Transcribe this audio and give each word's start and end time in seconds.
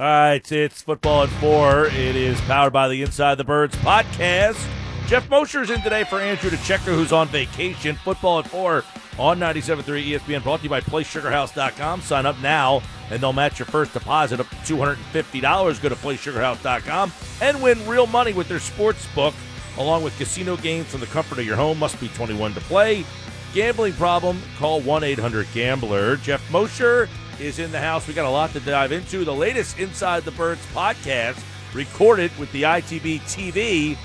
All 0.00 0.06
right, 0.06 0.50
it's 0.50 0.80
football 0.80 1.24
at 1.24 1.28
four. 1.28 1.84
It 1.88 2.16
is 2.16 2.40
powered 2.42 2.72
by 2.72 2.88
the 2.88 3.02
Inside 3.02 3.34
the 3.34 3.44
Birds 3.44 3.76
podcast. 3.76 4.66
Geoff 5.06 5.28
Mosher's 5.28 5.68
in 5.68 5.82
today 5.82 6.04
for 6.04 6.18
Andrew 6.18 6.48
DiCecco, 6.48 6.94
who's 6.94 7.12
on 7.12 7.28
vacation. 7.28 7.96
Football 7.96 8.38
at 8.38 8.48
four 8.48 8.82
on 9.18 9.38
97.3 9.38 10.12
ESPN, 10.12 10.42
brought 10.42 10.60
to 10.60 10.62
you 10.62 10.70
by 10.70 10.80
PlaySugarHouse.com. 10.80 12.00
Sign 12.00 12.24
up 12.24 12.40
now, 12.40 12.80
and 13.10 13.20
they'll 13.20 13.34
match 13.34 13.58
your 13.58 13.66
first 13.66 13.92
deposit 13.92 14.40
up 14.40 14.48
to 14.48 14.56
$250. 14.56 15.82
Go 15.82 15.88
to 15.90 15.94
PlaySugarHouse.com 15.96 17.12
and 17.42 17.62
win 17.62 17.86
real 17.86 18.06
money 18.06 18.32
with 18.32 18.48
their 18.48 18.58
sports 18.58 19.06
book, 19.14 19.34
along 19.76 20.02
with 20.02 20.16
casino 20.16 20.56
games 20.56 20.86
from 20.86 21.00
the 21.00 21.06
comfort 21.08 21.40
of 21.40 21.44
your 21.44 21.56
home. 21.56 21.78
Must 21.78 22.00
be 22.00 22.08
21 22.08 22.54
to 22.54 22.60
play. 22.60 23.04
Gambling 23.52 23.92
problem? 23.92 24.40
Call 24.56 24.80
1-800-GAMBLER. 24.80 26.16
Geoff 26.16 26.50
Mosher 26.50 27.06
is 27.40 27.58
in 27.58 27.72
the 27.72 27.80
house. 27.80 28.06
We 28.06 28.14
got 28.14 28.26
a 28.26 28.30
lot 28.30 28.52
to 28.52 28.60
dive 28.60 28.92
into. 28.92 29.24
The 29.24 29.34
latest 29.34 29.78
Inside 29.78 30.24
the 30.24 30.30
Birds 30.32 30.60
podcast, 30.74 31.42
recorded 31.74 32.30
with 32.38 32.52
the 32.52 32.62
ITB 32.62 33.20
TV. 33.20 33.96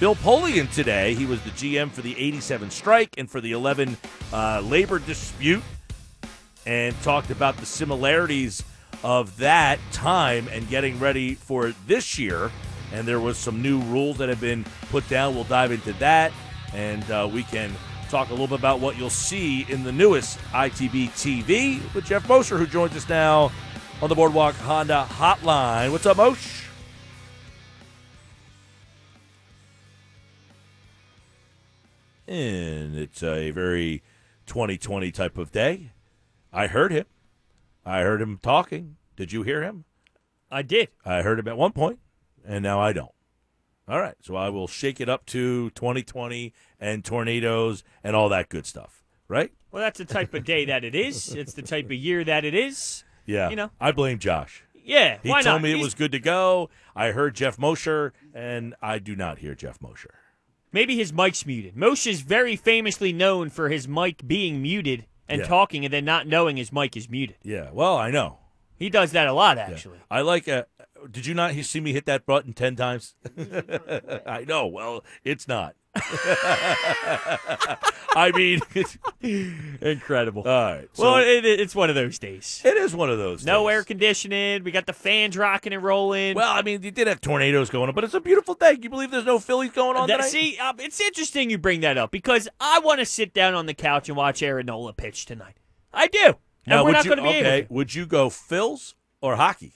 Bill 0.00 0.16
Polian 0.16 0.72
today. 0.72 1.14
He 1.14 1.26
was 1.26 1.40
the 1.42 1.50
GM 1.50 1.90
for 1.90 2.02
the 2.02 2.18
87 2.18 2.70
strike 2.70 3.10
and 3.16 3.30
for 3.30 3.40
the 3.40 3.52
11 3.52 3.96
uh, 4.32 4.60
labor 4.64 4.98
dispute, 4.98 5.62
and 6.66 7.00
talked 7.02 7.30
about 7.30 7.56
the 7.56 7.66
similarities 7.66 8.64
of 9.04 9.36
that 9.38 9.78
time 9.92 10.48
and 10.48 10.68
getting 10.68 10.98
ready 10.98 11.34
for 11.34 11.72
this 11.86 12.18
year. 12.18 12.50
And 12.92 13.06
there 13.06 13.20
was 13.20 13.38
some 13.38 13.62
new 13.62 13.80
rules 13.82 14.18
that 14.18 14.28
have 14.28 14.40
been 14.40 14.64
put 14.90 15.08
down. 15.08 15.34
We'll 15.34 15.44
dive 15.44 15.72
into 15.72 15.92
that, 15.94 16.32
and 16.74 17.08
uh, 17.10 17.28
we 17.32 17.44
can 17.44 17.72
talk 18.12 18.28
a 18.28 18.32
little 18.32 18.46
bit 18.46 18.58
about 18.58 18.78
what 18.78 18.98
you'll 18.98 19.08
see 19.08 19.64
in 19.70 19.84
the 19.84 19.90
newest 19.90 20.38
ITB 20.50 21.08
TV 21.12 21.80
with 21.94 22.04
Geoff 22.04 22.28
Mosher, 22.28 22.58
who 22.58 22.66
joins 22.66 22.94
us 22.94 23.08
now 23.08 23.50
on 24.02 24.10
the 24.10 24.14
Boardwalk 24.14 24.54
Honda 24.56 25.06
Hotline. 25.08 25.90
What's 25.90 26.04
up, 26.04 26.18
Mosh? 26.18 26.66
And 32.28 32.98
it's 32.98 33.22
a 33.22 33.50
very 33.50 34.02
2020 34.44 35.10
type 35.10 35.38
of 35.38 35.50
day. 35.50 35.92
I 36.52 36.66
heard 36.66 36.92
him. 36.92 37.06
I 37.86 38.02
heard 38.02 38.20
him 38.20 38.38
talking. 38.42 38.96
Did 39.16 39.32
you 39.32 39.42
hear 39.42 39.62
him? 39.62 39.86
I 40.50 40.60
did. 40.60 40.88
I 41.02 41.22
heard 41.22 41.38
him 41.38 41.48
at 41.48 41.56
one 41.56 41.72
point, 41.72 41.98
and 42.46 42.62
now 42.62 42.78
I 42.78 42.92
don't. 42.92 43.11
All 43.92 44.00
right, 44.00 44.14
so 44.22 44.36
I 44.36 44.48
will 44.48 44.66
shake 44.68 45.02
it 45.02 45.10
up 45.10 45.26
to 45.26 45.68
2020 45.70 46.54
and 46.80 47.04
tornadoes 47.04 47.84
and 48.02 48.16
all 48.16 48.30
that 48.30 48.48
good 48.48 48.64
stuff, 48.64 49.04
right? 49.28 49.52
Well, 49.70 49.82
that's 49.82 49.98
the 49.98 50.06
type 50.06 50.32
of 50.32 50.44
day 50.46 50.64
that 50.64 50.82
it 50.82 50.94
is. 50.94 51.34
It's 51.36 51.52
the 51.52 51.60
type 51.60 51.84
of 51.84 51.92
year 51.92 52.24
that 52.24 52.46
it 52.46 52.54
is. 52.54 53.04
Yeah. 53.26 53.50
You 53.50 53.56
know. 53.56 53.70
I 53.78 53.92
blame 53.92 54.18
Josh. 54.18 54.64
Yeah, 54.82 55.18
He 55.22 55.28
told 55.28 55.44
not? 55.44 55.60
me 55.62 55.72
it 55.72 55.74
He's- 55.74 55.84
was 55.84 55.94
good 55.94 56.10
to 56.12 56.18
go. 56.18 56.70
I 56.96 57.08
heard 57.08 57.34
Geoff 57.34 57.58
Mosher, 57.58 58.14
and 58.32 58.74
I 58.80 58.98
do 58.98 59.14
not 59.14 59.40
hear 59.40 59.54
Geoff 59.54 59.82
Mosher. 59.82 60.14
Maybe 60.72 60.96
his 60.96 61.12
mic's 61.12 61.44
muted. 61.44 61.74
Moshe 61.76 62.06
is 62.06 62.22
very 62.22 62.56
famously 62.56 63.12
known 63.12 63.50
for 63.50 63.68
his 63.68 63.86
mic 63.86 64.26
being 64.26 64.62
muted 64.62 65.04
and 65.28 65.42
Yeah. 65.42 65.46
talking 65.48 65.84
and 65.84 65.92
then 65.92 66.06
not 66.06 66.26
knowing 66.26 66.56
his 66.56 66.72
mic 66.72 66.96
is 66.96 67.10
muted. 67.10 67.36
Yeah, 67.42 67.68
well, 67.72 67.98
I 67.98 68.10
know. 68.10 68.38
He 68.78 68.88
does 68.88 69.12
that 69.12 69.28
a 69.28 69.34
lot, 69.34 69.58
Yeah. 69.58 69.68
actually. 69.70 69.98
I 70.10 70.22
like. 70.22 70.48
Uh, 70.48 70.64
did 71.10 71.26
you 71.26 71.34
not 71.34 71.54
see 71.54 71.80
me 71.80 71.92
hit 71.92 72.06
that 72.06 72.26
button 72.26 72.52
ten 72.52 72.76
times? 72.76 73.14
I 74.26 74.44
know. 74.46 74.66
Well, 74.66 75.04
it's 75.24 75.46
not. 75.48 75.74
I 78.14 78.30
mean, 78.34 78.60
it's, 78.74 78.98
Incredible. 79.80 80.42
all 80.42 80.48
right. 80.74 80.88
So 80.92 81.02
well, 81.04 81.16
it, 81.18 81.44
it- 81.44 81.60
it's 81.60 81.74
one 81.74 81.88
of 81.90 81.94
those 81.96 82.18
days. 82.18 82.60
it 82.64 82.76
is 82.76 82.94
one 82.94 83.10
of 83.10 83.18
those. 83.18 83.44
No 83.44 83.66
days. 83.68 83.74
air 83.74 83.84
conditioning. 83.84 84.64
We 84.64 84.70
got 84.70 84.86
the 84.86 84.92
fans 84.92 85.36
rocking 85.36 85.72
and 85.72 85.82
rolling. 85.82 86.34
Well, 86.34 86.50
I 86.52 86.62
mean, 86.62 86.82
you 86.82 86.90
did 86.90 87.06
have 87.08 87.20
tornadoes 87.20 87.70
going 87.70 87.88
on, 87.88 87.94
but 87.94 88.04
it's 88.04 88.14
a 88.14 88.20
beautiful 88.20 88.54
day. 88.54 88.78
You 88.80 88.90
believe 88.90 89.10
there's 89.10 89.24
no 89.24 89.38
Phillies 89.38 89.72
going 89.72 89.96
on 89.96 90.08
That- 90.08 90.16
tonight? 90.18 90.28
see, 90.30 90.58
um, 90.58 90.78
it's 90.80 91.00
interesting 91.00 91.50
you 91.50 91.58
bring 91.58 91.80
that 91.80 91.96
up 91.98 92.10
because 92.10 92.48
I 92.60 92.78
want 92.80 93.00
to 93.00 93.06
sit 93.06 93.32
down 93.34 93.54
on 93.54 93.66
the 93.66 93.74
couch 93.74 94.08
and 94.08 94.16
watch 94.16 94.42
Aaron 94.42 94.66
Nola 94.66 94.92
pitch 94.92 95.24
tonight. 95.26 95.56
I 95.92 96.06
do. 96.06 96.20
And 96.24 96.36
now, 96.68 96.82
we're 96.84 96.88
would 96.88 96.92
not 96.92 97.04
you, 97.04 97.10
going 97.10 97.18
to 97.18 97.22
be 97.24 97.28
okay, 97.38 97.56
able 97.58 97.68
to. 97.68 97.74
would 97.74 97.94
you 97.94 98.06
go 98.06 98.28
Phils 98.28 98.94
or 99.20 99.36
hockey? 99.36 99.72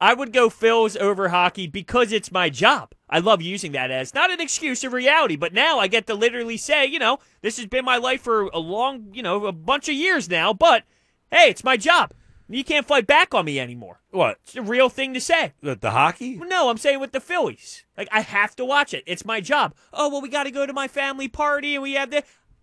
I 0.00 0.14
would 0.14 0.32
go 0.32 0.48
Phils 0.48 0.96
over 0.96 1.28
hockey 1.30 1.66
because 1.66 2.12
it's 2.12 2.30
my 2.30 2.50
job. 2.50 2.92
I 3.10 3.18
love 3.18 3.42
using 3.42 3.72
that 3.72 3.90
as 3.90 4.14
not 4.14 4.30
an 4.30 4.40
excuse 4.40 4.84
of 4.84 4.92
reality, 4.92 5.34
but 5.36 5.52
now 5.52 5.78
I 5.78 5.88
get 5.88 6.06
to 6.06 6.14
literally 6.14 6.56
say, 6.56 6.86
you 6.86 6.98
know, 6.98 7.18
this 7.42 7.56
has 7.56 7.66
been 7.66 7.84
my 7.84 7.96
life 7.96 8.22
for 8.22 8.42
a 8.48 8.58
long, 8.58 9.08
you 9.12 9.22
know, 9.22 9.46
a 9.46 9.52
bunch 9.52 9.88
of 9.88 9.94
years 9.94 10.28
now, 10.30 10.52
but 10.52 10.84
hey, 11.32 11.50
it's 11.50 11.64
my 11.64 11.76
job. 11.76 12.12
You 12.50 12.64
can't 12.64 12.86
fight 12.86 13.06
back 13.06 13.34
on 13.34 13.44
me 13.44 13.60
anymore. 13.60 14.00
What 14.10 14.38
It's 14.44 14.56
a 14.56 14.62
real 14.62 14.88
thing 14.88 15.12
to 15.14 15.20
say. 15.20 15.52
the, 15.60 15.74
the 15.74 15.90
hockey? 15.90 16.36
No, 16.36 16.70
I'm 16.70 16.78
saying 16.78 16.98
with 17.00 17.12
the 17.12 17.20
Phillies. 17.20 17.84
Like 17.96 18.08
I 18.12 18.20
have 18.20 18.56
to 18.56 18.64
watch 18.64 18.94
it. 18.94 19.04
It's 19.06 19.24
my 19.24 19.40
job. 19.40 19.74
Oh, 19.92 20.08
well, 20.08 20.22
we 20.22 20.28
got 20.30 20.44
to 20.44 20.50
go 20.50 20.64
to 20.64 20.72
my 20.72 20.88
family 20.88 21.28
party 21.28 21.74
and 21.74 21.82
we 21.82 21.92
have 21.94 22.10
the 22.10 22.22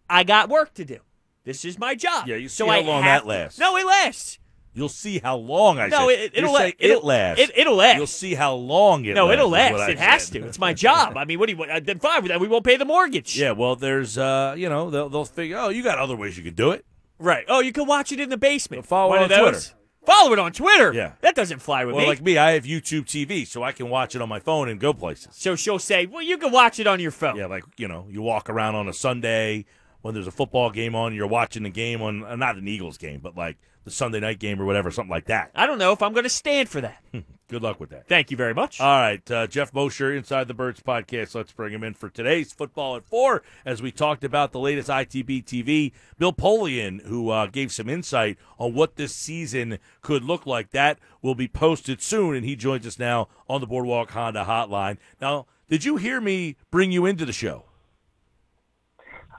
I 0.09 0.23
got 0.23 0.49
work 0.49 0.73
to 0.75 0.85
do. 0.85 0.99
This 1.43 1.63
is 1.65 1.77
my 1.77 1.93
job. 1.93 2.27
Yeah, 2.27 2.37
you 2.37 2.49
see 2.49 2.55
so 2.63 2.65
how 2.67 2.71
I 2.71 2.81
long 2.81 3.03
that 3.03 3.21
to- 3.23 3.27
lasts. 3.27 3.59
No, 3.59 3.75
it 3.77 3.85
lasts. 3.85 4.39
You'll 4.75 4.89
see 4.89 5.19
how 5.19 5.37
long 5.37 5.79
I 5.79 5.87
no, 5.87 6.09
said. 6.09 6.19
It, 6.19 6.31
it'll 6.35 6.53
say 6.55 6.65
la- 6.65 6.71
it'll 6.79 6.97
it 6.99 7.03
lasts. 7.05 7.43
It, 7.43 7.51
it'll 7.57 7.75
last. 7.75 7.97
You'll 7.97 8.07
see 8.07 8.35
how 8.35 8.53
long 8.55 9.05
it 9.05 9.13
No, 9.15 9.31
it'll 9.31 9.49
last. 9.49 9.73
I 9.79 9.91
It 9.91 9.97
has 9.99 10.25
said. 10.25 10.41
to. 10.41 10.47
It's 10.47 10.59
my 10.59 10.73
job. 10.85 11.15
I 11.17 11.23
mean, 11.25 11.39
what 11.39 11.47
do 11.49 11.55
you? 11.55 11.63
uh, 11.63 11.79
Then 11.81 11.99
fine. 11.99 12.27
Then 12.27 12.39
we 12.41 12.47
won't 12.47 12.65
pay 12.65 12.75
the 12.77 12.85
mortgage. 12.85 13.39
Yeah, 13.39 13.51
well, 13.51 13.75
there's, 13.75 14.17
uh, 14.17 14.53
you 14.57 14.67
know, 14.69 14.89
they'll, 14.89 15.07
they'll 15.09 15.25
figure, 15.25 15.57
oh, 15.57 15.69
you 15.69 15.81
got 15.81 15.97
other 15.97 16.15
ways 16.15 16.37
you 16.37 16.43
could 16.43 16.55
do 16.57 16.71
it. 16.71 16.85
Right. 17.17 17.45
Oh, 17.47 17.61
you 17.61 17.71
can 17.71 17.85
watch 17.87 18.11
it 18.11 18.19
in 18.19 18.29
the 18.29 18.37
basement. 18.37 18.85
Follow 18.85 19.11
One 19.11 19.23
it 19.23 19.31
on. 19.31 19.39
Twitter. 19.39 19.59
Follow 20.05 20.33
it 20.33 20.39
on 20.39 20.51
Twitter. 20.51 20.93
Yeah. 20.93 21.13
That 21.21 21.33
doesn't 21.35 21.59
fly 21.59 21.83
with 21.85 21.95
Well, 21.95 22.03
me. 22.03 22.09
like 22.09 22.21
me, 22.21 22.37
I 22.37 22.51
have 22.51 22.65
YouTube 22.65 23.05
TV, 23.05 23.47
so 23.47 23.63
I 23.63 23.71
can 23.71 23.89
watch 23.89 24.13
it 24.15 24.21
on 24.21 24.29
my 24.29 24.39
phone 24.39 24.69
and 24.69 24.79
go 24.79 24.93
places. 24.93 25.29
so 25.31 25.55
she'll 25.55 25.79
say, 25.79 26.05
"Well, 26.05 26.21
you 26.21 26.37
can 26.37 26.51
watch 26.51 26.79
it 26.79 26.85
on 26.85 26.99
your 26.99 27.09
phone." 27.09 27.37
Yeah, 27.37 27.47
like, 27.47 27.63
you 27.77 27.87
know, 27.87 28.05
you 28.11 28.21
walk 28.21 28.47
around 28.47 28.75
on 28.75 28.87
a 28.87 28.93
Sunday 28.93 29.65
when 30.05 30.13
there's 30.13 30.27
a 30.27 30.31
football 30.31 30.69
game 30.69 30.93
on, 30.93 31.15
you're 31.15 31.25
watching 31.25 31.63
the 31.63 31.69
game 31.71 31.99
on, 31.99 32.23
uh, 32.23 32.35
not 32.35 32.57
an 32.57 32.67
Eagles 32.67 32.95
game, 32.95 33.19
but 33.19 33.35
like 33.35 33.57
the 33.85 33.89
Sunday 33.89 34.19
night 34.19 34.37
game 34.37 34.61
or 34.61 34.65
whatever, 34.65 34.91
something 34.91 35.09
like 35.09 35.25
that. 35.25 35.49
I 35.55 35.65
don't 35.65 35.79
know 35.79 35.93
if 35.93 36.03
I'm 36.03 36.13
going 36.13 36.25
to 36.25 36.29
stand 36.29 36.69
for 36.69 36.79
that. 36.79 37.03
Good 37.47 37.63
luck 37.63 37.79
with 37.79 37.89
that. 37.89 38.07
Thank 38.07 38.29
you 38.29 38.37
very 38.37 38.53
much. 38.53 38.79
All 38.79 38.99
right, 38.99 39.31
uh, 39.31 39.47
Geoff 39.47 39.73
Mosher, 39.73 40.13
Inside 40.13 40.47
the 40.47 40.53
Birds 40.53 40.79
podcast. 40.79 41.33
Let's 41.33 41.51
bring 41.51 41.73
him 41.73 41.83
in 41.83 41.95
for 41.95 42.09
today's 42.09 42.53
football 42.53 42.95
at 42.95 43.03
four, 43.03 43.41
as 43.65 43.81
we 43.81 43.91
talked 43.91 44.23
about 44.23 44.51
the 44.51 44.59
latest 44.59 44.89
ITB 44.89 45.43
TV. 45.43 45.91
Bill 46.19 46.33
Polian, 46.33 47.03
who 47.07 47.31
uh, 47.31 47.47
gave 47.47 47.71
some 47.71 47.89
insight 47.89 48.37
on 48.59 48.75
what 48.75 48.97
this 48.97 49.15
season 49.15 49.79
could 50.03 50.23
look 50.23 50.45
like. 50.45 50.69
That 50.69 50.99
will 51.23 51.33
be 51.33 51.47
posted 51.47 51.99
soon, 51.99 52.35
and 52.35 52.45
he 52.45 52.55
joins 52.55 52.85
us 52.85 52.99
now 52.99 53.27
on 53.49 53.59
the 53.59 53.65
Boardwalk 53.67 54.11
Honda 54.11 54.45
Hotline. 54.45 54.97
Now, 55.19 55.47
did 55.67 55.83
you 55.83 55.97
hear 55.97 56.21
me 56.21 56.57
bring 56.69 56.91
you 56.91 57.07
into 57.07 57.25
the 57.25 57.33
show? 57.33 57.65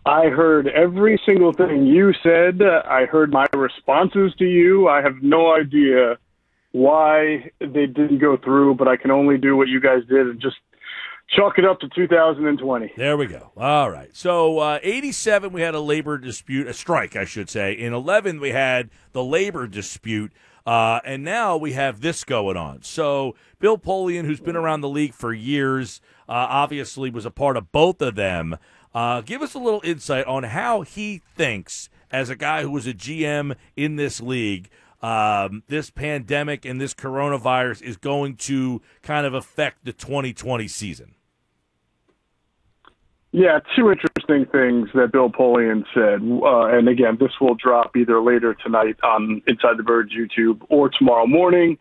I 0.06 0.28
heard 0.28 0.68
every 0.68 1.20
single 1.26 1.52
thing 1.52 1.84
you 1.84 2.12
said. 2.22 2.62
I 2.62 3.06
heard 3.06 3.32
my 3.32 3.46
responses 3.52 4.32
to 4.38 4.44
you. 4.44 4.88
I 4.88 5.02
have 5.02 5.16
no 5.20 5.52
idea 5.52 6.16
why 6.70 7.50
they 7.58 7.86
didn't 7.86 8.18
go 8.18 8.36
through, 8.36 8.76
but 8.76 8.86
I 8.86 8.96
can 8.96 9.10
only 9.10 9.36
do 9.36 9.56
what 9.56 9.66
you 9.66 9.80
guys 9.80 10.02
did 10.08 10.28
and 10.28 10.40
just 10.40 10.56
chalk 11.34 11.58
it 11.58 11.64
up 11.64 11.80
to 11.80 11.88
2020. 11.88 12.92
There 12.96 13.16
we 13.16 13.26
go. 13.26 13.50
All 13.56 13.90
right. 13.90 14.14
So, 14.14 14.60
uh, 14.60 14.78
87, 14.80 15.52
we 15.52 15.62
had 15.62 15.74
a 15.74 15.80
labor 15.80 16.18
dispute, 16.18 16.68
a 16.68 16.72
strike, 16.72 17.16
I 17.16 17.24
should 17.24 17.50
say. 17.50 17.72
In 17.72 17.92
11, 17.92 18.38
we 18.38 18.50
had 18.50 18.90
the 19.10 19.24
labor 19.24 19.66
dispute. 19.66 20.32
Uh, 20.64 21.00
and 21.04 21.24
now 21.24 21.56
we 21.56 21.72
have 21.72 22.00
this 22.00 22.22
going 22.22 22.56
on. 22.56 22.82
So, 22.82 23.34
Bill 23.58 23.78
Polian, 23.78 24.24
who's 24.24 24.40
been 24.40 24.56
around 24.56 24.82
the 24.82 24.88
league 24.88 25.14
for 25.14 25.32
years, 25.32 26.00
uh, 26.28 26.46
obviously 26.48 27.10
was 27.10 27.24
a 27.24 27.30
part 27.30 27.56
of 27.56 27.72
both 27.72 28.00
of 28.02 28.14
them. 28.16 28.56
Uh, 28.96 29.20
give 29.20 29.42
us 29.42 29.52
a 29.52 29.58
little 29.58 29.82
insight 29.84 30.24
on 30.24 30.42
how 30.42 30.80
he 30.80 31.20
thinks, 31.34 31.90
as 32.10 32.30
a 32.30 32.34
guy 32.34 32.62
who 32.62 32.70
was 32.70 32.86
a 32.86 32.94
GM 32.94 33.54
in 33.76 33.96
this 33.96 34.22
league, 34.22 34.70
um, 35.02 35.62
this 35.68 35.90
pandemic 35.90 36.64
and 36.64 36.80
this 36.80 36.94
coronavirus 36.94 37.82
is 37.82 37.98
going 37.98 38.36
to 38.36 38.80
kind 39.02 39.26
of 39.26 39.34
affect 39.34 39.84
the 39.84 39.92
2020 39.92 40.66
season. 40.66 41.14
Yeah, 43.32 43.58
two 43.76 43.90
interesting 43.92 44.46
things 44.50 44.88
that 44.94 45.12
Bill 45.12 45.28
Polian 45.28 45.84
said. 45.92 46.22
Uh, 46.42 46.74
and 46.74 46.88
again, 46.88 47.18
this 47.20 47.32
will 47.38 47.54
drop 47.54 47.94
either 47.98 48.22
later 48.22 48.54
tonight 48.64 48.96
on 49.02 49.42
Inside 49.46 49.76
the 49.76 49.82
Birds 49.82 50.10
YouTube 50.16 50.62
or 50.70 50.88
tomorrow 50.88 51.26
morning. 51.26 51.76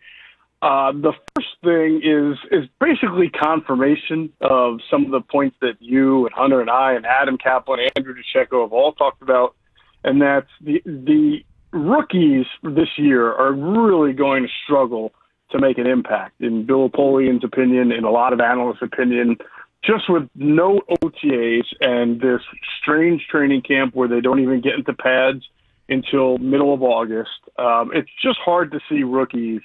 Uh, 0.66 0.90
the 0.90 1.12
first 1.36 1.54
thing 1.62 2.00
is 2.02 2.36
is 2.50 2.68
basically 2.80 3.30
confirmation 3.30 4.32
of 4.40 4.80
some 4.90 5.04
of 5.04 5.12
the 5.12 5.20
points 5.20 5.56
that 5.60 5.74
you 5.78 6.26
and 6.26 6.34
Hunter 6.34 6.60
and 6.60 6.68
I 6.68 6.94
and 6.94 7.06
Adam 7.06 7.38
Kaplan, 7.38 7.78
and 7.78 7.92
Andrew 7.94 8.14
DiCecco 8.14 8.62
have 8.62 8.72
all 8.72 8.92
talked 8.92 9.22
about, 9.22 9.54
and 10.02 10.20
that's 10.20 10.48
the 10.60 10.82
the 10.84 11.44
rookies 11.70 12.46
this 12.64 12.88
year 12.96 13.32
are 13.32 13.52
really 13.52 14.12
going 14.12 14.42
to 14.42 14.48
struggle 14.64 15.12
to 15.52 15.60
make 15.60 15.78
an 15.78 15.86
impact. 15.86 16.40
In 16.40 16.66
Bill 16.66 16.88
Polian's 16.88 17.44
opinion, 17.44 17.92
in 17.92 18.02
a 18.02 18.10
lot 18.10 18.32
of 18.32 18.40
analysts' 18.40 18.82
opinion, 18.82 19.36
just 19.84 20.10
with 20.10 20.28
no 20.34 20.80
OTAs 21.00 21.66
and 21.80 22.20
this 22.20 22.40
strange 22.80 23.24
training 23.30 23.62
camp 23.62 23.94
where 23.94 24.08
they 24.08 24.20
don't 24.20 24.40
even 24.40 24.60
get 24.62 24.74
into 24.74 24.94
pads 24.94 25.44
until 25.88 26.38
middle 26.38 26.74
of 26.74 26.82
August, 26.82 27.38
um, 27.56 27.92
it's 27.94 28.10
just 28.20 28.40
hard 28.40 28.72
to 28.72 28.80
see 28.88 29.04
rookies 29.04 29.60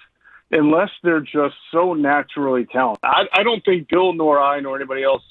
unless 0.51 0.89
they're 1.03 1.21
just 1.21 1.55
so 1.71 1.93
naturally 1.93 2.65
talented. 2.65 3.03
I, 3.03 3.23
I 3.33 3.43
don't 3.43 3.63
think 3.63 3.89
Bill 3.89 4.13
nor 4.13 4.39
I 4.39 4.59
nor 4.59 4.75
anybody 4.75 5.03
else 5.03 5.23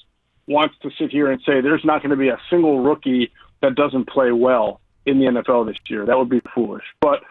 wants 0.47 0.75
to 0.81 0.89
sit 0.99 1.11
here 1.11 1.31
and 1.31 1.41
say 1.45 1.61
there's 1.61 1.85
not 1.85 2.01
going 2.01 2.09
to 2.11 2.17
be 2.17 2.29
a 2.29 2.39
single 2.49 2.81
rookie 2.81 3.31
that 3.61 3.75
doesn't 3.75 4.09
play 4.09 4.31
well 4.31 4.81
in 5.05 5.19
the 5.19 5.25
NFL 5.25 5.67
this 5.67 5.77
year. 5.87 6.05
That 6.05 6.17
would 6.17 6.29
be 6.29 6.41
foolish. 6.53 6.83
But 6.99 7.21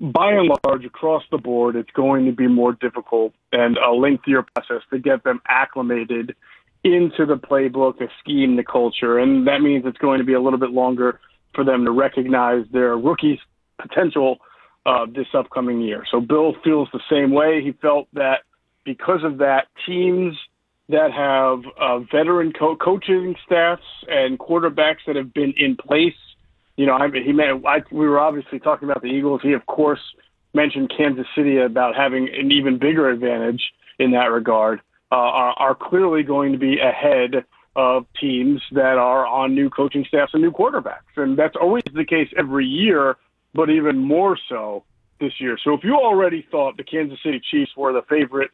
by 0.00 0.32
and 0.32 0.50
large, 0.64 0.84
across 0.84 1.24
the 1.30 1.38
board, 1.38 1.74
it's 1.74 1.90
going 1.90 2.26
to 2.26 2.32
be 2.32 2.46
more 2.46 2.72
difficult 2.72 3.32
and 3.52 3.76
a 3.78 3.90
lengthier 3.90 4.44
process 4.54 4.82
to 4.90 4.98
get 4.98 5.24
them 5.24 5.40
acclimated 5.48 6.36
into 6.84 7.26
the 7.26 7.36
playbook, 7.36 7.98
the 7.98 8.08
scheme, 8.20 8.56
the 8.56 8.62
culture. 8.62 9.18
And 9.18 9.46
that 9.48 9.60
means 9.60 9.84
it's 9.86 9.98
going 9.98 10.18
to 10.18 10.24
be 10.24 10.34
a 10.34 10.40
little 10.40 10.58
bit 10.58 10.70
longer 10.70 11.18
for 11.54 11.64
them 11.64 11.84
to 11.84 11.90
recognize 11.90 12.64
their 12.72 12.96
rookie's 12.96 13.40
potential 13.80 14.38
uh, 14.86 15.06
this 15.06 15.26
upcoming 15.34 15.80
year. 15.80 16.04
So 16.10 16.20
Bill 16.20 16.54
feels 16.64 16.88
the 16.92 17.00
same 17.10 17.32
way. 17.32 17.62
He 17.62 17.72
felt 17.72 18.08
that 18.14 18.40
because 18.84 19.24
of 19.24 19.38
that, 19.38 19.66
teams 19.86 20.36
that 20.88 21.12
have 21.12 21.60
uh, 21.78 21.98
veteran 22.10 22.52
co- 22.58 22.76
coaching 22.76 23.34
staffs 23.44 23.82
and 24.08 24.38
quarterbacks 24.38 25.04
that 25.06 25.16
have 25.16 25.34
been 25.34 25.52
in 25.56 25.76
place 25.76 26.14
you 26.78 26.86
know, 26.86 26.94
I, 26.94 27.08
he 27.10 27.32
meant 27.32 27.66
I, 27.66 27.82
we 27.90 28.08
were 28.08 28.20
obviously 28.20 28.60
talking 28.60 28.88
about 28.88 29.02
the 29.02 29.08
Eagles. 29.08 29.40
He, 29.42 29.52
of 29.52 29.66
course, 29.66 29.98
mentioned 30.54 30.92
Kansas 30.96 31.26
City 31.36 31.58
about 31.58 31.96
having 31.96 32.28
an 32.28 32.52
even 32.52 32.78
bigger 32.78 33.10
advantage 33.10 33.60
in 33.98 34.12
that 34.12 34.30
regard. 34.30 34.80
Uh, 35.10 35.16
are, 35.16 35.54
are 35.58 35.74
clearly 35.74 36.22
going 36.22 36.52
to 36.52 36.58
be 36.58 36.78
ahead 36.78 37.44
of 37.74 38.06
teams 38.20 38.62
that 38.72 38.96
are 38.96 39.26
on 39.26 39.54
new 39.54 39.68
coaching 39.70 40.04
staffs 40.06 40.32
and 40.34 40.42
new 40.42 40.52
quarterbacks, 40.52 41.16
and 41.16 41.36
that's 41.36 41.56
always 41.60 41.82
the 41.94 42.04
case 42.04 42.28
every 42.38 42.66
year, 42.66 43.16
but 43.58 43.70
even 43.70 43.98
more 43.98 44.38
so 44.48 44.84
this 45.18 45.32
year. 45.40 45.58
So 45.64 45.74
if 45.74 45.80
you 45.82 45.96
already 45.96 46.46
thought 46.48 46.76
the 46.76 46.84
Kansas 46.84 47.18
City 47.24 47.40
Chiefs 47.50 47.72
were 47.76 47.92
the 47.92 48.02
favorite 48.08 48.52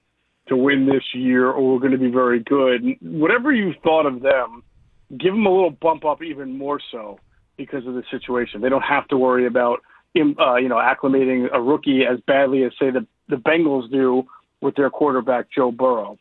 to 0.49 0.57
win 0.57 0.87
this 0.87 1.03
year 1.13 1.51
or 1.51 1.75
were 1.75 1.79
going 1.79 1.93
to 1.93 1.99
be 1.99 2.11
very 2.11 2.41
good, 2.41 2.83
whatever 3.03 3.53
you 3.53 3.75
thought 3.83 4.07
of 4.07 4.23
them, 4.23 4.63
give 5.11 5.35
them 5.35 5.45
a 5.45 5.51
little 5.51 5.77
bump 5.83 6.07
up 6.07 6.23
even 6.23 6.57
more 6.57 6.81
so 6.91 7.21
because 7.59 7.87
of 7.87 7.93
the 7.93 8.03
situation. 8.11 8.63
They 8.63 8.71
don't 8.71 8.81
have 8.81 9.07
to 9.09 9.19
worry 9.19 9.47
about 9.47 9.81
uh, 10.17 10.57
you 10.57 10.71
know 10.71 10.77
acclimating 10.77 11.49
a 11.53 11.61
rookie 11.61 12.07
as 12.11 12.19
badly 12.27 12.65
as 12.65 12.73
say 12.81 12.91
the 12.91 13.07
the 13.29 13.37
Bengals 13.37 13.91
do 13.91 14.23
with 14.63 14.75
their 14.75 14.89
quarterback 14.89 15.49
Joe 15.55 15.71
Burrow. 15.71 16.17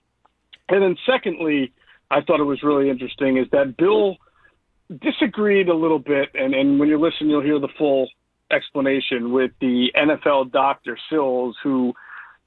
And 0.67 0.83
then 0.83 0.97
secondly, 1.05 1.71
I 2.11 2.19
thought 2.19 2.41
it 2.41 2.43
was 2.43 2.63
really 2.63 2.89
interesting 2.89 3.37
is 3.37 3.47
that 3.53 3.77
Bill 3.77 4.17
disagreed 4.99 5.69
a 5.69 5.73
little 5.73 5.99
bit, 5.99 6.31
and 6.33 6.53
and 6.53 6.81
when 6.81 6.89
you 6.89 6.99
listen, 6.99 7.29
you'll 7.29 7.41
hear 7.41 7.59
the 7.59 7.69
full 7.77 8.09
explanation 8.53 9.31
with 9.31 9.51
the 9.59 9.91
NFL 9.95 10.51
doctor 10.51 10.97
Sills, 11.09 11.55
who 11.63 11.93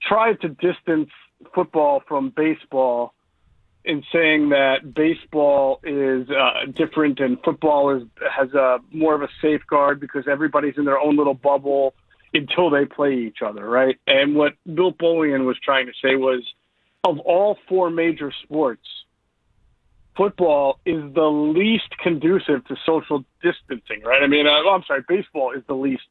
tried 0.02 0.40
to 0.42 0.48
distance 0.48 1.10
football 1.54 2.02
from 2.06 2.32
baseball 2.34 3.12
in 3.84 4.02
saying 4.12 4.48
that 4.48 4.94
baseball 4.94 5.80
is 5.84 6.28
uh, 6.28 6.66
different 6.74 7.20
and 7.20 7.38
football 7.44 7.96
is 7.96 8.02
has 8.30 8.52
a 8.52 8.78
more 8.90 9.14
of 9.14 9.22
a 9.22 9.28
safeguard 9.40 10.00
because 10.00 10.24
everybody's 10.28 10.74
in 10.76 10.84
their 10.84 10.98
own 10.98 11.16
little 11.16 11.34
bubble 11.34 11.94
until 12.34 12.68
they 12.68 12.84
play 12.84 13.14
each 13.14 13.38
other, 13.44 13.66
right? 13.68 13.96
And 14.06 14.34
what 14.34 14.54
Bill 14.66 14.92
Polian 14.92 15.46
was 15.46 15.56
trying 15.62 15.86
to 15.86 15.92
say 16.02 16.16
was, 16.16 16.42
of 17.04 17.18
all 17.20 17.56
four 17.68 17.88
major 17.88 18.32
sports, 18.42 18.86
football 20.16 20.78
is 20.86 21.02
the 21.14 21.26
least 21.26 21.96
conducive 22.02 22.64
to 22.66 22.76
social 22.84 23.24
distancing, 23.42 24.02
right? 24.04 24.22
I 24.22 24.26
mean, 24.26 24.46
uh, 24.46 24.60
oh, 24.64 24.74
I'm 24.74 24.84
sorry, 24.86 25.04
baseball 25.08 25.52
is 25.52 25.62
the 25.66 25.74
least. 25.74 26.02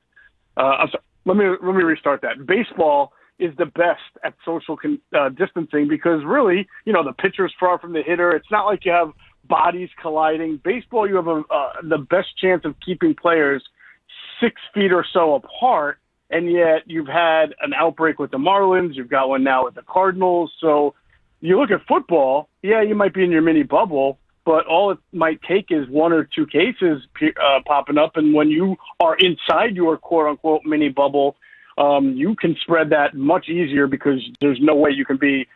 Uh, 0.57 0.61
I'm 0.61 0.89
sorry. 0.89 1.03
Let 1.25 1.37
me 1.37 1.45
let 1.63 1.75
me 1.75 1.83
restart 1.83 2.21
that. 2.21 2.45
Baseball 2.45 3.11
is 3.39 3.51
the 3.57 3.65
best 3.65 4.01
at 4.23 4.33
social 4.45 4.77
con- 4.77 5.01
uh, 5.17 5.29
distancing 5.29 5.87
because 5.87 6.23
really, 6.23 6.67
you 6.85 6.93
know, 6.93 7.03
the 7.03 7.13
pitcher's 7.13 7.53
far 7.59 7.79
from 7.79 7.93
the 7.93 8.01
hitter. 8.01 8.31
It's 8.31 8.51
not 8.51 8.65
like 8.65 8.85
you 8.85 8.91
have 8.91 9.11
bodies 9.47 9.89
colliding. 10.01 10.61
Baseball, 10.63 11.07
you 11.07 11.15
have 11.15 11.27
a, 11.27 11.43
uh, 11.49 11.71
the 11.83 11.97
best 11.97 12.37
chance 12.39 12.63
of 12.63 12.75
keeping 12.85 13.15
players 13.15 13.63
six 14.39 14.61
feet 14.73 14.91
or 14.91 15.05
so 15.11 15.35
apart, 15.35 15.97
and 16.29 16.51
yet 16.51 16.83
you've 16.85 17.07
had 17.07 17.55
an 17.61 17.73
outbreak 17.73 18.19
with 18.19 18.31
the 18.31 18.37
Marlins. 18.37 18.95
You've 18.95 19.09
got 19.09 19.29
one 19.29 19.43
now 19.43 19.65
with 19.65 19.75
the 19.75 19.83
Cardinals. 19.83 20.51
So 20.59 20.93
you 21.45 21.59
look 21.59 21.71
at 21.71 21.85
football. 21.87 22.49
Yeah, 22.61 22.81
you 22.81 22.95
might 22.95 23.13
be 23.13 23.23
in 23.23 23.31
your 23.31 23.41
mini 23.41 23.63
bubble, 23.63 24.17
but 24.45 24.65
all 24.65 24.91
it 24.91 24.97
might 25.11 25.41
take 25.43 25.67
is 25.69 25.87
one 25.89 26.11
or 26.13 26.23
two 26.23 26.45
cases 26.45 27.03
uh, 27.21 27.59
popping 27.65 27.97
up, 27.97 28.17
and 28.17 28.33
when 28.33 28.49
you 28.49 28.75
are 28.99 29.15
inside 29.17 29.75
your 29.75 29.97
quote 29.97 30.27
unquote 30.27 30.63
mini 30.65 30.89
bubble 30.89 31.35
um, 31.77 32.13
you 32.13 32.35
can 32.35 32.55
spread 32.61 32.89
that 32.91 33.13
much 33.13 33.49
easier 33.49 33.87
because 33.87 34.21
there's 34.39 34.59
no 34.61 34.75
way 34.75 34.91
you 34.91 35.05
can 35.05 35.17
be 35.17 35.47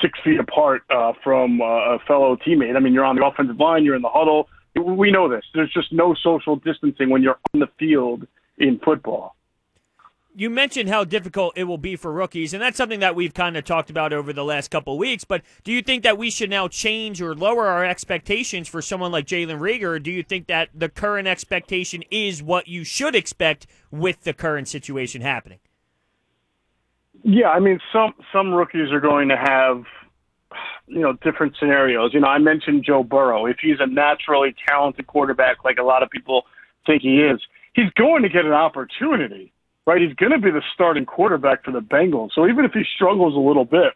six 0.00 0.18
feet 0.22 0.38
apart 0.38 0.82
uh, 0.90 1.12
from 1.22 1.60
uh, 1.60 1.94
a 1.94 1.98
fellow 2.06 2.36
teammate. 2.36 2.76
I 2.76 2.80
mean, 2.80 2.92
you're 2.92 3.04
on 3.04 3.16
the 3.16 3.24
offensive 3.24 3.58
line, 3.58 3.84
you're 3.84 3.96
in 3.96 4.02
the 4.02 4.08
huddle. 4.08 4.48
We 4.76 5.10
know 5.10 5.28
this. 5.28 5.44
There's 5.54 5.72
just 5.72 5.92
no 5.92 6.14
social 6.14 6.56
distancing 6.56 7.08
when 7.08 7.22
you're 7.22 7.38
on 7.54 7.60
the 7.60 7.68
field 7.78 8.26
in 8.58 8.78
football 8.80 9.36
you 10.36 10.50
mentioned 10.50 10.88
how 10.88 11.04
difficult 11.04 11.56
it 11.56 11.64
will 11.64 11.78
be 11.78 11.94
for 11.94 12.12
rookies, 12.12 12.52
and 12.52 12.60
that's 12.60 12.76
something 12.76 13.00
that 13.00 13.14
we've 13.14 13.32
kind 13.32 13.56
of 13.56 13.64
talked 13.64 13.88
about 13.88 14.12
over 14.12 14.32
the 14.32 14.44
last 14.44 14.70
couple 14.70 14.98
weeks. 14.98 15.24
But 15.24 15.42
do 15.62 15.72
you 15.72 15.80
think 15.80 16.02
that 16.02 16.18
we 16.18 16.30
should 16.30 16.50
now 16.50 16.66
change 16.66 17.22
or 17.22 17.34
lower 17.34 17.68
our 17.68 17.84
expectations 17.84 18.68
for 18.68 18.82
someone 18.82 19.12
like 19.12 19.26
Jalen 19.26 19.60
Reagor, 19.60 19.84
or 19.84 19.98
do 20.00 20.10
you 20.10 20.24
think 20.24 20.48
that 20.48 20.70
the 20.74 20.88
current 20.88 21.28
expectation 21.28 22.02
is 22.10 22.42
what 22.42 22.66
you 22.66 22.82
should 22.82 23.14
expect 23.14 23.66
with 23.92 24.24
the 24.24 24.32
current 24.32 24.66
situation 24.66 25.22
happening? 25.22 25.60
Yeah, 27.22 27.50
I 27.50 27.60
mean, 27.60 27.78
some 27.92 28.12
some 28.32 28.52
rookies 28.52 28.90
are 28.90 29.00
going 29.00 29.28
to 29.28 29.36
have 29.36 29.84
you 30.88 31.00
know 31.00 31.12
different 31.12 31.54
scenarios. 31.58 32.12
You 32.12 32.20
know, 32.20 32.28
I 32.28 32.38
mentioned 32.38 32.84
Joe 32.84 33.04
Burrow. 33.04 33.46
If 33.46 33.58
he's 33.62 33.78
a 33.78 33.86
naturally 33.86 34.54
talented 34.68 35.06
quarterback, 35.06 35.64
like 35.64 35.78
a 35.78 35.84
lot 35.84 36.02
of 36.02 36.10
people 36.10 36.42
think 36.86 37.02
he 37.02 37.20
is, 37.20 37.40
he's 37.72 37.90
going 37.96 38.24
to 38.24 38.28
get 38.28 38.44
an 38.44 38.52
opportunity 38.52 39.53
right? 39.86 40.00
He's 40.00 40.14
going 40.14 40.32
to 40.32 40.38
be 40.38 40.50
the 40.50 40.62
starting 40.72 41.06
quarterback 41.06 41.64
for 41.64 41.70
the 41.70 41.80
Bengals. 41.80 42.30
So 42.34 42.46
even 42.48 42.64
if 42.64 42.72
he 42.72 42.84
struggles 42.94 43.34
a 43.34 43.38
little 43.38 43.64
bit, 43.64 43.92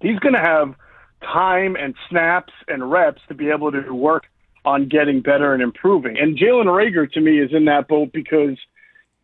he's 0.00 0.18
going 0.18 0.34
to 0.34 0.40
have 0.40 0.74
time 1.22 1.76
and 1.76 1.94
snaps 2.08 2.52
and 2.68 2.90
reps 2.90 3.20
to 3.28 3.34
be 3.34 3.50
able 3.50 3.70
to 3.72 3.92
work 3.92 4.24
on 4.64 4.88
getting 4.88 5.20
better 5.20 5.54
and 5.54 5.62
improving. 5.62 6.18
And 6.18 6.38
Jalen 6.38 6.66
Reagor 6.66 7.10
to 7.12 7.20
me 7.20 7.40
is 7.40 7.50
in 7.52 7.64
that 7.66 7.88
boat 7.88 8.12
because 8.12 8.56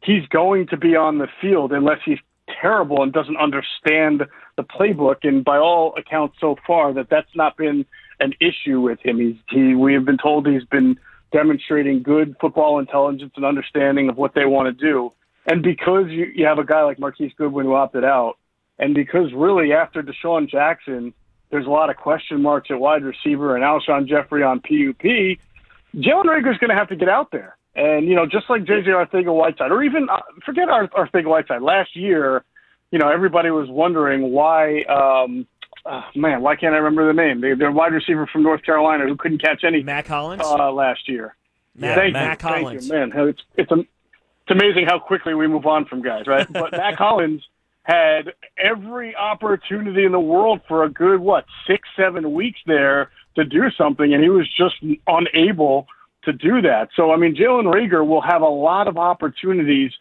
he's 0.02 0.26
going 0.26 0.67
to 0.69 0.76
be 0.76 0.96
on 0.96 1.19
the 1.19 1.29
field 1.40 1.73
unless 1.73 1.99
he's 2.05 2.19
terrible 2.61 3.02
and 3.02 3.12
doesn't 3.12 3.37
understand 3.37 4.25
the 4.56 4.62
playbook. 4.62 5.17
And 5.23 5.44
by 5.44 5.58
all 5.58 5.95
accounts 5.97 6.37
so 6.40 6.57
far, 6.66 6.92
that 6.95 7.09
that's 7.11 7.35
not 7.35 7.57
been 7.57 7.85
an 8.21 8.33
issue 8.40 8.80
with 8.80 8.99
him. 9.00 9.18
He's 9.18 9.37
he 9.49 9.75
we 9.75 9.95
have 9.95 10.04
been 10.04 10.18
told 10.18 10.47
he's 10.47 10.64
been 10.64 10.99
demonstrating 11.33 12.02
good 12.02 12.35
football 12.40 12.78
intelligence 12.78 13.33
and 13.37 13.45
understanding 13.45 14.09
of 14.09 14.16
what 14.16 14.35
they 14.35 14.45
want 14.45 14.66
to 14.66 14.87
do. 14.87 15.12
And 15.49 15.62
because 15.62 16.09
you, 16.09 16.31
you 16.35 16.45
have 16.45 16.59
a 16.59 16.64
guy 16.64 16.83
like 16.83 16.99
Marquise 16.99 17.33
Goodwin 17.37 17.64
who 17.64 17.75
opted 17.75 18.05
out, 18.05 18.37
and 18.78 18.95
because 18.95 19.33
really 19.35 19.73
after 19.73 20.02
DeSean 20.02 20.49
Jackson, 20.49 21.14
there's 21.50 21.67
a 21.67 21.71
lot 21.71 21.88
of 21.88 21.97
question 21.97 22.43
marks 22.43 22.71
at 22.71 22.78
wide 22.78 23.02
receiver 23.02 23.57
and 23.57 23.64
Alshon 23.64 24.07
Jeffery 24.07 24.43
on 24.43 24.61
PUP, 24.61 25.38
Jalen 25.97 26.25
Reagor's 26.25 26.59
going 26.59 26.69
to 26.69 26.76
have 26.76 26.88
to 26.90 26.97
get 26.97 27.09
out 27.09 27.31
there. 27.33 27.57
And, 27.75 28.07
you 28.07 28.14
know, 28.14 28.26
just 28.26 28.50
like 28.50 28.64
JJ 28.64 28.88
Arcega-Whiteside, 28.88 29.71
or 29.71 29.83
even 29.83 30.09
uh, 30.11 30.21
forget 30.45 30.69
Arcega-Whiteside, 30.69 31.62
last 31.62 31.97
year, 31.97 32.45
you 32.90 32.99
know, 32.99 33.09
everybody 33.09 33.50
was 33.50 33.69
wondering 33.71 34.33
why, 34.33 34.83
um, 34.83 35.47
uh, 35.87 36.02
man, 36.14 36.43
why 36.43 36.57
can't 36.57 36.75
I 36.75 36.78
remember 36.78 37.07
the 37.07 37.14
name? 37.14 37.40
They, 37.40 37.55
they're 37.55 37.71
wide 37.73 37.93
receiver 37.93 38.26
from 38.26 38.43
North 38.43 38.62
Carolina 38.62 39.07
who 39.07 39.17
couldn't 39.17 39.40
catch 39.40 39.64
any. 39.64 39.83
Mack 39.83 40.09
Hollins? 40.09 40.43
Uh, 40.45 40.73
last 40.73 41.09
year. 41.09 41.37
Matt, 41.75 41.97
Thank 41.97 42.12
Mack 42.14 42.43
you, 42.43 42.49
Hollins. 42.49 42.88
Thank 42.88 43.14
you, 43.14 43.21
man. 43.21 43.28
It's, 43.28 43.43
it's, 43.57 43.71
a, 43.71 43.87
it's 44.49 44.59
amazing 44.59 44.87
how 44.87 44.99
quickly 44.99 45.35
we 45.35 45.47
move 45.47 45.67
on 45.67 45.85
from 45.85 46.02
guys, 46.02 46.26
right? 46.26 46.50
But 46.50 46.73
Mack 46.73 46.95
Hollins 46.99 47.43
had 47.83 48.33
every 48.57 49.14
opportunity 49.14 50.05
in 50.05 50.12
the 50.12 50.21
world 50.21 50.61
for 50.67 50.85
a 50.85 50.90
good 50.90 51.21
what 51.21 51.45
six, 51.67 51.88
seven 51.97 52.33
weeks 52.33 52.59
there 52.67 53.11
to 53.37 53.45
do 53.45 53.71
something, 53.76 54.12
and 54.12 54.23
he 54.23 54.31
was 54.31 54.49
just 54.57 54.75
unable 55.07 55.87
to 56.25 56.33
do 56.33 56.62
that. 56.62 56.88
So 56.97 57.12
I 57.12 57.17
mean, 57.17 57.37
Jalen 57.37 57.73
Reagor 57.73 58.07
will 58.07 58.23
have 58.23 58.43
a 58.43 58.49
lot 58.49 58.88
of 58.88 58.97
opportunities 58.97 59.93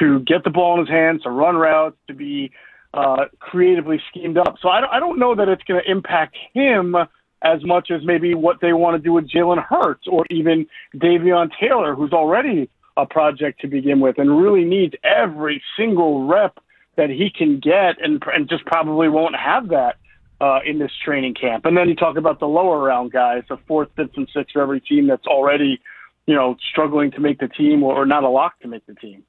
to 0.00 0.20
get 0.20 0.42
the 0.42 0.50
ball 0.50 0.74
in 0.74 0.80
his 0.80 0.88
hands, 0.88 1.22
to 1.22 1.30
run 1.30 1.56
routes, 1.56 1.96
to 2.08 2.14
be 2.14 2.50
uh, 2.94 3.26
creatively 3.38 4.00
schemed 4.10 4.38
up. 4.38 4.56
So 4.60 4.68
I 4.68 4.80
don't, 4.80 4.92
I 4.92 5.00
don't 5.00 5.18
know 5.18 5.34
that 5.34 5.48
it's 5.48 5.62
going 5.64 5.82
to 5.82 5.90
impact 5.90 6.36
him 6.54 6.96
as 7.42 7.64
much 7.64 7.90
as 7.90 8.00
maybe 8.04 8.34
what 8.34 8.60
they 8.60 8.72
want 8.72 8.96
to 8.96 9.02
do 9.02 9.12
with 9.12 9.28
Jalen 9.28 9.62
Hurts 9.64 10.06
or 10.08 10.24
even 10.30 10.66
Davion 10.94 11.50
Taylor, 11.60 11.94
who's 11.94 12.12
already 12.12 12.70
a 12.96 13.06
project 13.06 13.60
to 13.60 13.68
begin 13.68 14.00
with 14.00 14.18
and 14.18 14.42
really 14.42 14.64
needs 14.64 14.94
every 15.02 15.62
single 15.76 16.26
rep 16.26 16.58
that 16.96 17.08
he 17.08 17.30
can 17.30 17.58
get 17.58 18.02
and, 18.02 18.22
and 18.34 18.48
just 18.48 18.64
probably 18.66 19.08
won't 19.08 19.36
have 19.36 19.68
that 19.68 19.96
uh, 20.40 20.58
in 20.66 20.78
this 20.78 20.90
training 21.04 21.34
camp. 21.34 21.64
And 21.64 21.76
then 21.76 21.88
you 21.88 21.94
talk 21.94 22.16
about 22.16 22.40
the 22.40 22.48
lower 22.48 22.78
round 22.78 23.12
guys, 23.12 23.44
the 23.48 23.56
fourth, 23.68 23.88
fifth, 23.96 24.16
and 24.16 24.28
sixth 24.34 24.52
for 24.52 24.60
every 24.60 24.80
team 24.80 25.06
that's 25.06 25.26
already, 25.26 25.80
you 26.26 26.34
know, 26.34 26.56
struggling 26.70 27.10
to 27.12 27.20
make 27.20 27.38
the 27.38 27.48
team 27.48 27.82
or, 27.82 27.94
or 27.94 28.06
not 28.06 28.24
a 28.24 28.28
lock 28.28 28.58
to 28.60 28.68
make 28.68 28.84
the 28.86 28.94
team. 28.94 29.24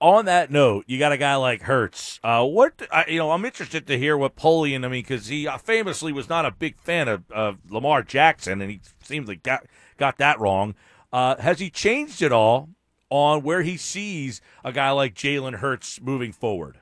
on 0.00 0.26
that 0.26 0.50
note, 0.50 0.84
you 0.86 0.98
got 0.98 1.12
a 1.12 1.16
guy 1.16 1.36
like 1.36 1.62
Hurts. 1.62 2.20
Uh, 2.22 2.44
what 2.44 2.86
I, 2.92 3.06
you 3.08 3.18
know, 3.18 3.30
I'm 3.30 3.44
interested 3.44 3.86
to 3.86 3.98
hear 3.98 4.16
what 4.16 4.36
Polian. 4.36 4.84
I 4.84 4.88
mean, 4.88 5.02
because 5.02 5.28
he 5.28 5.48
uh, 5.48 5.58
famously 5.58 6.12
was 6.12 6.28
not 6.28 6.44
a 6.44 6.50
big 6.50 6.78
fan 6.78 7.08
of, 7.08 7.30
of 7.30 7.58
Lamar 7.70 8.02
Jackson, 8.02 8.60
and 8.60 8.70
he 8.70 8.80
seems 9.02 9.28
like 9.28 9.42
got 9.42 9.64
got 9.96 10.18
that 10.18 10.38
wrong. 10.38 10.74
Uh, 11.12 11.36
has 11.36 11.60
he 11.60 11.70
changed 11.70 12.20
at 12.20 12.32
all 12.32 12.68
on 13.10 13.42
where 13.42 13.62
he 13.62 13.76
sees 13.76 14.40
a 14.64 14.72
guy 14.72 14.90
like 14.90 15.14
Jalen 15.14 15.54
Hurts 15.54 16.00
moving 16.00 16.32
forward? 16.32 16.78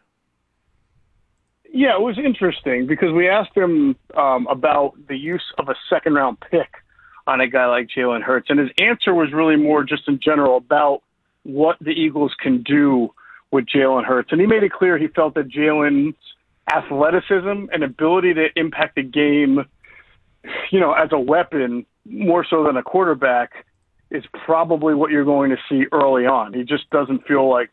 Yeah, 1.72 1.96
it 1.96 2.00
was 2.00 2.18
interesting 2.18 2.86
because 2.86 3.12
we 3.12 3.28
asked 3.28 3.56
him 3.56 3.96
um, 4.16 4.46
about 4.48 4.94
the 5.08 5.16
use 5.16 5.44
of 5.58 5.68
a 5.68 5.74
second 5.90 6.14
round 6.14 6.38
pick 6.40 6.68
on 7.26 7.40
a 7.40 7.48
guy 7.48 7.66
like 7.66 7.88
Jalen 7.88 8.22
Hurts, 8.22 8.48
and 8.48 8.58
his 8.58 8.70
answer 8.78 9.12
was 9.12 9.32
really 9.32 9.56
more 9.56 9.82
just 9.82 10.06
in 10.06 10.20
general 10.22 10.56
about 10.56 11.02
what 11.42 11.76
the 11.80 11.90
Eagles 11.90 12.32
can 12.40 12.62
do 12.62 13.12
with 13.50 13.66
Jalen 13.66 14.04
Hurts. 14.04 14.30
And 14.32 14.40
he 14.40 14.46
made 14.46 14.62
it 14.62 14.72
clear 14.72 14.98
he 14.98 15.08
felt 15.08 15.34
that 15.34 15.48
Jalen's 15.48 16.16
athleticism 16.72 17.66
and 17.72 17.82
ability 17.82 18.34
to 18.34 18.48
impact 18.56 18.96
the 18.96 19.02
game, 19.02 19.64
you 20.70 20.80
know, 20.80 20.92
as 20.92 21.10
a 21.12 21.18
weapon 21.18 21.86
more 22.04 22.44
so 22.48 22.64
than 22.64 22.76
a 22.76 22.82
quarterback 22.82 23.63
is 24.14 24.24
probably 24.44 24.94
what 24.94 25.10
you're 25.10 25.24
going 25.24 25.50
to 25.50 25.56
see 25.68 25.84
early 25.92 26.24
on. 26.24 26.54
He 26.54 26.62
just 26.62 26.88
doesn't 26.90 27.26
feel 27.26 27.50
like 27.50 27.70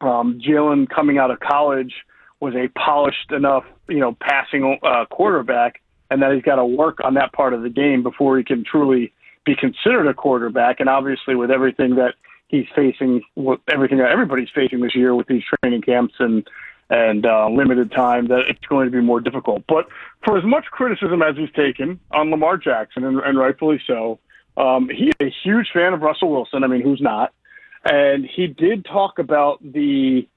um, 0.00 0.40
Jalen 0.44 0.88
coming 0.88 1.18
out 1.18 1.30
of 1.30 1.38
college 1.40 1.94
was 2.40 2.54
a 2.54 2.68
polished 2.78 3.30
enough, 3.30 3.64
you 3.88 4.00
know, 4.00 4.16
passing 4.20 4.78
uh, 4.82 5.04
quarterback, 5.10 5.80
and 6.10 6.22
that 6.22 6.32
he's 6.32 6.42
got 6.42 6.56
to 6.56 6.64
work 6.64 6.98
on 7.04 7.14
that 7.14 7.32
part 7.32 7.54
of 7.54 7.62
the 7.62 7.68
game 7.68 8.02
before 8.02 8.36
he 8.36 8.42
can 8.42 8.64
truly 8.64 9.12
be 9.44 9.54
considered 9.54 10.08
a 10.08 10.14
quarterback. 10.14 10.80
And 10.80 10.88
obviously, 10.88 11.36
with 11.36 11.50
everything 11.50 11.94
that 11.96 12.14
he's 12.48 12.66
facing 12.74 13.22
with 13.36 13.60
everything 13.72 13.98
that 13.98 14.10
everybody's 14.10 14.48
facing 14.52 14.80
this 14.80 14.96
year 14.96 15.14
with 15.14 15.28
these 15.28 15.42
training 15.62 15.82
camps 15.82 16.14
and 16.18 16.46
and 16.88 17.24
uh, 17.24 17.48
limited 17.48 17.92
time, 17.92 18.26
that 18.26 18.40
it's 18.48 18.66
going 18.68 18.86
to 18.86 18.90
be 18.90 19.00
more 19.00 19.20
difficult. 19.20 19.62
But 19.68 19.86
for 20.24 20.36
as 20.36 20.44
much 20.44 20.64
criticism 20.72 21.22
as 21.22 21.36
he's 21.36 21.52
taken 21.52 22.00
on 22.10 22.32
Lamar 22.32 22.56
Jackson, 22.56 23.04
and, 23.04 23.20
and 23.20 23.38
rightfully 23.38 23.80
so, 23.86 24.18
um, 24.60 24.88
he's 24.88 25.14
a 25.20 25.32
huge 25.42 25.68
fan 25.72 25.94
of 25.94 26.02
Russell 26.02 26.30
Wilson. 26.30 26.64
I 26.64 26.66
mean, 26.66 26.82
who's 26.82 27.00
not? 27.00 27.32
And 27.84 28.26
he 28.26 28.46
did 28.46 28.84
talk 28.84 29.18
about 29.18 29.58
the 29.62 30.28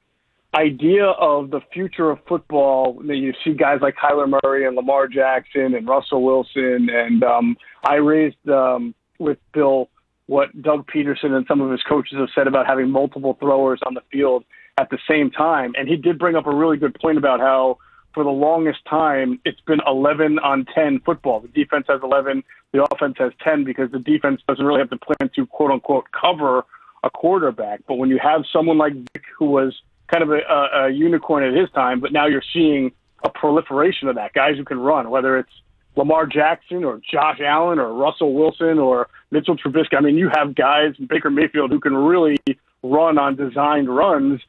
idea 0.55 1.05
of 1.05 1.51
the 1.51 1.59
future 1.73 2.09
of 2.09 2.19
football. 2.27 3.01
That 3.05 3.17
you 3.17 3.33
see 3.43 3.53
guys 3.53 3.79
like 3.81 3.95
Kyler 3.95 4.29
Murray 4.43 4.65
and 4.65 4.75
Lamar 4.75 5.07
Jackson 5.07 5.75
and 5.75 5.87
Russell 5.87 6.23
Wilson, 6.23 6.89
and 6.89 7.23
um, 7.23 7.57
I 7.83 7.95
raised 7.95 8.47
um, 8.47 8.95
with 9.19 9.39
Bill 9.53 9.89
what 10.27 10.49
Doug 10.61 10.87
Pederson 10.87 11.31
and 11.31 11.45
some 11.47 11.59
of 11.59 11.69
his 11.69 11.81
coaches 11.83 12.17
have 12.17 12.29
said 12.33 12.47
about 12.47 12.65
having 12.65 12.89
multiple 12.89 13.35
throwers 13.41 13.81
on 13.85 13.93
the 13.93 14.01
field 14.09 14.45
at 14.77 14.89
the 14.89 14.97
same 15.09 15.29
time. 15.31 15.73
And 15.77 15.89
he 15.89 15.97
did 15.97 16.17
bring 16.17 16.37
up 16.37 16.47
a 16.47 16.55
really 16.55 16.77
good 16.77 16.95
point 16.99 17.17
about 17.17 17.41
how 17.41 17.77
for 18.13 18.23
the 18.23 18.29
longest 18.29 18.79
time 18.85 19.39
it's 19.45 19.59
been 19.61 19.79
11 19.87 20.39
on 20.39 20.65
10 20.73 21.01
football. 21.05 21.39
The 21.39 21.47
defense 21.49 21.85
has 21.89 22.01
11, 22.03 22.43
the 22.71 22.83
offense 22.83 23.15
has 23.19 23.31
10 23.43 23.63
because 23.63 23.91
the 23.91 23.99
defense 23.99 24.41
doesn't 24.47 24.65
really 24.65 24.79
have 24.79 24.89
to 24.89 24.97
plan 24.97 25.29
to 25.35 25.45
quote 25.45 25.71
unquote 25.71 26.05
cover 26.11 26.63
a 27.03 27.09
quarterback. 27.09 27.81
But 27.87 27.95
when 27.95 28.09
you 28.09 28.19
have 28.21 28.43
someone 28.51 28.77
like 28.77 28.93
Vick 28.93 29.23
who 29.37 29.45
was 29.45 29.75
kind 30.07 30.23
of 30.23 30.31
a, 30.31 30.39
a, 30.49 30.85
a 30.85 30.89
unicorn 30.89 31.43
at 31.43 31.53
his 31.53 31.69
time, 31.71 31.99
but 31.99 32.11
now 32.11 32.27
you're 32.27 32.43
seeing 32.53 32.91
a 33.23 33.29
proliferation 33.29 34.07
of 34.07 34.15
that 34.15 34.33
guys 34.33 34.57
who 34.57 34.63
can 34.63 34.79
run, 34.79 35.09
whether 35.09 35.37
it's 35.37 35.51
Lamar 35.95 36.25
Jackson 36.25 36.83
or 36.83 36.99
Josh 37.11 37.39
Allen 37.39 37.79
or 37.79 37.93
Russell 37.93 38.33
Wilson 38.33 38.79
or 38.79 39.07
Mitchell 39.31 39.57
Trubisky. 39.57 39.97
I 39.97 40.01
mean, 40.01 40.17
you 40.17 40.29
have 40.35 40.55
guys, 40.55 40.95
Baker 41.07 41.29
Mayfield, 41.29 41.71
who 41.71 41.79
can 41.79 41.95
really 41.95 42.37
run 42.81 43.17
on 43.17 43.35
designed 43.35 43.93
runs, 43.93 44.41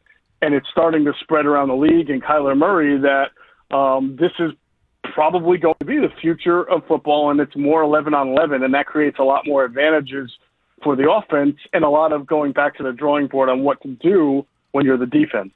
and 0.42 0.54
it's 0.54 0.68
starting 0.70 1.04
to 1.04 1.12
spread 1.20 1.46
around 1.46 1.68
the 1.68 1.76
league. 1.76 2.10
And 2.10 2.22
Kyler 2.22 2.56
Murray, 2.56 2.98
that 2.98 3.30
um, 3.70 4.16
this 4.18 4.32
is 4.38 4.52
probably 5.14 5.58
going 5.58 5.74
to 5.80 5.86
be 5.86 5.98
the 5.98 6.12
future 6.20 6.68
of 6.68 6.86
football, 6.86 7.30
and 7.30 7.40
it's 7.40 7.56
more 7.56 7.82
11 7.82 8.14
on 8.14 8.28
11, 8.28 8.62
and 8.62 8.74
that 8.74 8.86
creates 8.86 9.18
a 9.18 9.22
lot 9.22 9.46
more 9.46 9.64
advantages 9.64 10.30
for 10.82 10.96
the 10.96 11.10
offense 11.10 11.56
and 11.72 11.84
a 11.84 11.88
lot 11.88 12.12
of 12.12 12.26
going 12.26 12.52
back 12.52 12.76
to 12.76 12.82
the 12.82 12.92
drawing 12.92 13.26
board 13.26 13.48
on 13.48 13.62
what 13.62 13.80
to 13.82 13.88
do 13.88 14.46
when 14.72 14.84
you're 14.84 14.98
the 14.98 15.06
defense. 15.06 15.52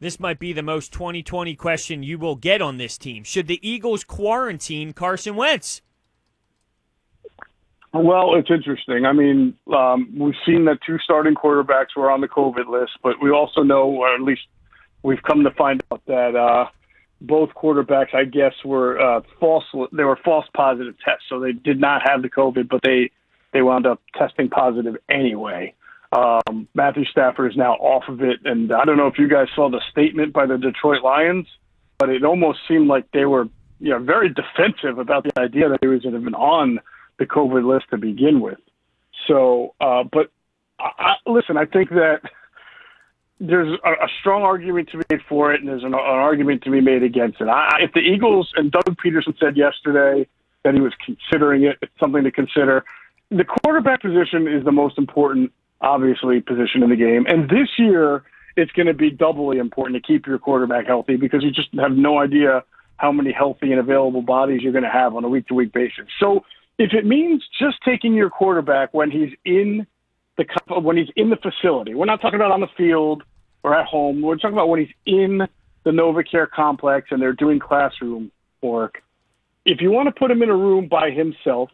This 0.00 0.20
might 0.20 0.38
be 0.38 0.52
the 0.52 0.62
most 0.62 0.92
2020 0.92 1.54
question 1.54 2.02
you 2.02 2.18
will 2.18 2.36
get 2.36 2.60
on 2.60 2.76
this 2.76 2.98
team. 2.98 3.24
Should 3.24 3.46
the 3.46 3.58
Eagles 3.66 4.04
quarantine 4.04 4.92
Carson 4.92 5.34
Wentz? 5.34 5.80
Well, 7.92 8.34
it's 8.34 8.50
interesting. 8.50 9.06
I 9.06 9.12
mean, 9.12 9.56
um, 9.72 10.12
we've 10.18 10.34
seen 10.44 10.64
that 10.64 10.78
two 10.84 10.98
starting 10.98 11.34
quarterbacks 11.34 11.96
were 11.96 12.10
on 12.10 12.20
the 12.20 12.28
COVID 12.28 12.68
list, 12.68 12.92
but 13.02 13.22
we 13.22 13.30
also 13.30 13.62
know, 13.62 13.84
or 13.84 14.12
at 14.12 14.20
least 14.20 14.42
we've 15.04 15.22
come 15.22 15.44
to 15.44 15.52
find 15.52 15.82
out 15.92 16.02
that 16.06 16.34
uh, 16.34 16.66
both 17.20 17.50
quarterbacks, 17.50 18.14
I 18.14 18.24
guess, 18.24 18.52
were 18.64 19.00
uh, 19.00 19.20
false. 19.40 19.64
They 19.92 20.04
were 20.04 20.18
false 20.24 20.46
positive 20.54 20.94
tests, 21.04 21.24
so 21.28 21.40
they 21.40 21.52
did 21.52 21.80
not 21.80 22.02
have 22.08 22.22
the 22.22 22.30
COVID, 22.30 22.68
but 22.68 22.82
they 22.82 23.10
they 23.52 23.62
wound 23.62 23.86
up 23.86 24.00
testing 24.16 24.48
positive 24.48 24.96
anyway. 25.08 25.74
Um, 26.12 26.68
Matthew 26.74 27.04
Stafford 27.06 27.50
is 27.50 27.56
now 27.56 27.72
off 27.74 28.04
of 28.08 28.22
it, 28.22 28.40
and 28.44 28.72
I 28.72 28.84
don't 28.84 28.96
know 28.96 29.06
if 29.06 29.18
you 29.18 29.28
guys 29.28 29.48
saw 29.54 29.68
the 29.68 29.80
statement 29.90 30.32
by 30.32 30.46
the 30.46 30.58
Detroit 30.58 31.02
Lions, 31.02 31.46
but 31.98 32.08
it 32.08 32.24
almost 32.24 32.60
seemed 32.68 32.86
like 32.86 33.10
they 33.12 33.24
were, 33.24 33.48
you 33.80 33.90
know, 33.90 33.98
very 33.98 34.28
defensive 34.28 34.98
about 34.98 35.24
the 35.24 35.40
idea 35.40 35.68
that 35.68 35.78
he 35.80 35.88
was 35.88 36.04
even 36.04 36.34
on 36.34 36.78
the 37.18 37.26
COVID 37.26 37.66
list 37.66 37.86
to 37.90 37.96
begin 37.96 38.40
with. 38.40 38.58
So, 39.26 39.74
uh, 39.80 40.04
but 40.04 40.30
I, 40.78 40.90
I, 40.98 41.14
listen, 41.26 41.56
I 41.56 41.64
think 41.64 41.90
that 41.90 42.20
there's 43.40 43.78
a, 43.84 43.90
a 43.90 44.08
strong 44.20 44.42
argument 44.42 44.88
to 44.90 44.98
be 44.98 45.04
made 45.10 45.20
for 45.28 45.52
it, 45.52 45.60
and 45.60 45.68
there's 45.68 45.82
an, 45.82 45.94
an 45.94 46.00
argument 46.00 46.62
to 46.62 46.70
be 46.70 46.80
made 46.80 47.02
against 47.02 47.40
it. 47.40 47.48
I, 47.48 47.78
if 47.80 47.92
the 47.92 48.00
Eagles 48.00 48.52
and 48.56 48.70
Doug 48.70 48.84
Pederson 49.04 49.38
said 49.38 49.56
yesterday 49.56 50.28
that 50.64 50.74
he 50.74 50.80
was 50.80 50.92
considering 51.04 51.64
it, 51.64 51.78
it's 51.82 51.92
something 52.00 52.24
to 52.24 52.30
consider. 52.30 52.84
The 53.30 53.44
quarterback 53.44 54.02
position 54.02 54.46
is 54.48 54.64
the 54.64 54.72
most 54.72 54.98
important 54.98 55.52
obviously 55.80 56.40
position 56.40 56.82
in 56.82 56.90
the 56.90 56.96
game. 56.96 57.26
And 57.28 57.48
this 57.48 57.68
year, 57.78 58.22
it's 58.56 58.72
going 58.72 58.86
to 58.86 58.94
be 58.94 59.10
doubly 59.10 59.58
important 59.58 60.02
to 60.02 60.06
keep 60.06 60.26
your 60.26 60.38
quarterback 60.38 60.86
healthy 60.86 61.16
because 61.16 61.42
you 61.42 61.50
just 61.50 61.68
have 61.74 61.92
no 61.92 62.20
idea 62.20 62.64
how 62.96 63.12
many 63.12 63.32
healthy 63.32 63.70
and 63.72 63.80
available 63.80 64.22
bodies 64.22 64.62
you're 64.62 64.72
going 64.72 64.84
to 64.84 64.90
have 64.90 65.14
on 65.14 65.24
a 65.24 65.28
week 65.28 65.46
to 65.48 65.54
week 65.54 65.72
basis. 65.72 66.06
So 66.20 66.44
if 66.78 66.92
it 66.92 67.04
means 67.04 67.44
just 67.60 67.76
taking 67.84 68.14
your 68.14 68.30
quarterback 68.30 68.94
when 68.94 69.10
he's 69.10 69.30
in 69.44 69.86
the 70.36 70.80
when 70.80 70.96
he's 70.96 71.08
in 71.16 71.30
the 71.30 71.36
facility, 71.36 71.94
we're 71.94 72.06
not 72.06 72.20
talking 72.20 72.36
about 72.36 72.50
on 72.50 72.60
the 72.60 72.68
field 72.76 73.22
or 73.62 73.74
at 73.74 73.86
home. 73.86 74.22
We're 74.22 74.36
talking 74.36 74.52
about 74.54 74.68
when 74.68 74.80
he's 74.80 74.94
in 75.06 75.42
the 75.84 75.90
NovaCare 75.90 76.50
complex 76.50 77.08
and 77.10 77.20
they're 77.20 77.32
doing 77.32 77.58
classroom 77.58 78.30
work. 78.62 79.02
If 79.64 79.80
you 79.80 79.90
want 79.90 80.08
to 80.08 80.18
put 80.18 80.30
him 80.30 80.42
in 80.42 80.50
a 80.50 80.56
room 80.56 80.88
by 80.88 81.10
himself 81.10 81.70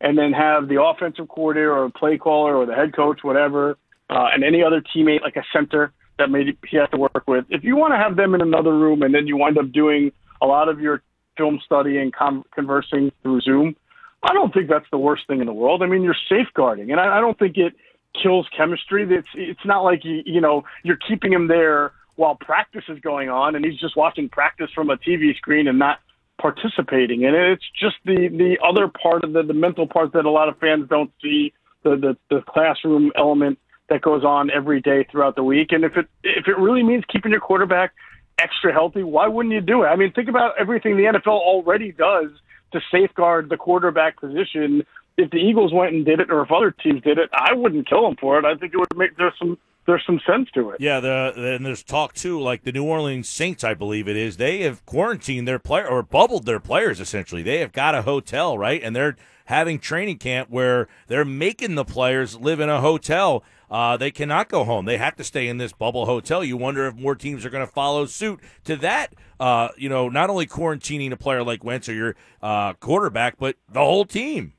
and 0.00 0.18
then 0.18 0.32
have 0.32 0.68
the 0.68 0.82
offensive 0.82 1.28
coordinator 1.28 1.72
or 1.72 1.90
play 1.90 2.18
caller 2.18 2.56
or 2.56 2.66
the 2.66 2.74
head 2.74 2.94
coach, 2.94 3.20
whatever, 3.22 3.76
uh, 4.10 4.26
and 4.32 4.44
any 4.44 4.62
other 4.62 4.82
teammate 4.94 5.22
like 5.22 5.36
a 5.36 5.44
center 5.52 5.92
that 6.18 6.30
maybe 6.30 6.56
he 6.68 6.76
has 6.76 6.88
to 6.90 6.96
work 6.96 7.24
with. 7.26 7.44
If 7.48 7.64
you 7.64 7.76
want 7.76 7.94
to 7.94 7.98
have 7.98 8.16
them 8.16 8.34
in 8.34 8.40
another 8.40 8.76
room 8.76 9.02
and 9.02 9.14
then 9.14 9.26
you 9.26 9.36
wind 9.36 9.58
up 9.58 9.72
doing 9.72 10.12
a 10.40 10.46
lot 10.46 10.68
of 10.68 10.80
your 10.80 11.02
film 11.36 11.60
study 11.64 11.98
and 11.98 12.12
conversing 12.54 13.10
through 13.22 13.40
Zoom, 13.40 13.74
I 14.22 14.32
don't 14.34 14.52
think 14.52 14.68
that's 14.68 14.86
the 14.90 14.98
worst 14.98 15.26
thing 15.26 15.40
in 15.40 15.46
the 15.46 15.52
world. 15.52 15.82
I 15.82 15.86
mean, 15.86 16.02
you're 16.02 16.16
safeguarding, 16.28 16.90
and 16.90 17.00
I, 17.00 17.18
I 17.18 17.20
don't 17.20 17.38
think 17.38 17.56
it 17.56 17.74
kills 18.20 18.46
chemistry. 18.56 19.06
It's 19.08 19.28
it's 19.34 19.64
not 19.64 19.84
like 19.84 20.04
you 20.04 20.22
you 20.24 20.40
know 20.40 20.64
you're 20.82 20.98
keeping 21.08 21.32
him 21.32 21.48
there 21.48 21.92
while 22.16 22.34
practice 22.34 22.84
is 22.88 22.98
going 23.00 23.28
on, 23.28 23.54
and 23.54 23.64
he's 23.64 23.78
just 23.78 23.96
watching 23.96 24.28
practice 24.28 24.70
from 24.74 24.90
a 24.90 24.96
TV 24.96 25.36
screen 25.36 25.66
and 25.68 25.78
not 25.78 26.00
participating 26.38 27.22
And. 27.22 27.34
It's 27.34 27.64
just 27.78 27.96
the 28.04 28.28
the 28.28 28.58
other 28.66 28.88
part 28.88 29.24
of 29.24 29.32
the 29.32 29.42
the 29.42 29.54
mental 29.54 29.86
part 29.86 30.12
that 30.12 30.24
a 30.24 30.30
lot 30.30 30.48
of 30.48 30.58
fans 30.58 30.88
don't 30.88 31.12
see 31.22 31.52
the 31.82 31.96
the, 31.96 32.16
the 32.28 32.42
classroom 32.42 33.12
element 33.16 33.58
that 33.88 34.02
goes 34.02 34.24
on 34.24 34.50
every 34.50 34.80
day 34.80 35.06
throughout 35.10 35.36
the 35.36 35.44
week. 35.44 35.72
And 35.72 35.84
if 35.84 35.96
it 35.96 36.08
if 36.22 36.48
it 36.48 36.58
really 36.58 36.82
means 36.82 37.04
keeping 37.10 37.30
your 37.30 37.40
quarterback 37.40 37.92
extra 38.38 38.72
healthy, 38.72 39.02
why 39.02 39.28
wouldn't 39.28 39.54
you 39.54 39.60
do 39.60 39.84
it? 39.84 39.86
I 39.86 39.96
mean, 39.96 40.12
think 40.12 40.28
about 40.28 40.54
everything 40.58 40.96
the 40.96 41.04
NFL 41.04 41.38
already 41.40 41.92
does 41.92 42.30
to 42.72 42.80
safeguard 42.90 43.48
the 43.48 43.56
quarterback 43.56 44.18
position. 44.18 44.84
If 45.16 45.30
the 45.30 45.38
Eagles 45.38 45.72
went 45.72 45.94
and 45.94 46.04
did 46.04 46.20
it, 46.20 46.30
or 46.30 46.42
if 46.42 46.50
other 46.50 46.70
teams 46.70 47.02
did 47.02 47.18
it, 47.18 47.30
I 47.32 47.52
wouldn't 47.54 47.88
kill 47.88 48.02
them 48.02 48.16
for 48.20 48.38
it. 48.38 48.44
I 48.44 48.54
think 48.56 48.72
it 48.74 48.78
would 48.78 48.96
make 48.96 49.16
there's 49.16 49.34
some 49.38 49.58
there's 49.86 50.02
some 50.06 50.20
sense 50.26 50.48
to 50.54 50.70
it. 50.70 50.80
Yeah, 50.80 51.00
the, 51.00 51.54
and 51.56 51.66
there's 51.66 51.82
talk 51.82 52.14
too, 52.14 52.40
like 52.40 52.62
the 52.62 52.72
New 52.72 52.84
Orleans 52.84 53.28
Saints, 53.28 53.64
I 53.64 53.74
believe 53.74 54.08
it 54.08 54.16
is. 54.16 54.36
They 54.36 54.62
have 54.62 54.84
quarantined 54.86 55.48
their 55.48 55.58
player 55.58 55.86
or 55.86 56.02
bubbled 56.02 56.46
their 56.46 56.60
players 56.60 57.00
essentially. 57.00 57.42
They 57.42 57.58
have 57.58 57.72
got 57.72 57.94
a 57.94 58.02
hotel, 58.02 58.56
right, 58.56 58.82
and 58.82 58.94
they're 58.94 59.16
having 59.46 59.78
training 59.78 60.18
camp 60.18 60.50
where 60.50 60.88
they're 61.08 61.24
making 61.24 61.74
the 61.74 61.84
players 61.84 62.38
live 62.38 62.60
in 62.60 62.68
a 62.68 62.80
hotel. 62.80 63.42
Uh, 63.70 63.96
they 63.96 64.10
cannot 64.10 64.48
go 64.48 64.64
home. 64.64 64.84
They 64.84 64.98
have 64.98 65.16
to 65.16 65.24
stay 65.24 65.48
in 65.48 65.56
this 65.56 65.72
bubble 65.72 66.06
hotel. 66.06 66.44
You 66.44 66.56
wonder 66.56 66.86
if 66.86 66.94
more 66.94 67.14
teams 67.14 67.44
are 67.44 67.50
going 67.50 67.66
to 67.66 67.72
follow 67.72 68.06
suit 68.06 68.40
to 68.64 68.76
that. 68.76 69.14
Uh, 69.40 69.68
you 69.76 69.88
know, 69.88 70.08
not 70.08 70.30
only 70.30 70.46
quarantining 70.46 71.10
a 71.10 71.16
player 71.16 71.42
like 71.42 71.64
Wentz 71.64 71.88
or 71.88 71.94
your 71.94 72.14
uh, 72.42 72.74
quarterback, 72.74 73.38
but 73.38 73.56
the 73.68 73.80
whole 73.80 74.04
team. 74.04 74.52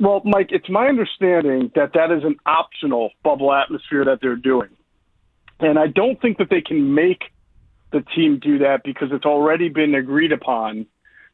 Well, 0.00 0.22
Mike, 0.24 0.48
it's 0.50 0.68
my 0.68 0.86
understanding 0.86 1.72
that 1.74 1.92
that 1.94 2.12
is 2.12 2.22
an 2.24 2.36
optional 2.46 3.10
bubble 3.24 3.52
atmosphere 3.52 4.04
that 4.04 4.18
they're 4.22 4.36
doing. 4.36 4.70
And 5.60 5.78
I 5.78 5.88
don't 5.88 6.20
think 6.20 6.38
that 6.38 6.50
they 6.50 6.60
can 6.60 6.94
make 6.94 7.22
the 7.90 8.04
team 8.14 8.38
do 8.38 8.58
that 8.58 8.82
because 8.84 9.08
it's 9.10 9.24
already 9.24 9.68
been 9.68 9.94
agreed 9.94 10.30
upon 10.30 10.86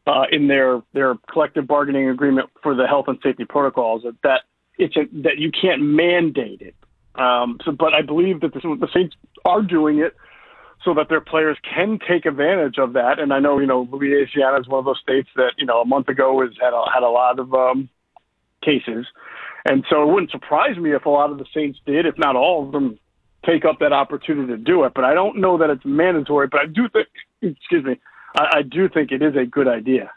uh, 0.06 0.25
in 0.30 0.49
their 0.49 0.83
their 0.92 1.14
collective 1.30 1.66
bargaining 1.66 2.09
agreement 2.09 2.49
for 2.62 2.75
the 2.75 2.87
health 2.87 3.06
and 3.09 3.18
safety 3.23 3.44
protocols 3.44 4.02
that, 4.02 4.14
that 4.23 4.40
it's 4.78 4.97
a, 4.97 5.02
that 5.23 5.38
you 5.38 5.50
can't 5.50 5.83
mandate 5.83 6.62
it. 6.62 6.75
Um, 7.14 7.59
so, 7.64 7.73
but 7.73 7.94
I 7.94 8.02
believe 8.02 8.40
that 8.40 8.54
the, 8.54 8.61
the 8.61 8.88
Saints 8.92 9.14
are 9.44 9.62
doing 9.62 9.99
it 9.99 10.14
so 10.85 10.94
that 10.94 11.09
their 11.09 11.21
players 11.21 11.56
can 11.62 11.99
take 12.06 12.26
advantage 12.26 12.76
of 12.78 12.94
that. 12.94 13.18
And 13.18 13.33
I 13.33 13.40
know, 13.40 13.59
you 13.59 13.66
know, 13.66 13.88
Louisiana 13.90 14.61
is 14.61 14.68
one 14.68 14.80
of 14.80 14.85
those 14.85 15.00
states 15.00 15.28
that, 15.37 15.52
you 15.56 15.64
know, 15.64 15.80
a 15.80 15.87
month 15.87 16.09
ago 16.09 16.42
has 16.42 16.50
had 16.61 16.73
a, 16.73 16.85
had 16.92 17.02
a 17.02 17.09
lot 17.09 17.38
of 17.38 17.54
um, 17.54 17.88
cases. 18.64 19.06
And 19.64 19.85
so 19.88 20.02
it 20.02 20.12
wouldn't 20.12 20.30
surprise 20.30 20.76
me 20.76 20.94
if 20.94 21.06
a 21.06 21.11
lot 21.11 21.30
of 21.30 21.38
the 21.38 21.47
Saints 21.54 21.78
did, 21.87 22.06
if 22.06 22.18
not 22.18 22.37
all 22.37 22.66
of 22.66 22.73
them, 22.73 22.99
take 23.47 23.64
up 23.64 23.78
that 23.80 23.92
opportunity 23.92 24.49
to 24.49 24.59
do 24.59 24.85
it. 24.85 24.92
But 24.94 25.04
I 25.04 25.14
don't 25.14 25.40
know 25.40 25.59
that 25.59 25.71
it's 25.71 25.85
mandatory. 25.85 26.49
But 26.49 26.61
I 26.61 26.66
do 26.66 26.88
think, 26.88 27.09
excuse 27.40 27.85
me, 27.85 27.99
I, 28.37 28.59
I 28.59 28.62
do 28.62 28.88
think 28.88 29.11
it 29.11 29.23
is 29.23 29.35
a 29.37 29.47
good 29.47 29.68
idea. 29.68 30.11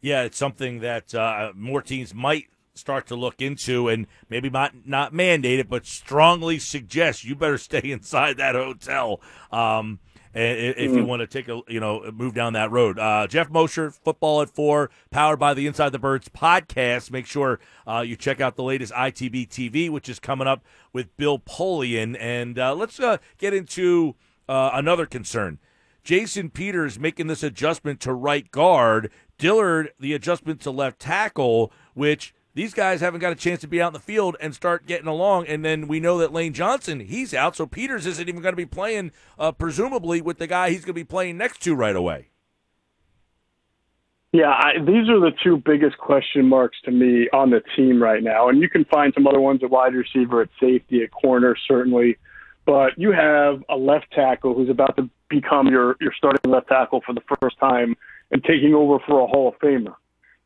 Yeah, 0.00 0.22
it's 0.22 0.38
something 0.38 0.80
that 0.80 1.14
uh, 1.14 1.52
more 1.54 1.82
teams 1.82 2.14
might 2.14 2.46
start 2.74 3.06
to 3.08 3.14
look 3.16 3.42
into 3.42 3.88
and 3.88 4.06
maybe 4.28 4.48
not 4.48 4.72
not 4.86 5.12
mandate 5.12 5.60
it, 5.60 5.68
but 5.68 5.86
strongly 5.86 6.58
suggest 6.58 7.24
you 7.24 7.34
better 7.34 7.58
stay 7.70 7.90
inside 7.90 8.36
that 8.38 8.54
hotel. 8.54 9.20
Um, 9.50 10.00
if 10.34 10.92
you 10.92 11.04
want 11.04 11.20
to 11.20 11.26
take 11.26 11.48
a 11.48 11.60
you 11.68 11.80
know 11.80 12.10
move 12.12 12.34
down 12.34 12.52
that 12.52 12.70
road. 12.70 12.98
Uh, 12.98 13.26
Geoff 13.26 13.50
Mosher, 13.50 13.90
football 13.90 14.42
at 14.42 14.50
four, 14.50 14.90
powered 15.10 15.38
by 15.38 15.54
the 15.54 15.66
Inside 15.66 15.90
the 15.90 15.98
Birds 15.98 16.28
podcast. 16.28 17.10
Make 17.10 17.26
sure 17.26 17.60
uh, 17.86 18.00
you 18.00 18.16
check 18.16 18.40
out 18.40 18.56
the 18.56 18.62
latest 18.62 18.92
ITB 18.92 19.48
TV, 19.48 19.90
which 19.90 20.08
is 20.08 20.18
coming 20.18 20.46
up 20.46 20.64
with 20.92 21.16
Bill 21.16 21.38
Polian. 21.38 22.16
And 22.20 22.58
uh, 22.58 22.74
let's 22.74 23.00
uh, 23.00 23.18
get 23.38 23.54
into 23.54 24.14
uh, 24.48 24.70
another 24.72 25.06
concern. 25.06 25.58
Jason 26.02 26.50
Peters 26.50 26.98
making 26.98 27.26
this 27.26 27.42
adjustment 27.42 28.00
to 28.00 28.12
right 28.12 28.50
guard. 28.50 29.10
Dillard 29.38 29.92
the 29.98 30.12
adjustment 30.12 30.60
to 30.62 30.70
left 30.70 30.98
tackle, 30.98 31.72
which 31.94 32.34
these 32.54 32.74
guys 32.74 33.00
haven't 33.00 33.20
got 33.20 33.32
a 33.32 33.36
chance 33.36 33.60
to 33.60 33.68
be 33.68 33.80
out 33.80 33.88
in 33.88 33.92
the 33.92 34.00
field 34.00 34.36
and 34.40 34.54
start 34.54 34.86
getting 34.86 35.06
along. 35.06 35.46
And 35.46 35.64
then 35.64 35.86
we 35.86 36.00
know 36.00 36.18
that 36.18 36.32
Lane 36.32 36.52
Johnson, 36.52 37.00
he's 37.00 37.32
out, 37.32 37.56
so 37.56 37.66
Peters 37.66 38.06
isn't 38.06 38.28
even 38.28 38.42
going 38.42 38.52
to 38.52 38.56
be 38.56 38.66
playing, 38.66 39.12
uh, 39.38 39.52
presumably, 39.52 40.20
with 40.20 40.38
the 40.38 40.46
guy 40.46 40.70
he's 40.70 40.80
going 40.80 40.86
to 40.86 40.92
be 40.94 41.04
playing 41.04 41.38
next 41.38 41.62
to 41.62 41.74
right 41.74 41.94
away. 41.94 42.28
Yeah, 44.32 44.50
I, 44.50 44.78
these 44.78 45.08
are 45.08 45.18
the 45.18 45.32
two 45.42 45.56
biggest 45.64 45.98
question 45.98 46.46
marks 46.46 46.78
to 46.84 46.92
me 46.92 47.28
on 47.32 47.50
the 47.50 47.62
team 47.76 48.00
right 48.00 48.22
now. 48.22 48.48
And 48.48 48.60
you 48.60 48.68
can 48.68 48.84
find 48.84 49.12
some 49.14 49.26
other 49.26 49.40
ones 49.40 49.62
at 49.62 49.70
wide 49.70 49.94
receiver, 49.94 50.42
at 50.42 50.48
safety, 50.60 51.02
at 51.02 51.10
corner, 51.10 51.56
certainly. 51.66 52.16
But 52.64 52.96
you 52.96 53.10
have 53.10 53.62
a 53.68 53.76
left 53.76 54.12
tackle 54.12 54.54
who's 54.54 54.70
about 54.70 54.96
to 54.98 55.10
become 55.28 55.66
your, 55.66 55.96
your 56.00 56.12
starting 56.16 56.50
left 56.50 56.68
tackle 56.68 57.00
for 57.04 57.12
the 57.12 57.22
first 57.40 57.58
time 57.58 57.96
and 58.30 58.42
taking 58.44 58.74
over 58.74 58.98
for 59.04 59.20
a 59.20 59.26
Hall 59.26 59.48
of 59.48 59.58
Famer 59.58 59.94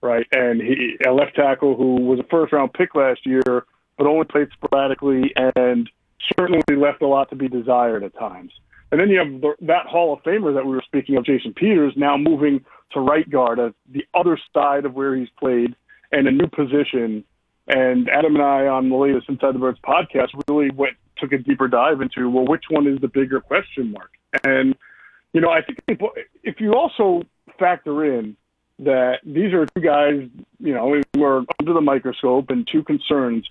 right? 0.05 0.27
And 0.31 0.61
he 0.61 0.97
a 1.07 1.13
left 1.13 1.35
tackle 1.35 1.75
who 1.77 1.97
was 2.03 2.21
a 2.21 2.25
first 2.31 2.53
round 2.53 2.73
pick 2.73 2.95
last 2.95 3.27
year, 3.27 3.65
but 3.99 4.07
only 4.07 4.27
played 4.27 4.49
sporadically 4.53 5.33
and 5.57 5.91
certainly 6.39 6.63
left 6.77 7.03
a 7.03 7.07
lot 7.07 7.31
to 7.31 7.37
be 7.37 7.49
desired 7.49 8.05
at 8.05 8.17
times. 8.17 8.53
And 8.93 9.01
then 9.01 9.09
you 9.09 9.19
have 9.19 9.41
the, 9.41 9.55
that 9.63 9.87
Hall 9.87 10.13
of 10.13 10.23
Famer 10.23 10.55
that 10.55 10.65
we 10.65 10.73
were 10.73 10.83
speaking 10.87 11.17
of, 11.17 11.25
Jason 11.25 11.53
Peters, 11.53 11.95
now 11.97 12.17
moving 12.17 12.65
to 12.93 13.01
right 13.01 13.29
guard 13.29 13.59
at 13.59 13.75
the 13.91 14.05
other 14.15 14.39
side 14.53 14.85
of 14.85 14.95
where 14.95 15.17
he's 15.17 15.29
played 15.39 15.75
and 16.13 16.29
a 16.29 16.31
new 16.31 16.47
position. 16.47 17.25
And 17.67 18.09
Adam 18.11 18.37
and 18.37 18.45
I 18.45 18.67
on 18.67 18.91
the 18.91 18.97
latest 18.97 19.29
Inside 19.29 19.55
the 19.55 19.59
Birds 19.59 19.81
podcast 19.85 20.29
really 20.49 20.71
went 20.71 20.97
took 21.17 21.33
a 21.33 21.39
deeper 21.39 21.69
dive 21.69 22.01
into 22.01 22.29
well, 22.29 22.45
which 22.45 22.65
one 22.71 22.87
is 22.87 23.01
the 23.01 23.09
bigger 23.09 23.41
question 23.41 23.93
mark? 23.93 24.11
And 24.45 24.75
you 25.33 25.41
know, 25.41 25.51
I 25.51 25.63
think 25.63 25.79
if 26.43 26.61
you 26.61 26.75
also 26.75 27.23
factor 27.59 28.05
in 28.05 28.37
that 28.81 29.19
these 29.25 29.53
are 29.53 29.67
two 29.67 29.81
guys, 29.81 30.29
you 30.59 30.75
know, 30.75 31.01
who 31.15 31.23
are 31.25 31.45
under 31.61 31.73
the 31.73 31.81
microscope 31.81 32.51
and 32.51 32.69
two 32.71 32.83
concerns. 32.83 33.47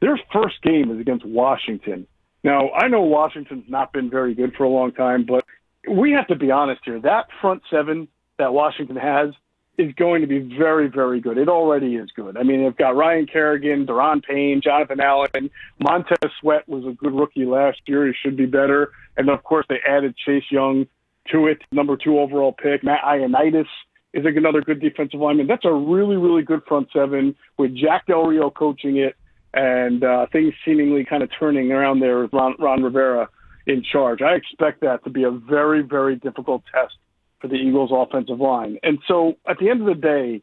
Their 0.00 0.18
first 0.32 0.62
game 0.62 0.90
is 0.92 1.00
against 1.00 1.24
Washington. 1.24 2.06
Now, 2.44 2.70
I 2.70 2.88
know 2.88 3.02
Washington's 3.02 3.64
not 3.68 3.92
been 3.92 4.08
very 4.08 4.34
good 4.34 4.54
for 4.56 4.64
a 4.64 4.68
long 4.68 4.92
time, 4.92 5.26
but 5.26 5.44
we 5.90 6.12
have 6.12 6.28
to 6.28 6.36
be 6.36 6.50
honest 6.50 6.82
here. 6.84 7.00
That 7.00 7.26
front 7.40 7.62
seven 7.70 8.08
that 8.38 8.52
Washington 8.52 8.96
has 8.96 9.30
is 9.76 9.92
going 9.94 10.20
to 10.22 10.26
be 10.26 10.38
very, 10.38 10.88
very 10.88 11.20
good. 11.20 11.38
It 11.38 11.48
already 11.48 11.96
is 11.96 12.10
good. 12.14 12.36
I 12.36 12.42
mean, 12.42 12.62
they've 12.62 12.76
got 12.76 12.96
Ryan 12.96 13.26
Kerrigan, 13.26 13.86
Da'Ron 13.86 14.22
Payne, 14.22 14.60
Jonathan 14.62 15.00
Allen. 15.00 15.50
Montez 15.78 16.30
Sweat 16.40 16.68
was 16.68 16.84
a 16.84 16.92
good 16.92 17.14
rookie 17.14 17.44
last 17.44 17.80
year. 17.86 18.06
He 18.06 18.12
should 18.20 18.36
be 18.36 18.46
better. 18.46 18.90
And 19.16 19.30
of 19.30 19.42
course, 19.44 19.66
they 19.68 19.78
added 19.86 20.16
Chase 20.16 20.44
Young 20.50 20.86
to 21.32 21.46
it, 21.46 21.58
number 21.70 21.96
two 21.96 22.18
overall 22.18 22.52
pick. 22.52 22.82
Matt 22.82 23.02
Ioannidis 23.04 23.66
is 24.14 24.24
another 24.24 24.62
good 24.62 24.80
defensive 24.80 25.20
lineman. 25.20 25.46
That's 25.46 25.64
a 25.64 25.72
really, 25.72 26.16
really 26.16 26.42
good 26.42 26.62
front 26.66 26.88
seven 26.92 27.34
with 27.58 27.76
Jack 27.76 28.06
Del 28.06 28.24
Rio 28.24 28.50
coaching 28.50 28.96
it 28.96 29.16
and 29.54 30.04
uh, 30.04 30.26
things 30.32 30.54
seemingly 30.64 31.04
kind 31.04 31.22
of 31.22 31.30
turning 31.38 31.72
around 31.72 32.00
there 32.00 32.20
with 32.20 32.32
Ron, 32.32 32.54
Ron 32.58 32.82
Rivera 32.82 33.28
in 33.66 33.82
charge. 33.82 34.20
I 34.22 34.34
expect 34.34 34.80
that 34.80 35.04
to 35.04 35.10
be 35.10 35.24
a 35.24 35.30
very, 35.30 35.82
very 35.82 36.16
difficult 36.16 36.62
test 36.72 36.94
for 37.40 37.48
the 37.48 37.54
Eagles' 37.54 37.90
offensive 37.92 38.40
line. 38.40 38.78
And 38.82 38.98
so 39.06 39.34
at 39.48 39.58
the 39.58 39.68
end 39.70 39.80
of 39.80 39.86
the 39.86 39.94
day, 39.94 40.42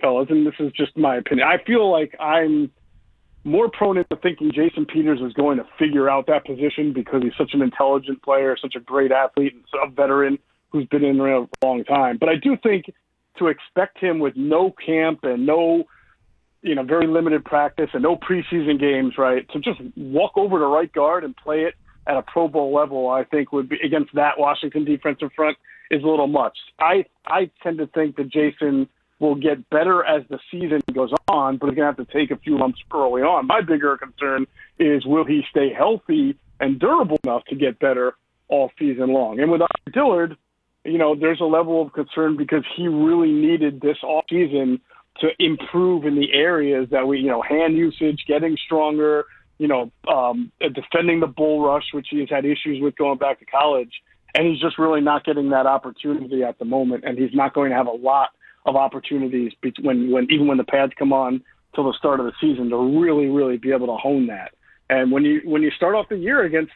fellas, 0.00 0.28
and 0.30 0.46
this 0.46 0.54
is 0.60 0.72
just 0.72 0.96
my 0.96 1.16
opinion, 1.16 1.46
I 1.48 1.62
feel 1.64 1.90
like 1.90 2.14
I'm 2.20 2.70
more 3.44 3.70
prone 3.70 3.96
into 3.96 4.16
thinking 4.22 4.50
Jason 4.52 4.86
Peters 4.86 5.20
is 5.20 5.32
going 5.32 5.58
to 5.58 5.64
figure 5.78 6.10
out 6.10 6.26
that 6.26 6.44
position 6.44 6.92
because 6.92 7.22
he's 7.22 7.32
such 7.38 7.50
an 7.54 7.62
intelligent 7.62 8.22
player, 8.22 8.56
such 8.60 8.74
a 8.74 8.80
great 8.80 9.12
athlete, 9.12 9.54
and 9.54 9.64
a 9.82 9.90
veteran 9.90 10.38
who's 10.70 10.86
been 10.86 11.04
in 11.04 11.18
there 11.18 11.36
a 11.36 11.48
long 11.62 11.84
time. 11.84 12.18
But 12.18 12.28
I 12.28 12.36
do 12.36 12.56
think 12.62 12.86
to 13.38 13.48
expect 13.48 13.98
him 13.98 14.18
with 14.18 14.34
no 14.36 14.72
camp 14.84 15.20
and 15.22 15.46
no, 15.46 15.84
you 16.62 16.74
know, 16.74 16.82
very 16.82 17.06
limited 17.06 17.44
practice 17.44 17.90
and 17.92 18.02
no 18.02 18.16
preseason 18.16 18.80
games, 18.80 19.14
right, 19.18 19.48
to 19.50 19.60
just 19.60 19.80
walk 19.96 20.32
over 20.36 20.58
to 20.58 20.66
right 20.66 20.92
guard 20.92 21.24
and 21.24 21.36
play 21.36 21.60
it 21.60 21.74
at 22.06 22.16
a 22.16 22.22
Pro 22.22 22.48
Bowl 22.48 22.74
level, 22.74 23.08
I 23.08 23.24
think 23.24 23.52
would 23.52 23.68
be 23.68 23.76
against 23.84 24.14
that 24.14 24.38
Washington 24.38 24.84
defensive 24.84 25.30
front 25.34 25.56
is 25.90 26.02
a 26.02 26.06
little 26.06 26.26
much. 26.26 26.56
I 26.78 27.04
I 27.26 27.50
tend 27.62 27.78
to 27.78 27.86
think 27.88 28.16
that 28.16 28.28
Jason 28.28 28.88
will 29.18 29.34
get 29.34 29.68
better 29.70 30.04
as 30.04 30.22
the 30.28 30.38
season 30.50 30.82
goes 30.92 31.10
on, 31.28 31.56
but 31.56 31.68
he's 31.68 31.76
gonna 31.76 31.86
have 31.86 31.96
to 31.96 32.12
take 32.12 32.30
a 32.30 32.36
few 32.36 32.58
months 32.58 32.78
early 32.92 33.22
on. 33.22 33.46
My 33.46 33.60
bigger 33.60 33.96
concern 33.96 34.46
is 34.78 35.06
will 35.06 35.24
he 35.24 35.42
stay 35.50 35.72
healthy 35.72 36.36
and 36.60 36.78
durable 36.78 37.18
enough 37.24 37.44
to 37.46 37.56
get 37.56 37.78
better 37.78 38.14
all 38.48 38.70
season 38.78 39.12
long? 39.12 39.40
And 39.40 39.50
with 39.50 39.62
Dillard, 39.92 40.36
you 40.86 40.98
know, 40.98 41.14
there's 41.14 41.40
a 41.40 41.44
level 41.44 41.82
of 41.82 41.92
concern 41.92 42.36
because 42.36 42.64
he 42.76 42.88
really 42.88 43.32
needed 43.32 43.80
this 43.80 43.98
off 44.02 44.24
season 44.30 44.80
to 45.20 45.28
improve 45.38 46.04
in 46.04 46.14
the 46.16 46.32
areas 46.32 46.88
that 46.90 47.06
we, 47.06 47.18
you 47.18 47.28
know, 47.28 47.42
hand 47.42 47.76
usage, 47.76 48.24
getting 48.28 48.56
stronger, 48.64 49.24
you 49.58 49.68
know, 49.68 49.90
um, 50.08 50.52
defending 50.60 51.20
the 51.20 51.26
bull 51.26 51.64
rush, 51.64 51.84
which 51.92 52.08
he 52.10 52.20
has 52.20 52.28
had 52.28 52.44
issues 52.44 52.80
with 52.80 52.96
going 52.96 53.18
back 53.18 53.38
to 53.38 53.46
college. 53.46 53.92
And 54.34 54.46
he's 54.46 54.60
just 54.60 54.78
really 54.78 55.00
not 55.00 55.24
getting 55.24 55.50
that 55.50 55.66
opportunity 55.66 56.42
at 56.44 56.58
the 56.58 56.66
moment. 56.66 57.04
And 57.06 57.16
he's 57.16 57.32
not 57.32 57.54
going 57.54 57.70
to 57.70 57.76
have 57.76 57.86
a 57.86 57.90
lot 57.90 58.30
of 58.66 58.76
opportunities 58.76 59.52
when, 59.80 60.10
when 60.10 60.26
even 60.30 60.46
when 60.46 60.58
the 60.58 60.64
pads 60.64 60.92
come 60.98 61.12
on 61.12 61.42
till 61.74 61.84
the 61.84 61.94
start 61.98 62.20
of 62.20 62.26
the 62.26 62.32
season 62.40 62.68
to 62.70 63.00
really, 63.00 63.26
really 63.26 63.56
be 63.56 63.72
able 63.72 63.86
to 63.86 63.96
hone 63.96 64.26
that. 64.26 64.52
And 64.90 65.10
when 65.10 65.24
you 65.24 65.40
when 65.44 65.62
you 65.62 65.70
start 65.70 65.94
off 65.94 66.08
the 66.08 66.16
year 66.16 66.44
against 66.44 66.72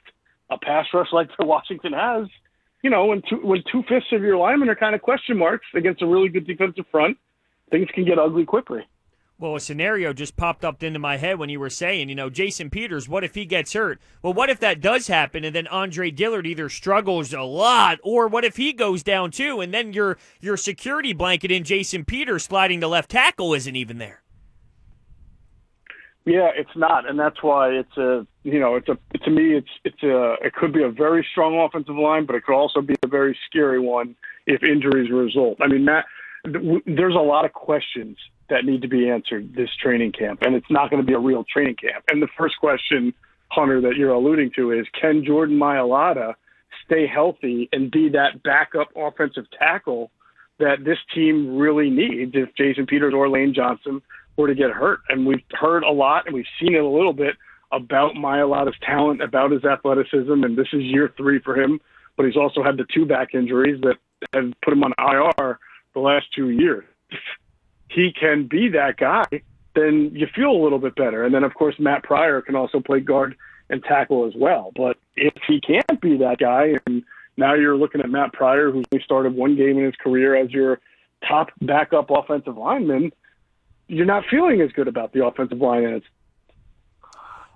a 0.50 0.58
pass 0.58 0.86
rush 0.92 1.08
like 1.12 1.28
the 1.38 1.46
Washington 1.46 1.92
has, 1.92 2.26
you 2.82 2.90
know, 2.90 3.06
when 3.06 3.22
two 3.28 3.40
when 3.42 3.62
two 3.70 3.82
fifths 3.88 4.12
of 4.12 4.22
your 4.22 4.36
linemen 4.36 4.68
are 4.68 4.74
kind 4.74 4.94
of 4.94 5.02
question 5.02 5.36
marks 5.36 5.66
against 5.74 6.02
a 6.02 6.06
really 6.06 6.28
good 6.28 6.46
defensive 6.46 6.86
front, 6.90 7.16
things 7.70 7.88
can 7.94 8.04
get 8.04 8.18
ugly 8.18 8.44
quickly. 8.44 8.80
Well, 9.38 9.56
a 9.56 9.60
scenario 9.60 10.12
just 10.12 10.36
popped 10.36 10.66
up 10.66 10.82
into 10.82 10.98
my 10.98 11.16
head 11.16 11.38
when 11.38 11.48
you 11.48 11.58
were 11.60 11.70
saying, 11.70 12.10
you 12.10 12.14
know, 12.14 12.28
Jason 12.28 12.68
Peters, 12.68 13.08
what 13.08 13.24
if 13.24 13.34
he 13.34 13.46
gets 13.46 13.72
hurt? 13.72 13.98
Well, 14.22 14.34
what 14.34 14.50
if 14.50 14.60
that 14.60 14.82
does 14.82 15.06
happen 15.06 15.44
and 15.44 15.56
then 15.56 15.66
Andre 15.68 16.10
Dillard 16.10 16.46
either 16.46 16.68
struggles 16.68 17.32
a 17.32 17.40
lot 17.40 17.98
or 18.02 18.28
what 18.28 18.44
if 18.44 18.56
he 18.56 18.74
goes 18.74 19.02
down 19.02 19.30
too 19.30 19.62
and 19.62 19.72
then 19.72 19.94
your 19.94 20.18
your 20.40 20.58
security 20.58 21.14
blanket 21.14 21.50
in 21.50 21.64
Jason 21.64 22.04
Peters 22.04 22.44
sliding 22.44 22.80
to 22.82 22.88
left 22.88 23.10
tackle 23.10 23.54
isn't 23.54 23.76
even 23.76 23.96
there? 23.96 24.22
Yeah, 26.26 26.50
it's 26.54 26.76
not, 26.76 27.09
and 27.09 27.18
that's 27.18 27.42
why 27.42 27.70
it's 27.70 27.96
a 27.96 28.26
you 28.42 28.61
know 28.61 28.76
it's 28.76 28.88
a 28.88 28.98
to 29.24 29.30
me 29.30 29.56
it's 29.56 29.70
it's 29.85 30.02
a 30.02 30.35
it 30.42 30.52
could 30.54 30.72
be 30.72 30.83
a 30.83 30.90
very 30.90 31.26
strong 31.30 31.59
offensive 31.59 31.96
line, 31.96 32.26
but 32.26 32.37
it 32.37 32.44
could 32.44 32.54
also 32.54 32.83
be 32.83 32.94
a 33.02 33.09
very 33.09 33.37
scary 33.48 33.80
one 33.80 34.14
if 34.46 34.62
injuries 34.62 35.11
result. 35.11 35.59
I 35.62 35.66
mean, 35.66 35.85
Matt, 35.87 36.04
there's 36.44 37.14
a 37.14 37.22
lot 37.22 37.44
of 37.44 37.52
questions 37.52 38.18
that 38.50 38.64
need 38.64 38.83
to 38.83 38.88
be 38.88 39.09
answered 39.09 39.54
this 39.54 39.70
training 39.83 40.12
camp, 40.12 40.42
and 40.42 40.54
it's 40.54 40.70
not 40.70 40.90
going 40.90 41.00
to 41.00 41.06
be 41.06 41.14
a 41.14 41.18
real 41.18 41.44
training 41.50 41.76
camp. 41.76 42.04
And 42.11 42.20
the 42.20 42.28
first 42.37 42.59
question, 42.59 43.14
Hunter, 43.48 43.80
that 43.80 43.96
you're 43.96 44.12
alluding 44.12 44.50
to 44.56 44.72
is 44.72 44.87
can 45.00 45.24
Jordan 45.24 45.59
Mailata 45.59 46.35
stay 46.85 47.06
healthy 47.06 47.68
and 47.72 47.90
be 47.90 48.11
that 48.11 48.42
backup 48.42 48.88
offensive 48.94 49.44
tackle 49.59 50.11
that 50.59 50.85
this 50.85 50.98
team 51.14 51.56
really 51.56 51.88
needs 51.88 52.33
if 52.35 52.54
Jason 52.56 52.87
Peters 52.87 53.14
or 53.14 53.28
Lane 53.30 53.54
Johnson 53.54 54.02
were 54.40 54.48
to 54.48 54.55
get 54.55 54.70
hurt. 54.70 55.00
And 55.09 55.26
we've 55.26 55.42
heard 55.53 55.83
a 55.85 55.90
lot 55.90 56.26
and 56.26 56.35
we've 56.35 56.44
seen 56.61 56.74
it 56.74 56.83
a 56.83 56.88
little 56.88 57.12
bit 57.12 57.37
about 57.72 58.14
Mailata's 58.14 58.76
talent, 58.83 59.22
about 59.22 59.53
his 59.53 59.64
athleticism, 59.64 60.33
and 60.33 60.57
this 60.57 60.68
is 60.72 60.83
year 60.83 61.12
three 61.16 61.38
for 61.40 61.57
him. 61.57 61.81
But 62.16 62.26
he's 62.26 62.37
also 62.37 62.62
had 62.62 62.76
the 62.76 62.87
two 62.92 63.07
back 63.07 63.35
injuries 63.35 63.81
that 63.83 63.96
have 64.33 64.53
put 64.62 64.72
him 64.72 64.83
on 64.83 64.92
IR 64.98 65.59
the 65.94 66.00
last 66.00 66.26
two 66.35 66.50
years. 66.50 66.85
If 67.11 67.18
he 67.88 68.12
can 68.18 68.46
be 68.46 68.68
that 68.70 68.96
guy, 68.96 69.24
then 69.74 70.11
you 70.14 70.26
feel 70.35 70.50
a 70.50 70.62
little 70.62 70.79
bit 70.79 70.96
better. 70.96 71.24
And 71.24 71.35
then, 71.35 71.44
of 71.44 71.55
course, 71.55 71.74
Matt 71.79 72.03
Pryor 72.03 72.42
can 72.42 72.57
also 72.57 72.81
play 72.81 73.00
guard 73.00 73.37
and 73.68 73.83
tackle 73.85 74.26
as 74.26 74.35
well. 74.37 74.72
But 74.74 74.96
if 75.16 75.35
he 75.46 75.61
can't 75.61 76.00
be 76.00 76.16
that 76.18 76.38
guy, 76.38 76.74
and 76.87 77.03
now 77.37 77.55
you're 77.55 77.76
looking 77.76 78.00
at 78.00 78.11
Matt 78.11 78.33
Pryor, 78.33 78.70
who's 78.70 78.85
only 78.92 79.05
started 79.05 79.35
one 79.35 79.57
game 79.57 79.79
in 79.79 79.85
his 79.85 79.94
career 79.96 80.35
as 80.37 80.50
your 80.50 80.81
top 81.26 81.50
backup 81.62 82.11
offensive 82.11 82.57
lineman, 82.57 83.12
you're 83.90 84.07
not 84.07 84.24
feeling 84.31 84.61
as 84.61 84.70
good 84.72 84.88
about 84.88 85.12
the 85.12 85.24
offensive 85.24 85.59
line. 85.59 85.83
It's 85.85 86.07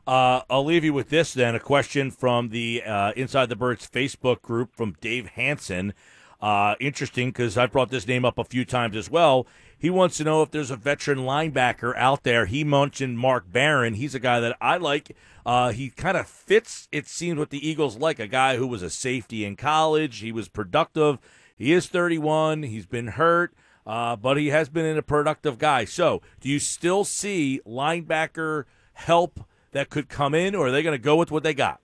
uh, 0.07 0.43
I'll 0.51 0.65
leave 0.65 0.85
you 0.85 0.93
with 0.93 1.09
this 1.09 1.33
then 1.33 1.55
a 1.55 1.61
question 1.61 2.11
from 2.11 2.51
the 2.51 2.83
uh, 2.85 3.13
Inside 3.17 3.49
the 3.49 3.57
Birds 3.57 3.89
Facebook 3.89 4.43
group 4.43 4.75
from 4.77 4.97
Dave 5.01 5.29
Hanson. 5.29 5.95
Uh, 6.43 6.75
interesting 6.79 7.31
because 7.31 7.57
I've 7.57 7.73
brought 7.73 7.89
this 7.89 8.07
name 8.07 8.25
up 8.25 8.37
a 8.37 8.45
few 8.45 8.67
times 8.67 8.97
as 8.97 9.09
well. 9.09 9.47
He 9.79 9.89
wants 9.89 10.19
to 10.19 10.25
know 10.25 10.43
if 10.43 10.51
there's 10.51 10.71
a 10.71 10.77
veteran 10.77 11.21
linebacker 11.21 11.97
out 11.97 12.23
there. 12.23 12.47
He 12.47 12.65
mentioned 12.65 13.19
Mark 13.19 13.51
Barron. 13.51 13.95
He's 13.95 14.15
a 14.15 14.19
guy 14.19 14.41
that 14.41 14.57
I 14.61 14.77
like. 14.77 15.17
Uh, 15.47 15.73
he 15.73 15.89
kind 15.91 16.17
of 16.17 16.27
fits, 16.27 16.89
it 16.93 17.07
seems, 17.07 17.39
what 17.39 17.51
the 17.51 17.67
Eagles 17.67 17.97
like. 17.97 18.19
A 18.19 18.27
guy 18.27 18.57
who 18.57 18.67
was 18.67 18.83
a 18.83 18.91
safety 18.91 19.45
in 19.45 19.57
college. 19.57 20.19
He 20.19 20.33
was 20.33 20.49
productive. 20.49 21.19
He 21.57 21.73
is 21.73 21.87
31. 21.87 22.65
He's 22.65 22.87
been 22.87 23.09
hurt, 23.09 23.55
uh, 23.87 24.17
but 24.17 24.37
he 24.37 24.49
has 24.49 24.69
been 24.69 24.97
a 24.97 25.03
productive 25.03 25.59
guy. 25.59 25.85
So, 25.85 26.23
do 26.41 26.49
you 26.49 26.59
still 26.59 27.05
see 27.05 27.61
linebacker 27.67 28.65
help 28.93 29.41
that 29.73 29.91
could 29.91 30.09
come 30.09 30.35
in, 30.35 30.55
or 30.55 30.69
are 30.69 30.71
they 30.71 30.83
going 30.83 30.97
to 30.97 31.03
go 31.03 31.17
with 31.17 31.31
what 31.31 31.43
they 31.43 31.55
got? 31.55 31.81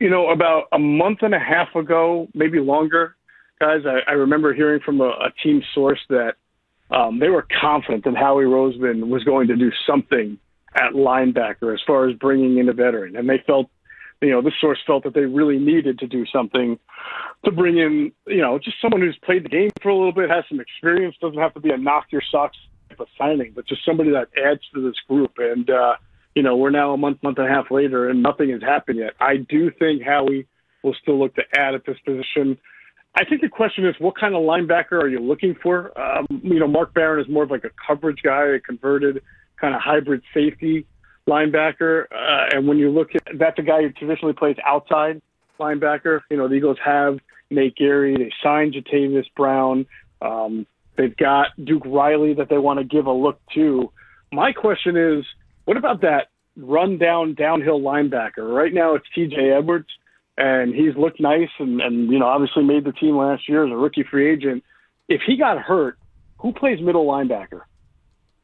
You 0.00 0.10
know, 0.10 0.30
about 0.30 0.64
a 0.72 0.78
month 0.78 1.20
and 1.22 1.34
a 1.34 1.38
half 1.38 1.74
ago, 1.74 2.28
maybe 2.34 2.58
longer, 2.60 3.16
guys, 3.58 3.82
I, 3.86 4.10
I 4.10 4.14
remember 4.14 4.52
hearing 4.52 4.80
from 4.80 5.00
a, 5.00 5.08
a 5.08 5.30
team 5.42 5.62
source 5.74 6.00
that 6.08 6.34
um, 6.90 7.18
they 7.18 7.28
were 7.28 7.46
confident 7.60 8.04
that 8.04 8.16
Howie 8.16 8.44
Roseman 8.44 9.08
was 9.08 9.24
going 9.24 9.48
to 9.48 9.56
do 9.56 9.70
something 9.86 10.38
at 10.74 10.92
linebacker 10.92 11.72
as 11.72 11.80
far 11.86 12.08
as 12.08 12.16
bringing 12.16 12.58
in 12.58 12.68
a 12.68 12.72
veteran, 12.72 13.16
and 13.16 13.28
they 13.28 13.42
felt, 13.46 13.70
you 14.24 14.30
know, 14.30 14.42
this 14.42 14.54
source 14.60 14.78
felt 14.86 15.04
that 15.04 15.14
they 15.14 15.26
really 15.26 15.58
needed 15.58 15.98
to 15.98 16.06
do 16.06 16.24
something 16.32 16.78
to 17.44 17.52
bring 17.52 17.78
in, 17.78 18.12
you 18.26 18.40
know, 18.40 18.58
just 18.58 18.76
someone 18.80 19.00
who's 19.00 19.18
played 19.24 19.44
the 19.44 19.48
game 19.48 19.70
for 19.82 19.90
a 19.90 19.94
little 19.94 20.12
bit, 20.12 20.30
has 20.30 20.44
some 20.48 20.60
experience, 20.60 21.14
doesn't 21.20 21.38
have 21.38 21.54
to 21.54 21.60
be 21.60 21.70
a 21.70 21.76
knock 21.76 22.06
your 22.10 22.22
socks 22.30 22.56
type 22.88 23.00
of 23.00 23.08
signing, 23.18 23.52
but 23.54 23.66
just 23.66 23.84
somebody 23.84 24.10
that 24.10 24.28
adds 24.42 24.60
to 24.74 24.80
this 24.80 24.96
group. 25.08 25.32
And 25.38 25.68
uh, 25.68 25.94
you 26.34 26.42
know, 26.42 26.56
we're 26.56 26.70
now 26.70 26.92
a 26.92 26.96
month, 26.96 27.22
month 27.22 27.38
and 27.38 27.46
a 27.46 27.50
half 27.50 27.70
later, 27.70 28.08
and 28.08 28.22
nothing 28.22 28.50
has 28.50 28.62
happened 28.62 28.98
yet. 28.98 29.12
I 29.20 29.36
do 29.36 29.70
think 29.78 30.02
Howie 30.02 30.46
will 30.82 30.94
still 31.00 31.18
look 31.18 31.34
to 31.36 31.42
add 31.56 31.74
at 31.74 31.86
this 31.86 31.96
position. 32.04 32.58
I 33.14 33.24
think 33.24 33.42
the 33.42 33.48
question 33.48 33.86
is, 33.86 33.94
what 34.00 34.18
kind 34.18 34.34
of 34.34 34.42
linebacker 34.42 35.00
are 35.00 35.08
you 35.08 35.20
looking 35.20 35.54
for? 35.62 35.96
Um, 35.98 36.26
you 36.42 36.58
know, 36.58 36.66
Mark 36.66 36.92
Barron 36.94 37.24
is 37.24 37.30
more 37.30 37.44
of 37.44 37.50
like 37.50 37.64
a 37.64 37.70
coverage 37.86 38.20
guy, 38.24 38.56
a 38.56 38.60
converted 38.60 39.22
kind 39.60 39.74
of 39.74 39.80
hybrid 39.80 40.22
safety 40.32 40.86
linebacker. 41.28 42.04
Uh, 42.12 42.56
and 42.56 42.68
when 42.68 42.78
you 42.78 42.90
look 42.90 43.14
at 43.14 43.22
that's 43.38 43.58
a 43.58 43.62
guy 43.62 43.82
who 43.82 43.90
traditionally 43.90 44.34
plays 44.34 44.56
outside 44.64 45.20
linebacker. 45.58 46.20
You 46.30 46.36
know, 46.36 46.48
the 46.48 46.54
Eagles 46.54 46.78
have 46.84 47.18
Nate 47.50 47.76
Gerry. 47.76 48.16
They 48.16 48.32
signed 48.42 48.74
Jatavis 48.74 49.26
Brown. 49.36 49.86
Um, 50.20 50.66
they've 50.96 51.16
got 51.16 51.48
Duke 51.62 51.84
Riley 51.84 52.34
that 52.34 52.48
they 52.48 52.58
want 52.58 52.78
to 52.78 52.84
give 52.84 53.06
a 53.06 53.12
look 53.12 53.40
to. 53.54 53.90
My 54.32 54.52
question 54.52 54.96
is, 54.96 55.24
what 55.64 55.76
about 55.76 56.00
that 56.02 56.28
run 56.56 56.98
down 56.98 57.34
downhill 57.34 57.80
linebacker? 57.80 58.54
Right 58.54 58.72
now 58.72 58.94
it's 58.94 59.06
TJ 59.16 59.56
Edwards, 59.56 59.88
and 60.36 60.74
he's 60.74 60.96
looked 60.96 61.20
nice 61.20 61.50
and, 61.58 61.80
and 61.80 62.10
you 62.10 62.18
know 62.18 62.26
obviously 62.26 62.64
made 62.64 62.84
the 62.84 62.92
team 62.92 63.16
last 63.16 63.48
year 63.48 63.64
as 63.66 63.72
a 63.72 63.76
rookie 63.76 64.04
free 64.08 64.32
agent. 64.32 64.64
If 65.08 65.20
he 65.26 65.36
got 65.36 65.58
hurt, 65.58 65.98
who 66.38 66.52
plays 66.52 66.80
middle 66.80 67.06
linebacker? 67.06 67.62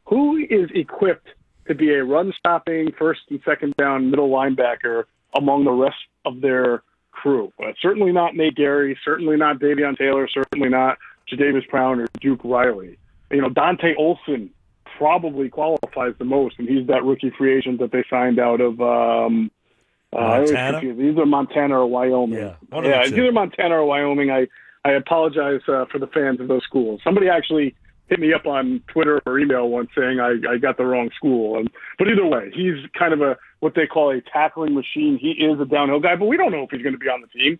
Who 0.07 0.37
is 0.38 0.71
equipped 0.75 1.29
to 1.71 1.75
be 1.77 1.95
a 1.95 2.05
run 2.05 2.33
stopping 2.37 2.93
first 2.99 3.21
and 3.31 3.41
second 3.45 3.75
down 3.77 4.11
middle 4.11 4.29
linebacker 4.29 5.05
among 5.35 5.65
the 5.65 5.71
rest 5.71 5.97
of 6.25 6.41
their 6.41 6.83
crew? 7.13 7.53
Uh, 7.63 7.73
certainly 7.81 8.13
not 8.13 8.35
Nate 8.35 8.57
Gerry, 8.57 8.99
certainly 9.05 9.37
not 9.37 9.61
Davion 9.61 9.97
Taylor, 9.97 10.29
certainly 10.29 10.69
not 10.69 10.99
Jatavis 11.31 11.69
Brown 11.71 12.01
or 12.01 12.09
Duke 12.21 12.41
Riley. 12.43 12.99
You 13.31 13.43
know, 13.43 13.49
Dante 13.49 13.95
Olson 13.97 14.51
probably 14.99 15.49
qualifies 15.49 16.15
the 16.19 16.25
most, 16.25 16.57
and 16.59 16.69
he's 16.69 16.87
that 16.89 17.05
rookie 17.05 17.33
free 17.39 17.57
agent 17.57 17.79
that 17.79 17.93
they 17.93 18.05
signed 18.11 18.41
out 18.41 18.61
of. 18.61 18.81
Um, 18.81 19.51
uh, 20.13 20.41
Montana. 20.41 20.81
Either 20.83 21.25
Montana 21.25 21.79
or 21.79 21.87
Wyoming. 21.87 22.39
Yeah, 22.41 22.57
yeah, 22.83 23.07
either 23.07 23.31
Montana 23.31 23.77
or 23.77 23.85
Wyoming. 23.85 24.33
I 24.33 24.49
I 24.85 24.95
apologize 24.95 25.61
uh, 25.69 25.85
for 25.93 26.01
the 26.01 26.09
fans 26.09 26.41
of 26.41 26.49
those 26.49 26.65
schools. 26.65 27.01
Somebody 27.05 27.29
actually 27.29 27.77
hit 28.11 28.20
me 28.20 28.35
up 28.35 28.44
on 28.44 28.83
Twitter 28.92 29.23
or 29.25 29.38
email 29.38 29.68
once 29.68 29.88
saying 29.96 30.20
I, 30.20 30.35
I 30.53 30.59
got 30.59 30.77
the 30.77 30.85
wrong 30.85 31.11
school. 31.16 31.59
And, 31.59 31.70
but 31.99 32.09
either 32.09 32.27
way, 32.27 32.51
he's 32.55 32.75
kind 32.99 33.14
of 33.14 33.23
a 33.23 33.38
what 33.61 33.75
they 33.75 33.87
call 33.87 34.11
a 34.11 34.20
tackling 34.20 34.75
machine. 34.75 35.18
He 35.18 35.31
is 35.31 35.61
a 35.61 35.64
downhill 35.64 36.01
guy, 36.01 36.16
but 36.16 36.27
we 36.27 36.37
don't 36.37 36.53
know 36.53 36.64
if 36.64 36.70
he's 36.70 36.83
going 36.83 36.94
to 36.94 36.99
be 36.99 37.09
on 37.09 37.23
the 37.23 37.29
team. 37.29 37.59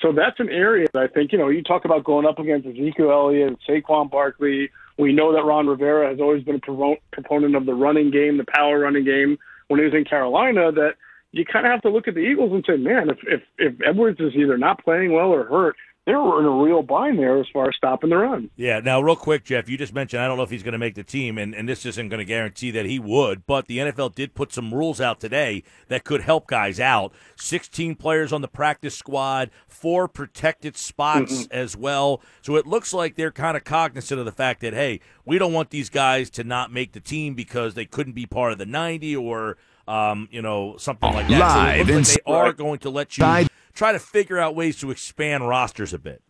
So 0.00 0.12
that's 0.12 0.40
an 0.40 0.48
area 0.48 0.88
that 0.92 1.02
I 1.02 1.06
think, 1.06 1.30
you 1.32 1.38
know, 1.38 1.48
you 1.48 1.62
talk 1.62 1.84
about 1.84 2.04
going 2.04 2.26
up 2.26 2.38
against 2.38 2.66
Ezekiel 2.66 3.12
Elliott, 3.12 3.58
Saquon 3.68 4.10
Barkley, 4.10 4.70
we 4.98 5.12
know 5.12 5.32
that 5.32 5.44
Ron 5.44 5.66
Rivera 5.66 6.08
has 6.08 6.20
always 6.20 6.42
been 6.44 6.56
a 6.56 6.96
proponent 7.12 7.56
of 7.56 7.66
the 7.66 7.74
running 7.74 8.10
game, 8.10 8.36
the 8.36 8.44
power 8.52 8.80
running 8.80 9.04
game. 9.04 9.38
When 9.68 9.80
he 9.80 9.84
was 9.84 9.94
in 9.94 10.04
Carolina, 10.04 10.70
that 10.72 10.94
you 11.30 11.44
kind 11.46 11.64
of 11.64 11.72
have 11.72 11.82
to 11.82 11.90
look 11.90 12.08
at 12.08 12.14
the 12.14 12.20
Eagles 12.20 12.52
and 12.52 12.64
say, 12.66 12.76
man, 12.76 13.08
if 13.08 13.18
if, 13.26 13.42
if 13.58 13.74
Edwards 13.86 14.20
is 14.20 14.34
either 14.34 14.58
not 14.58 14.84
playing 14.84 15.12
well 15.12 15.28
or 15.28 15.44
hurt, 15.44 15.76
they 16.04 16.14
were 16.14 16.40
in 16.40 16.46
a 16.46 16.50
real 16.50 16.82
bind 16.82 17.16
there 17.18 17.38
as 17.38 17.46
far 17.52 17.68
as 17.68 17.76
stopping 17.76 18.10
the 18.10 18.16
run. 18.16 18.50
Yeah. 18.56 18.80
Now, 18.80 19.00
real 19.00 19.14
quick, 19.14 19.44
Geoff, 19.44 19.68
you 19.68 19.78
just 19.78 19.94
mentioned 19.94 20.20
I 20.20 20.26
don't 20.26 20.36
know 20.36 20.42
if 20.42 20.50
he's 20.50 20.64
going 20.64 20.72
to 20.72 20.78
make 20.78 20.96
the 20.96 21.04
team, 21.04 21.38
and, 21.38 21.54
and 21.54 21.68
this 21.68 21.86
isn't 21.86 22.08
going 22.08 22.18
to 22.18 22.24
guarantee 22.24 22.72
that 22.72 22.86
he 22.86 22.98
would, 22.98 23.46
but 23.46 23.68
the 23.68 23.78
NFL 23.78 24.14
did 24.14 24.34
put 24.34 24.52
some 24.52 24.74
rules 24.74 25.00
out 25.00 25.20
today 25.20 25.62
that 25.88 26.02
could 26.02 26.22
help 26.22 26.48
guys 26.48 26.80
out. 26.80 27.12
16 27.36 27.94
players 27.94 28.32
on 28.32 28.40
the 28.42 28.48
practice 28.48 28.96
squad, 28.96 29.50
four 29.68 30.08
protected 30.08 30.76
spots 30.76 31.44
mm-hmm. 31.44 31.52
as 31.52 31.76
well. 31.76 32.20
So 32.40 32.56
it 32.56 32.66
looks 32.66 32.92
like 32.92 33.14
they're 33.14 33.30
kind 33.30 33.56
of 33.56 33.62
cognizant 33.62 34.18
of 34.18 34.26
the 34.26 34.32
fact 34.32 34.60
that, 34.62 34.74
hey, 34.74 35.00
we 35.24 35.38
don't 35.38 35.52
want 35.52 35.70
these 35.70 35.88
guys 35.88 36.30
to 36.30 36.42
not 36.42 36.72
make 36.72 36.92
the 36.92 37.00
team 37.00 37.34
because 37.34 37.74
they 37.74 37.86
couldn't 37.86 38.14
be 38.14 38.26
part 38.26 38.52
of 38.52 38.58
the 38.58 38.66
90 38.66 39.16
or. 39.16 39.56
Um, 39.88 40.28
you 40.30 40.40
know, 40.40 40.76
something 40.76 41.12
like 41.12 41.26
that. 41.26 41.88
Live 41.88 42.06
so 42.06 42.12
like 42.14 42.24
they 42.24 42.32
are 42.32 42.52
going 42.52 42.78
to 42.78 42.90
let 42.90 43.18
you 43.18 43.48
try 43.74 43.92
to 43.92 43.98
figure 43.98 44.38
out 44.38 44.54
ways 44.54 44.78
to 44.80 44.90
expand 44.90 45.48
rosters 45.48 45.92
a 45.92 45.98
bit. 45.98 46.22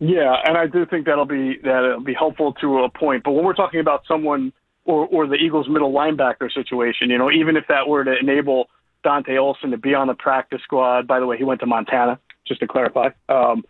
Yeah, 0.00 0.34
and 0.44 0.58
I 0.58 0.66
do 0.66 0.84
think 0.86 1.06
that'll 1.06 1.24
be 1.24 1.58
that'll 1.62 2.00
be 2.00 2.14
helpful 2.14 2.52
to 2.54 2.80
a 2.80 2.88
point. 2.88 3.22
But 3.24 3.32
when 3.32 3.44
we're 3.44 3.54
talking 3.54 3.80
about 3.80 4.02
someone 4.06 4.52
or 4.84 5.06
or 5.06 5.26
the 5.26 5.36
Eagles' 5.36 5.68
middle 5.68 5.92
linebacker 5.92 6.52
situation, 6.52 7.10
you 7.10 7.18
know, 7.18 7.30
even 7.30 7.56
if 7.56 7.64
that 7.68 7.88
were 7.88 8.04
to 8.04 8.14
enable 8.18 8.68
Dante 9.04 9.36
Olson 9.36 9.70
to 9.70 9.78
be 9.78 9.94
on 9.94 10.08
the 10.08 10.14
practice 10.14 10.60
squad. 10.64 11.06
By 11.06 11.20
the 11.20 11.26
way, 11.26 11.36
he 11.36 11.44
went 11.44 11.60
to 11.60 11.66
Montana, 11.66 12.18
just 12.48 12.60
to 12.60 12.66
clarify. 12.66 13.10
Um, 13.28 13.62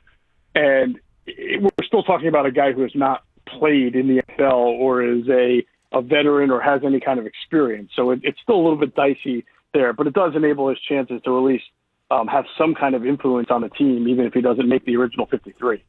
and 0.54 0.98
it, 1.26 1.60
we're 1.60 1.86
still 1.86 2.04
talking 2.04 2.28
about 2.28 2.46
a 2.46 2.52
guy 2.52 2.72
who 2.72 2.82
has 2.82 2.94
not 2.94 3.24
played 3.46 3.94
in 3.94 4.08
the 4.08 4.22
NFL 4.22 4.52
or 4.52 5.02
is 5.02 5.28
a 5.28 5.66
a 5.92 6.02
veteran 6.02 6.50
or 6.50 6.60
has 6.60 6.80
any 6.84 6.98
kind 6.98 7.20
of 7.20 7.26
experience. 7.26 7.90
So 7.94 8.10
it, 8.10 8.20
it's 8.24 8.38
still 8.42 8.56
a 8.56 8.62
little 8.62 8.78
bit 8.78 8.96
dicey 8.96 9.44
there, 9.74 9.92
but 9.92 10.08
it 10.08 10.14
does 10.14 10.32
enable 10.34 10.68
his 10.68 10.78
chances 10.88 11.20
to 11.24 11.36
at 11.36 11.42
least 11.42 11.64
um, 12.10 12.26
have 12.26 12.44
some 12.58 12.74
kind 12.74 12.94
of 12.94 13.04
influence 13.04 13.48
on 13.50 13.62
the 13.62 13.68
team, 13.70 14.08
even 14.08 14.26
if 14.26 14.32
he 14.32 14.40
doesn't 14.40 14.68
make 14.68 14.84
the 14.84 14.96
original 14.96 15.26
53. 15.26 15.82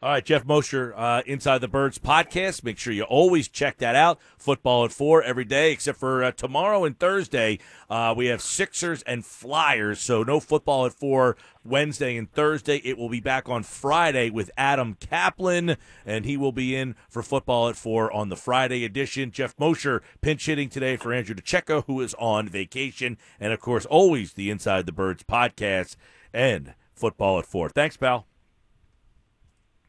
All 0.00 0.10
right, 0.10 0.24
Geoff 0.24 0.44
Mosher, 0.44 0.94
uh, 0.96 1.22
Inside 1.26 1.58
the 1.58 1.66
Birds 1.66 1.98
podcast. 1.98 2.62
Make 2.62 2.78
sure 2.78 2.92
you 2.92 3.02
always 3.02 3.48
check 3.48 3.78
that 3.78 3.96
out. 3.96 4.20
Football 4.36 4.84
at 4.84 4.92
four 4.92 5.24
every 5.24 5.44
day, 5.44 5.72
except 5.72 5.98
for 5.98 6.22
uh, 6.22 6.30
tomorrow 6.30 6.84
and 6.84 6.96
Thursday. 6.96 7.58
Uh, 7.90 8.14
we 8.16 8.26
have 8.26 8.40
Sixers 8.40 9.02
and 9.02 9.26
Flyers, 9.26 9.98
so 9.98 10.22
no 10.22 10.38
football 10.38 10.86
at 10.86 10.92
four 10.92 11.36
Wednesday 11.64 12.16
and 12.16 12.30
Thursday. 12.30 12.76
It 12.84 12.96
will 12.96 13.08
be 13.08 13.18
back 13.18 13.48
on 13.48 13.64
Friday 13.64 14.30
with 14.30 14.52
Adam 14.56 14.96
Kaplan, 15.00 15.76
and 16.06 16.24
he 16.24 16.36
will 16.36 16.52
be 16.52 16.76
in 16.76 16.94
for 17.08 17.20
football 17.20 17.68
at 17.68 17.74
four 17.74 18.12
on 18.12 18.28
the 18.28 18.36
Friday 18.36 18.84
edition. 18.84 19.32
Geoff 19.32 19.56
Mosher 19.58 20.00
pinch 20.20 20.46
hitting 20.46 20.68
today 20.68 20.96
for 20.96 21.12
Andrew 21.12 21.34
DiCecco, 21.34 21.86
who 21.88 22.00
is 22.02 22.14
on 22.20 22.48
vacation, 22.48 23.18
and 23.40 23.52
of 23.52 23.58
course, 23.58 23.84
always 23.84 24.34
the 24.34 24.48
Inside 24.48 24.86
the 24.86 24.92
Birds 24.92 25.24
podcast 25.24 25.96
and 26.32 26.74
football 26.94 27.40
at 27.40 27.46
four. 27.46 27.68
Thanks, 27.68 27.96
pal. 27.96 28.27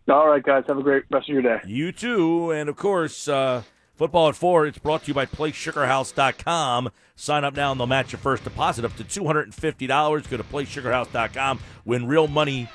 All 0.09 0.27
right, 0.27 0.43
guys. 0.43 0.63
Have 0.67 0.77
a 0.77 0.83
great 0.83 1.03
rest 1.11 1.29
of 1.29 1.33
your 1.33 1.41
day. 1.41 1.59
You 1.65 1.91
too. 1.91 2.51
And 2.51 2.69
of 2.69 2.75
course, 2.75 3.27
uh, 3.27 3.63
football 3.95 4.29
at 4.29 4.35
four, 4.35 4.65
it's 4.65 4.77
brought 4.79 5.03
to 5.03 5.07
you 5.09 5.13
by 5.13 5.25
PlaySugarHouse.com. 5.25 6.89
Sign 7.15 7.43
up 7.43 7.55
now 7.55 7.71
and 7.71 7.79
they'll 7.79 7.87
match 7.87 8.11
your 8.11 8.19
first 8.19 8.43
deposit 8.43 8.85
up 8.85 8.95
to 8.97 9.03
$250. 9.03 10.29
Go 10.29 10.37
to 10.37 10.43
PlaySugarHouse.com. 10.43 11.59
Win 11.85 12.07
real 12.07 12.27
money 12.27 12.69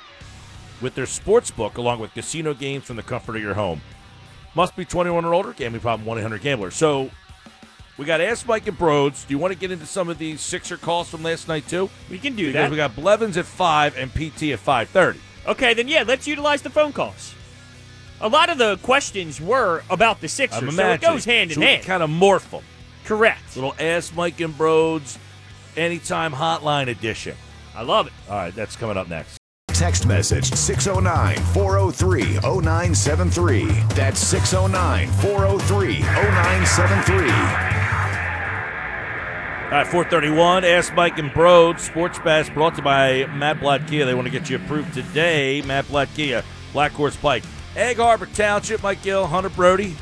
with 0.81 0.93
their 0.95 1.05
sports 1.05 1.51
book 1.51 1.77
along 1.77 1.99
with 1.99 2.13
casino 2.13 2.53
games 2.53 2.83
from 2.85 2.95
the 2.95 3.03
comfort 3.03 3.35
of 3.37 3.41
your 3.41 3.53
home. 3.55 3.81
Must 4.55 4.75
be 4.75 4.85
21 4.85 5.25
or 5.25 5.33
older. 5.33 5.53
Gambling 5.53 5.81
problem 5.81 6.05
1 6.05 6.17
800 6.19 6.41
Gambler. 6.41 6.71
So 6.71 7.09
We 7.97 8.05
got 8.05 8.21
Ask 8.21 8.47
Mike 8.47 8.67
and 8.67 8.77
Brodes. 8.77 9.25
Do 9.27 9.33
you 9.33 9.37
want 9.39 9.53
to 9.53 9.59
get 9.59 9.71
into 9.71 9.85
some 9.85 10.09
of 10.09 10.17
these 10.17 10.41
Sixer 10.41 10.77
calls 10.77 11.09
from 11.09 11.23
last 11.23 11.47
night 11.47 11.67
too? 11.67 11.89
We 12.09 12.19
can 12.19 12.35
do 12.35 12.47
Because 12.47 12.53
that. 12.65 12.71
we 12.71 12.77
got 12.77 12.95
Blevins 12.95 13.37
at 13.37 13.45
five 13.45 13.97
and 13.97 14.11
PT 14.13 14.43
at 14.53 14.59
five 14.59 14.89
thirty. 14.89 15.19
Okay, 15.47 15.73
then 15.73 15.87
yeah, 15.87 16.03
let's 16.05 16.27
utilize 16.27 16.61
the 16.61 16.69
phone 16.69 16.91
calls. 16.91 17.35
A 18.21 18.29
lot 18.29 18.49
of 18.49 18.57
the 18.57 18.77
questions 18.77 19.39
were 19.39 19.83
about 19.89 20.21
the 20.21 20.27
Sixers, 20.27 20.63
I'm 20.63 20.71
so 20.71 20.91
it 20.91 21.01
goes 21.01 21.25
hand 21.25 21.51
in 21.51 21.55
so 21.55 21.61
we 21.61 21.67
hand. 21.67 21.85
Kind 21.85 22.01
of 22.01 22.09
morph 22.09 22.49
them. 22.49 22.63
Correct. 23.03 23.55
Little 23.55 23.75
Ask 23.79 24.15
Mike 24.15 24.39
and 24.39 24.53
Brodes 24.53 25.17
Anytime 25.77 26.31
Hotline 26.31 26.87
edition. 26.87 27.35
I 27.75 27.83
love 27.83 28.07
it. 28.07 28.13
All 28.29 28.37
right, 28.37 28.55
that's 28.55 28.75
coming 28.75 28.97
up 28.97 29.09
next. 29.09 29.37
Text 29.67 30.07
message 30.07 30.49
609 30.53 31.35
403 31.53 32.39
0973. 32.39 33.65
That's 33.93 34.19
609 34.21 35.09
403 35.09 35.99
0973. 35.99 37.74
All 39.65 39.71
right, 39.71 39.87
431. 39.87 40.63
Ask 40.63 40.93
Mike 40.93 41.17
and 41.17 41.33
Broad. 41.33 41.79
Sports 41.79 42.19
Bash 42.19 42.49
brought 42.51 42.75
to 42.75 42.77
you 42.77 42.83
by 42.83 43.25
Matt 43.25 43.59
Blatt 43.59 43.87
Kia. 43.87 44.05
They 44.05 44.13
want 44.13 44.27
to 44.27 44.31
get 44.31 44.47
you 44.47 44.57
approved 44.57 44.93
today. 44.93 45.63
Matt 45.63 45.87
Blatt 45.87 46.07
Kia, 46.15 46.43
Black 46.71 46.91
Horse 46.91 47.15
Pike. 47.15 47.43
Egg 47.75 47.97
Harbor 47.97 48.27
Township, 48.27 48.83
Mike 48.83 49.01
Gill, 49.01 49.25
Hunter 49.25 49.49
Brody. 49.49 49.95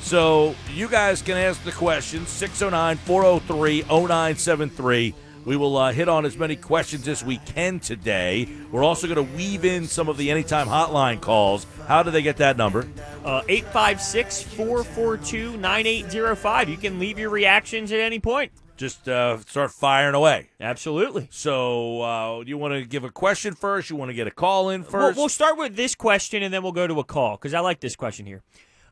So 0.00 0.54
you 0.72 0.86
guys 0.86 1.22
can 1.22 1.38
ask 1.38 1.64
the 1.64 1.72
questions 1.72 2.28
609 2.28 2.98
403 2.98 3.82
0973. 3.88 5.14
We 5.48 5.56
will 5.56 5.78
uh, 5.78 5.92
hit 5.92 6.10
on 6.10 6.26
as 6.26 6.36
many 6.36 6.56
questions 6.56 7.08
as 7.08 7.24
we 7.24 7.38
can 7.38 7.80
today. 7.80 8.46
We're 8.70 8.84
also 8.84 9.06
going 9.06 9.26
to 9.26 9.34
weave 9.34 9.64
in 9.64 9.86
some 9.86 10.10
of 10.10 10.18
the 10.18 10.30
anytime 10.30 10.66
hotline 10.66 11.22
calls. 11.22 11.66
How 11.86 12.02
do 12.02 12.10
they 12.10 12.20
get 12.20 12.36
that 12.36 12.58
number? 12.58 12.86
Uh, 13.24 13.40
856 13.48 14.42
442 14.42 15.56
9805. 15.56 16.68
You 16.68 16.76
can 16.76 16.98
leave 16.98 17.18
your 17.18 17.30
reactions 17.30 17.92
at 17.92 17.98
any 17.98 18.18
point. 18.18 18.52
Just 18.76 19.08
uh, 19.08 19.38
start 19.46 19.70
firing 19.70 20.14
away. 20.14 20.50
Absolutely. 20.60 21.28
So, 21.30 22.02
uh, 22.02 22.40
you 22.44 22.58
want 22.58 22.74
to 22.74 22.84
give 22.84 23.04
a 23.04 23.10
question 23.10 23.54
first? 23.54 23.88
You 23.88 23.96
want 23.96 24.10
to 24.10 24.14
get 24.14 24.26
a 24.26 24.30
call 24.30 24.68
in 24.68 24.82
We'll, 24.82 24.90
first? 24.90 25.16
we'll 25.16 25.30
start 25.30 25.56
with 25.56 25.76
this 25.76 25.94
question 25.94 26.42
and 26.42 26.52
then 26.52 26.62
we'll 26.62 26.72
go 26.72 26.86
to 26.86 27.00
a 27.00 27.04
call 27.04 27.38
because 27.38 27.54
I 27.54 27.60
like 27.60 27.80
this 27.80 27.96
question 27.96 28.26
here. 28.26 28.42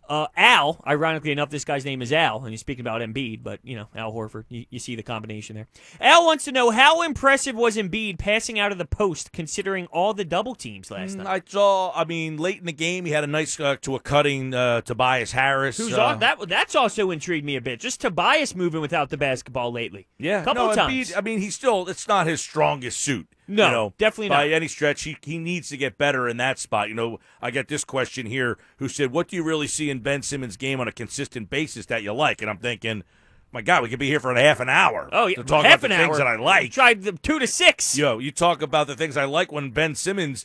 Uh, 0.08 0.26
Al, 0.36 0.80
ironically 0.86 1.32
enough, 1.32 1.50
this 1.50 1.64
guy's 1.64 1.84
name 1.84 2.00
is 2.02 2.12
Al, 2.12 2.42
and 2.44 2.50
he's 2.50 2.60
speaking 2.60 2.80
about 2.82 3.00
Embiid, 3.00 3.42
but 3.42 3.60
you 3.62 3.76
know 3.76 3.88
Al 3.94 4.12
Horford. 4.12 4.44
You, 4.48 4.64
you 4.70 4.78
see 4.78 4.94
the 4.94 5.02
combination 5.02 5.56
there. 5.56 5.66
Al 6.00 6.24
wants 6.26 6.44
to 6.44 6.52
know 6.52 6.70
how 6.70 7.02
impressive 7.02 7.56
was 7.56 7.76
Embiid 7.76 8.18
passing 8.18 8.58
out 8.58 8.72
of 8.72 8.78
the 8.78 8.84
post, 8.84 9.32
considering 9.32 9.86
all 9.86 10.14
the 10.14 10.24
double 10.24 10.54
teams 10.54 10.90
last 10.90 11.14
Mm, 11.16 11.24
night. 11.24 11.26
I 11.26 11.42
saw. 11.50 11.92
I 11.94 12.04
mean, 12.04 12.36
late 12.36 12.58
in 12.60 12.66
the 12.66 12.72
game, 12.72 13.04
he 13.04 13.12
had 13.12 13.24
a 13.24 13.26
nice 13.28 13.58
uh, 13.58 13.76
to 13.82 13.94
a 13.96 14.00
cutting 14.00 14.54
uh, 14.54 14.80
Tobias 14.82 15.32
Harris. 15.32 15.76
Who's 15.78 15.94
uh, 15.94 16.04
on 16.04 16.18
that? 16.20 16.48
That's 16.48 16.74
also 16.74 17.10
intrigued 17.10 17.44
me 17.44 17.56
a 17.56 17.60
bit. 17.60 17.80
Just 17.80 18.00
Tobias 18.00 18.54
moving 18.54 18.80
without 18.80 19.10
the 19.10 19.16
basketball 19.16 19.72
lately. 19.72 20.06
Yeah, 20.18 20.42
A 20.42 20.44
couple 20.44 20.66
no, 20.68 20.74
times. 20.74 21.10
Embiid, 21.10 21.16
I 21.16 21.20
mean, 21.20 21.40
he's 21.40 21.54
still. 21.54 21.88
It's 21.88 22.08
not 22.08 22.26
his 22.26 22.40
strongest 22.40 23.00
suit. 23.00 23.28
No, 23.48 23.66
you 23.66 23.72
know, 23.72 23.94
definitely 23.98 24.28
by 24.28 24.46
not. 24.46 24.54
any 24.54 24.68
stretch. 24.68 25.02
He 25.04 25.16
he 25.22 25.38
needs 25.38 25.68
to 25.68 25.76
get 25.76 25.98
better 25.98 26.28
in 26.28 26.36
that 26.38 26.58
spot. 26.58 26.88
You 26.88 26.94
know, 26.94 27.20
I 27.40 27.50
get 27.50 27.68
this 27.68 27.84
question 27.84 28.26
here. 28.26 28.58
Who 28.78 28.88
said, 28.88 29.12
"What 29.12 29.28
do 29.28 29.36
you 29.36 29.44
really 29.44 29.66
see 29.68 29.90
in 29.90 30.00
Ben 30.00 30.22
Simmons' 30.22 30.56
game 30.56 30.80
on 30.80 30.88
a 30.88 30.92
consistent 30.92 31.48
basis 31.50 31.86
that 31.86 32.02
you 32.02 32.12
like?" 32.12 32.40
And 32.40 32.50
I'm 32.50 32.58
thinking, 32.58 33.04
my 33.52 33.62
God, 33.62 33.82
we 33.82 33.88
could 33.88 33.98
be 33.98 34.08
here 34.08 34.20
for 34.20 34.32
a 34.32 34.40
half 34.40 34.60
an 34.60 34.68
hour. 34.68 35.08
Oh 35.12 35.26
yeah, 35.26 35.36
to 35.36 35.44
talk 35.44 35.64
half 35.64 35.78
about 35.80 35.88
the 35.88 35.96
things 35.96 36.10
hour. 36.10 36.18
that 36.18 36.26
I 36.26 36.36
like. 36.36 36.72
Tried 36.72 37.02
the 37.02 37.12
two 37.12 37.38
to 37.38 37.46
six. 37.46 37.96
Yo, 37.96 38.18
you 38.18 38.30
talk 38.30 38.62
about 38.62 38.86
the 38.86 38.96
things 38.96 39.16
I 39.16 39.24
like 39.24 39.52
when 39.52 39.70
Ben 39.70 39.94
Simmons. 39.94 40.44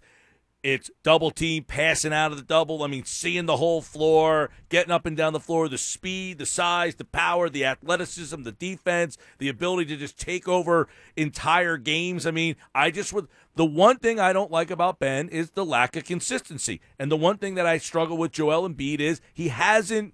It's 0.64 0.92
double 1.02 1.32
team, 1.32 1.64
passing 1.64 2.14
out 2.14 2.32
of 2.32 2.38
the 2.38 2.44
double. 2.44 2.84
I 2.84 2.88
mean, 2.88 3.04
seeing 3.04 3.48
the 3.48 3.58
whole 3.58 3.82
floor, 3.82 4.52
getting 4.70 4.92
up 4.92 5.08
and 5.08 5.18
down 5.18 5.34
the 5.34 5.40
floor, 5.40 5.68
the 5.68 5.78
speed, 5.78 6.38
the 6.38 6.46
size, 6.46 6.96
the 6.96 7.06
power, 7.06 7.50
the 7.50 7.66
athleticism, 7.66 8.44
the 8.44 8.52
defense, 8.52 9.18
the 9.40 9.50
ability 9.50 9.88
to 9.88 9.98
just 9.98 10.20
take 10.20 10.48
over 10.48 10.88
entire 11.16 11.78
games. 11.78 12.28
I 12.28 12.32
mean, 12.32 12.56
I 12.76 12.92
just 12.92 13.12
would. 13.12 13.28
The 13.56 13.66
one 13.66 13.98
thing 13.98 14.20
I 14.20 14.34
don't 14.34 14.52
like 14.52 14.70
about 14.70 15.00
Ben 15.00 15.30
is 15.30 15.52
the 15.52 15.66
lack 15.66 15.96
of 15.96 16.06
consistency. 16.06 16.80
And 17.00 17.12
the 17.12 17.18
one 17.18 17.38
thing 17.38 17.56
that 17.56 17.66
I 17.66 17.80
struggle 17.80 18.18
with 18.18 18.32
Joel 18.32 18.70
Embiid 18.70 19.00
is 19.00 19.20
he 19.34 19.48
hasn't. 19.48 20.14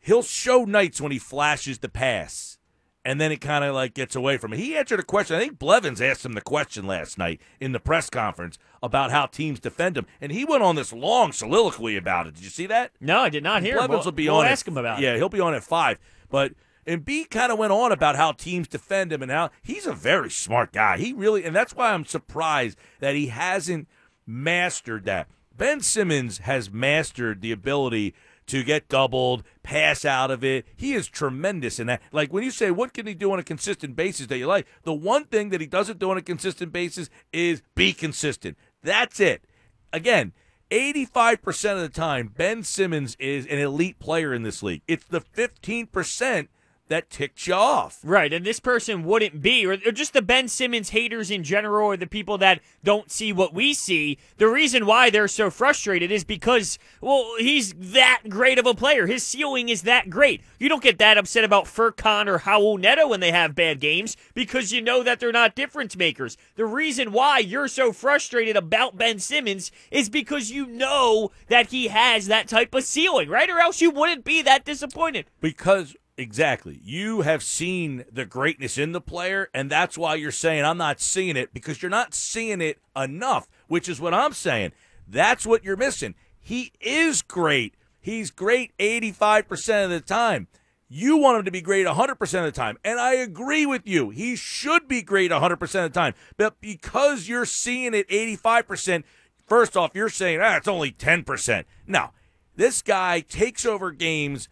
He'll 0.00 0.22
show 0.22 0.64
nights 0.64 1.00
when 1.00 1.10
he 1.10 1.18
flashes 1.18 1.78
the 1.78 1.88
pass 1.88 2.57
and 3.08 3.18
then 3.18 3.32
it 3.32 3.40
kind 3.40 3.64
of 3.64 3.74
like 3.74 3.94
gets 3.94 4.14
away 4.14 4.36
from 4.36 4.52
it. 4.52 4.58
He 4.58 4.76
answered 4.76 5.00
a 5.00 5.02
question. 5.02 5.34
I 5.34 5.40
think 5.40 5.58
Blevins 5.58 6.02
asked 6.02 6.26
him 6.26 6.34
the 6.34 6.42
question 6.42 6.86
last 6.86 7.16
night 7.16 7.40
in 7.58 7.72
the 7.72 7.80
press 7.80 8.10
conference 8.10 8.58
about 8.82 9.10
how 9.10 9.24
teams 9.24 9.58
defend 9.60 9.96
him, 9.96 10.04
and 10.20 10.30
he 10.30 10.44
went 10.44 10.62
on 10.62 10.76
this 10.76 10.92
long 10.92 11.32
soliloquy 11.32 11.96
about 11.96 12.26
it. 12.26 12.34
Did 12.34 12.44
you 12.44 12.50
see 12.50 12.66
that? 12.66 12.92
No, 13.00 13.20
I 13.20 13.30
did 13.30 13.42
not 13.42 13.62
hear. 13.62 13.76
Blevins 13.76 14.00
We'll, 14.00 14.04
will 14.04 14.12
be 14.12 14.28
we'll 14.28 14.36
on. 14.40 14.46
ask 14.46 14.66
at, 14.68 14.72
him 14.72 14.76
about 14.76 15.00
Yeah, 15.00 15.14
it. 15.14 15.16
he'll 15.16 15.30
be 15.30 15.40
on 15.40 15.54
at 15.54 15.64
five. 15.64 15.98
But 16.28 16.52
Embiid 16.86 17.30
kind 17.30 17.50
of 17.50 17.58
went 17.58 17.72
on 17.72 17.92
about 17.92 18.16
how 18.16 18.32
teams 18.32 18.68
defend 18.68 19.10
him 19.10 19.22
and 19.22 19.30
how 19.32 19.48
he's 19.62 19.86
a 19.86 19.94
very 19.94 20.28
smart 20.30 20.72
guy. 20.72 20.98
He 20.98 21.14
really, 21.14 21.44
and 21.44 21.56
that's 21.56 21.74
why 21.74 21.94
I'm 21.94 22.04
surprised 22.04 22.76
that 23.00 23.14
he 23.14 23.28
hasn't 23.28 23.88
mastered 24.26 25.04
that. 25.06 25.28
Ben 25.56 25.80
Simmons 25.80 26.38
has 26.38 26.70
mastered 26.70 27.40
the 27.40 27.52
ability 27.52 28.14
to 28.48 28.62
get 28.62 28.88
doubled, 28.88 29.44
pass 29.62 30.04
out 30.04 30.30
of 30.30 30.42
it. 30.42 30.66
He 30.76 30.94
is 30.94 31.06
tremendous 31.08 31.78
in 31.78 31.86
that. 31.86 32.02
Like 32.12 32.32
when 32.32 32.42
you 32.42 32.50
say, 32.50 32.70
what 32.70 32.92
can 32.92 33.06
he 33.06 33.14
do 33.14 33.32
on 33.32 33.38
a 33.38 33.44
consistent 33.44 33.96
basis 33.96 34.26
that 34.26 34.38
you 34.38 34.46
like? 34.46 34.66
The 34.82 34.92
one 34.92 35.24
thing 35.24 35.50
that 35.50 35.60
he 35.60 35.66
doesn't 35.66 35.98
do 35.98 36.10
on 36.10 36.18
a 36.18 36.22
consistent 36.22 36.72
basis 36.72 37.08
is 37.32 37.62
be 37.74 37.92
consistent. 37.92 38.58
That's 38.82 39.20
it. 39.20 39.44
Again, 39.92 40.32
85% 40.70 41.72
of 41.72 41.80
the 41.80 41.88
time, 41.88 42.32
Ben 42.36 42.62
Simmons 42.62 43.16
is 43.18 43.46
an 43.46 43.58
elite 43.58 43.98
player 43.98 44.34
in 44.34 44.42
this 44.42 44.62
league. 44.62 44.82
It's 44.86 45.04
the 45.04 45.20
15% 45.20 46.48
that 46.88 47.10
ticks 47.10 47.46
you 47.46 47.54
off. 47.54 48.00
Right, 48.02 48.32
and 48.32 48.44
this 48.44 48.60
person 48.60 49.04
wouldn't 49.04 49.40
be, 49.40 49.66
or, 49.66 49.72
or 49.72 49.92
just 49.92 50.12
the 50.12 50.22
Ben 50.22 50.48
Simmons 50.48 50.90
haters 50.90 51.30
in 51.30 51.44
general, 51.44 51.86
or 51.86 51.96
the 51.96 52.06
people 52.06 52.38
that 52.38 52.60
don't 52.82 53.10
see 53.10 53.32
what 53.32 53.54
we 53.54 53.74
see. 53.74 54.18
The 54.38 54.48
reason 54.48 54.86
why 54.86 55.10
they're 55.10 55.28
so 55.28 55.50
frustrated 55.50 56.10
is 56.10 56.24
because, 56.24 56.78
well, 57.00 57.32
he's 57.38 57.74
that 57.74 58.22
great 58.28 58.58
of 58.58 58.66
a 58.66 58.74
player. 58.74 59.06
His 59.06 59.24
ceiling 59.24 59.68
is 59.68 59.82
that 59.82 60.10
great. 60.10 60.42
You 60.58 60.68
don't 60.68 60.82
get 60.82 60.98
that 60.98 61.18
upset 61.18 61.44
about 61.44 61.64
Furkan 61.64 62.26
or 62.26 62.38
Raul 62.40 62.78
Neto 62.78 63.08
when 63.08 63.20
they 63.20 63.32
have 63.32 63.54
bad 63.54 63.80
games 63.80 64.16
because 64.34 64.72
you 64.72 64.80
know 64.80 65.02
that 65.02 65.20
they're 65.20 65.32
not 65.32 65.54
difference 65.54 65.96
makers. 65.96 66.36
The 66.56 66.66
reason 66.66 67.12
why 67.12 67.38
you're 67.38 67.68
so 67.68 67.92
frustrated 67.92 68.56
about 68.56 68.96
Ben 68.96 69.18
Simmons 69.18 69.70
is 69.90 70.08
because 70.08 70.50
you 70.50 70.66
know 70.66 71.30
that 71.48 71.68
he 71.68 71.88
has 71.88 72.26
that 72.26 72.48
type 72.48 72.74
of 72.74 72.84
ceiling, 72.84 73.28
right? 73.28 73.50
Or 73.50 73.58
else 73.58 73.80
you 73.80 73.90
wouldn't 73.90 74.24
be 74.24 74.42
that 74.42 74.64
disappointed. 74.64 75.26
Because 75.40 75.96
exactly, 76.18 76.80
you 76.84 77.22
have 77.22 77.42
seen 77.42 78.04
the 78.12 78.26
greatness 78.26 78.76
in 78.76 78.92
the 78.92 79.00
player, 79.00 79.48
and 79.54 79.70
that's 79.70 79.96
why 79.96 80.16
you're 80.16 80.30
saying 80.30 80.64
I'm 80.64 80.76
not 80.76 81.00
seeing 81.00 81.36
it 81.36 81.54
because 81.54 81.80
you're 81.80 81.90
not 81.90 82.12
seeing 82.12 82.60
it 82.60 82.78
enough, 82.96 83.48
which 83.68 83.88
is 83.88 84.00
what 84.00 84.12
I'm 84.12 84.32
saying. 84.32 84.72
That's 85.06 85.46
what 85.46 85.64
you're 85.64 85.76
missing. 85.76 86.14
He 86.38 86.72
is 86.80 87.22
great. 87.22 87.74
He's 88.00 88.30
great 88.30 88.76
85% 88.78 89.84
of 89.84 89.90
the 89.90 90.00
time. 90.00 90.48
You 90.88 91.18
want 91.18 91.38
him 91.38 91.44
to 91.44 91.50
be 91.50 91.60
great 91.60 91.86
100% 91.86 92.20
of 92.20 92.44
the 92.44 92.52
time. 92.52 92.78
And 92.82 92.98
I 92.98 93.14
agree 93.14 93.66
with 93.66 93.86
you. 93.86 94.10
He 94.10 94.36
should 94.36 94.88
be 94.88 95.02
great 95.02 95.30
100% 95.30 95.52
of 95.62 95.70
the 95.70 95.88
time. 95.90 96.14
But 96.36 96.60
because 96.60 97.28
you're 97.28 97.44
seeing 97.44 97.92
it 97.92 98.08
85%, 98.08 99.04
first 99.46 99.76
off, 99.76 99.90
you're 99.94 100.08
saying, 100.08 100.40
ah, 100.42 100.56
it's 100.56 100.68
only 100.68 100.90
10%. 100.90 101.64
No, 101.86 102.10
this 102.56 102.80
guy 102.80 103.20
takes 103.20 103.66
over 103.66 103.92
games 103.92 104.48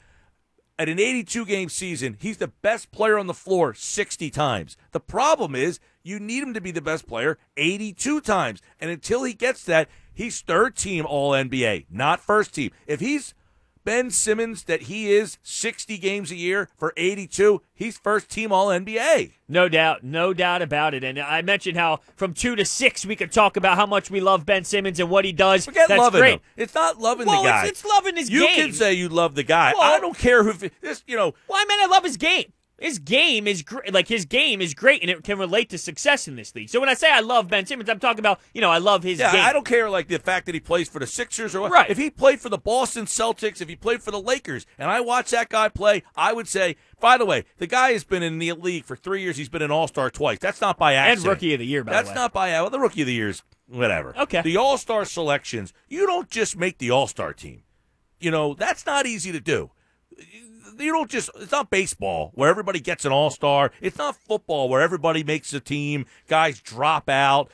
at 0.78 0.88
an 0.88 0.98
82 0.98 1.46
game 1.46 1.68
season, 1.68 2.16
he's 2.20 2.38
the 2.38 2.48
best 2.48 2.90
player 2.90 3.18
on 3.18 3.26
the 3.26 3.34
floor 3.34 3.74
60 3.74 4.30
times. 4.30 4.76
The 4.92 5.00
problem 5.00 5.54
is 5.54 5.80
you 6.02 6.20
need 6.20 6.42
him 6.42 6.54
to 6.54 6.60
be 6.60 6.70
the 6.70 6.82
best 6.82 7.06
player 7.06 7.38
82 7.56 8.20
times. 8.20 8.60
And 8.80 8.90
until 8.90 9.24
he 9.24 9.32
gets 9.32 9.64
that, 9.64 9.88
he's 10.12 10.40
third 10.40 10.76
team 10.76 11.06
All 11.06 11.32
NBA, 11.32 11.86
not 11.90 12.20
first 12.20 12.54
team. 12.54 12.70
If 12.86 13.00
he's 13.00 13.34
Ben 13.86 14.10
Simmons 14.10 14.64
that 14.64 14.82
he 14.82 15.12
is 15.12 15.38
60 15.44 15.96
games 15.98 16.32
a 16.32 16.34
year 16.34 16.68
for 16.76 16.92
82, 16.96 17.62
he's 17.72 17.96
first 17.96 18.28
team 18.28 18.50
All 18.50 18.66
NBA. 18.66 19.30
No 19.48 19.68
doubt, 19.68 20.02
no 20.02 20.34
doubt 20.34 20.60
about 20.60 20.92
it. 20.92 21.04
And 21.04 21.20
I 21.20 21.40
mentioned 21.42 21.76
how 21.78 22.00
from 22.16 22.34
two 22.34 22.56
to 22.56 22.64
six 22.64 23.06
we 23.06 23.14
could 23.14 23.30
talk 23.30 23.56
about 23.56 23.76
how 23.76 23.86
much 23.86 24.10
we 24.10 24.20
love 24.20 24.44
Ben 24.44 24.64
Simmons 24.64 24.98
and 24.98 25.08
what 25.08 25.24
he 25.24 25.30
does. 25.30 25.64
Forget 25.66 25.86
That's 25.86 26.00
loving 26.00 26.20
great. 26.20 26.32
him. 26.34 26.40
It's 26.56 26.74
not 26.74 26.98
loving 26.98 27.28
Well, 27.28 27.44
the 27.44 27.48
guy. 27.48 27.62
it's, 27.66 27.82
it's 27.82 27.84
loving 27.84 28.16
his 28.16 28.28
you 28.28 28.40
game. 28.40 28.56
You 28.58 28.64
can 28.64 28.72
say 28.72 28.92
you 28.94 29.08
love 29.08 29.36
the 29.36 29.44
guy. 29.44 29.72
Well- 29.72 29.82
I 29.94 30.00
don't 30.00 30.18
care 30.18 30.42
who 30.42 30.68
this, 30.80 31.04
you 31.06 31.16
know, 31.16 31.32
well, 31.48 31.58
I 31.60 31.64
mean, 31.68 31.78
I 31.80 31.86
love 31.86 32.02
his 32.02 32.16
game. 32.16 32.52
His 32.78 32.98
game 32.98 33.46
is 33.46 33.62
great. 33.62 33.92
Like 33.94 34.06
his 34.06 34.26
game 34.26 34.60
is 34.60 34.74
great, 34.74 35.00
and 35.00 35.10
it 35.10 35.24
can 35.24 35.38
relate 35.38 35.70
to 35.70 35.78
success 35.78 36.28
in 36.28 36.36
this 36.36 36.54
league. 36.54 36.68
So 36.68 36.78
when 36.78 36.90
I 36.90 36.94
say 36.94 37.10
I 37.10 37.20
love 37.20 37.48
Ben 37.48 37.64
Simmons, 37.64 37.88
I'm 37.88 37.98
talking 37.98 38.18
about 38.18 38.38
you 38.52 38.60
know 38.60 38.70
I 38.70 38.76
love 38.78 39.02
his 39.02 39.18
Yeah, 39.18 39.32
game. 39.32 39.44
I 39.44 39.52
don't 39.54 39.64
care 39.64 39.88
like 39.88 40.08
the 40.08 40.18
fact 40.18 40.44
that 40.44 40.54
he 40.54 40.60
plays 40.60 40.86
for 40.86 40.98
the 40.98 41.06
Sixers 41.06 41.54
or 41.54 41.62
what. 41.62 41.70
Right. 41.72 41.88
If 41.88 41.96
he 41.96 42.10
played 42.10 42.38
for 42.40 42.50
the 42.50 42.58
Boston 42.58 43.06
Celtics, 43.06 43.62
if 43.62 43.68
he 43.70 43.76
played 43.76 44.02
for 44.02 44.10
the 44.10 44.20
Lakers, 44.20 44.66
and 44.78 44.90
I 44.90 45.00
watch 45.00 45.30
that 45.30 45.48
guy 45.48 45.70
play, 45.70 46.02
I 46.14 46.34
would 46.34 46.48
say, 46.48 46.76
by 47.00 47.16
the 47.16 47.24
way, 47.24 47.44
the 47.56 47.66
guy 47.66 47.92
has 47.92 48.04
been 48.04 48.22
in 48.22 48.38
the 48.38 48.52
league 48.52 48.84
for 48.84 48.94
three 48.94 49.22
years. 49.22 49.38
He's 49.38 49.48
been 49.48 49.62
an 49.62 49.70
All 49.70 49.88
Star 49.88 50.10
twice. 50.10 50.38
That's 50.38 50.60
not 50.60 50.76
by 50.76 50.92
accident. 50.94 51.24
and 51.24 51.28
rookie 51.30 51.54
of 51.54 51.60
the 51.60 51.66
year. 51.66 51.82
By 51.82 51.92
That's 51.92 52.08
the 52.08 52.12
way, 52.12 52.20
not 52.20 52.32
by 52.34 52.50
well, 52.50 52.68
the 52.68 52.80
rookie 52.80 53.00
of 53.00 53.06
the 53.06 53.14
years, 53.14 53.42
whatever. 53.68 54.14
Okay. 54.18 54.42
The 54.42 54.58
All 54.58 54.76
Star 54.76 55.06
selections, 55.06 55.72
you 55.88 56.06
don't 56.06 56.28
just 56.28 56.58
make 56.58 56.76
the 56.76 56.90
All 56.90 57.06
Star 57.06 57.32
team. 57.32 57.62
You 58.20 58.30
know 58.30 58.52
that's 58.52 58.84
not 58.84 59.06
easy 59.06 59.32
to 59.32 59.40
do. 59.40 59.70
You 60.78 60.92
don't 60.92 61.10
just 61.10 61.30
it's 61.36 61.52
not 61.52 61.70
baseball 61.70 62.32
where 62.34 62.50
everybody 62.50 62.80
gets 62.80 63.04
an 63.04 63.12
all-star. 63.12 63.70
It's 63.80 63.98
not 63.98 64.16
football 64.16 64.68
where 64.68 64.80
everybody 64.80 65.24
makes 65.24 65.52
a 65.52 65.60
team, 65.60 66.06
guys 66.28 66.60
drop 66.60 67.08
out. 67.08 67.50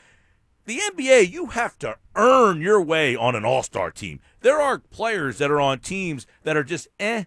The 0.65 0.79
NBA, 0.79 1.31
you 1.31 1.47
have 1.47 1.77
to 1.81 1.97
earn 2.15 2.61
your 2.61 2.81
way 2.81 3.17
on 3.17 3.35
an 3.35 3.45
all-star 3.45 3.91
team. 3.91 4.21
There 4.41 4.61
are 4.61 4.79
players 4.79 5.39
that 5.39 5.51
are 5.51 5.61
on 5.61 5.81
teams 5.81 6.27
that 6.45 6.57
are 6.57 6.65
just 6.65 6.89
eh 7.01 7.25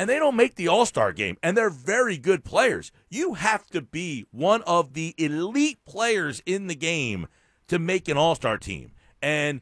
and 0.00 0.08
they 0.08 0.18
don't 0.18 0.34
make 0.34 0.54
the 0.54 0.66
All 0.66 0.86
Star 0.86 1.12
game, 1.12 1.36
and 1.42 1.54
they're 1.54 1.68
very 1.68 2.16
good 2.16 2.42
players. 2.42 2.90
You 3.10 3.34
have 3.34 3.66
to 3.66 3.82
be 3.82 4.24
one 4.30 4.62
of 4.62 4.94
the 4.94 5.14
elite 5.18 5.84
players 5.84 6.42
in 6.46 6.68
the 6.68 6.74
game 6.74 7.26
to 7.68 7.78
make 7.78 8.08
an 8.08 8.16
All 8.16 8.34
Star 8.34 8.56
team. 8.56 8.92
And 9.20 9.60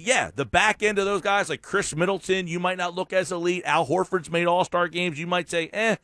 yeah, 0.00 0.30
the 0.34 0.44
back 0.44 0.82
end 0.82 0.98
of 0.98 1.04
those 1.04 1.20
guys 1.20 1.48
like 1.48 1.62
Khris 1.62 1.94
Middleton, 1.94 2.46
you 2.46 2.58
might 2.58 2.78
not 2.78 2.94
look 2.94 3.12
as 3.12 3.30
elite. 3.30 3.62
Al 3.64 3.86
Horford's 3.86 4.30
made 4.30 4.46
All 4.46 4.64
Star 4.64 4.88
games. 4.88 5.18
You 5.18 5.26
might 5.26 5.50
say, 5.50 5.68
eh. 5.72 5.96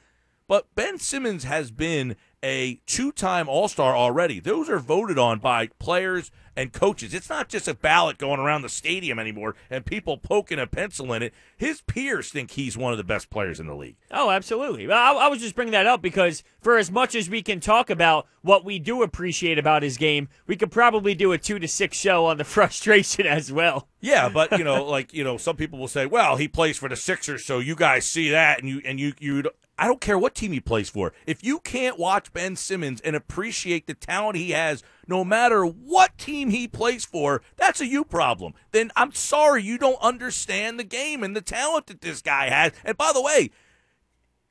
But 0.48 0.72
Ben 0.74 0.98
Simmons 0.98 1.44
has 1.44 1.70
been 1.70 2.16
a 2.46 2.80
two 2.87 3.11
time 3.11 3.48
All 3.48 3.66
Star 3.66 3.96
already. 3.96 4.38
Those 4.38 4.68
are 4.68 4.78
voted 4.78 5.18
on 5.18 5.40
by 5.40 5.66
players 5.80 6.30
and 6.54 6.72
coaches. 6.72 7.12
It's 7.12 7.28
not 7.28 7.48
just 7.48 7.66
a 7.66 7.74
ballot 7.74 8.18
going 8.18 8.38
around 8.38 8.62
the 8.62 8.68
stadium 8.68 9.18
anymore 9.18 9.56
and 9.68 9.85
people 9.85 10.16
poking 10.16 10.61
a 10.61 10.66
pencil 10.66 11.12
in 11.12 11.22
it. 11.22 11.35
His 11.56 11.80
peers 11.82 12.30
think 12.30 12.52
he's 12.52 12.78
one 12.78 12.92
of 12.92 12.98
the 12.98 13.04
best 13.04 13.30
players 13.30 13.59
in 13.59 13.66
the 13.66 13.74
league. 13.74 13.96
Oh, 14.12 14.30
absolutely. 14.30 14.87
Well, 14.87 14.96
I, 14.96 15.24
I 15.24 15.28
was 15.28 15.40
just 15.40 15.56
bringing 15.56 15.72
that 15.72 15.87
up 15.87 16.00
because 16.00 16.44
for 16.61 16.78
as 16.78 16.88
much 16.88 17.16
as 17.16 17.28
we 17.28 17.42
can 17.42 17.59
talk 17.59 17.90
about 17.90 18.26
what 18.42 18.64
we 18.64 18.78
do 18.78 19.02
appreciate 19.02 19.59
about 19.59 19.82
his 19.82 19.98
game, 19.98 20.28
we 20.46 20.56
could 20.56 20.70
probably 20.70 21.16
do 21.16 21.32
a 21.32 21.38
two 21.38 21.59
to 21.59 21.66
six 21.66 21.98
show 21.98 22.26
on 22.26 22.38
the 22.38 22.44
frustration 22.44 23.26
as 23.26 23.52
well. 23.52 23.88
Yeah, 24.00 24.28
but 24.28 24.56
you 24.56 24.64
know, 24.64 24.85
like 24.88 25.12
you 25.12 25.24
know, 25.24 25.37
some 25.37 25.56
people 25.56 25.80
will 25.80 25.88
say, 25.88 26.06
"Well, 26.06 26.37
he 26.37 26.46
plays 26.46 26.78
for 26.78 26.88
the 26.88 26.96
Sixers, 26.96 27.44
so 27.44 27.59
you 27.59 27.74
guys 27.74 28.06
see 28.06 28.30
that, 28.30 28.61
and 28.61 28.68
you 28.68 28.80
and 28.85 29.00
you 29.00 29.14
you." 29.18 29.42
I 29.78 29.86
don't 29.86 30.00
care 30.00 30.18
what 30.18 30.34
team 30.34 30.52
he 30.52 30.60
plays 30.60 30.88
for. 30.88 31.12
If 31.26 31.44
you 31.44 31.60
can't 31.60 31.98
watch 31.98 32.32
Ben 32.32 32.56
Simmons 32.56 33.00
and 33.02 33.14
appreciate 33.14 33.86
the 33.86 33.94
talent 33.94 34.36
he 34.36 34.52
has, 34.52 34.82
no 35.06 35.22
matter 35.24 35.64
what 35.64 36.16
team 36.16 36.50
he 36.50 36.66
plays 36.66 37.04
for, 37.04 37.42
that's 37.56 37.80
a 37.80 37.86
you 37.86 38.04
problem. 38.04 38.54
Then 38.72 38.90
I'm 38.96 39.12
sorry 39.12 39.62
you 39.62 39.76
don't 39.76 40.00
understand 40.00 40.78
the 40.78 40.84
game 40.84 41.22
and 41.22 41.36
the 41.36 41.42
talent 41.42 41.88
that 41.88 42.00
this 42.00 42.22
guy 42.22 42.48
has. 42.48 42.72
And 42.84 42.96
by 42.96 43.12
the 43.12 43.20
way, 43.20 43.50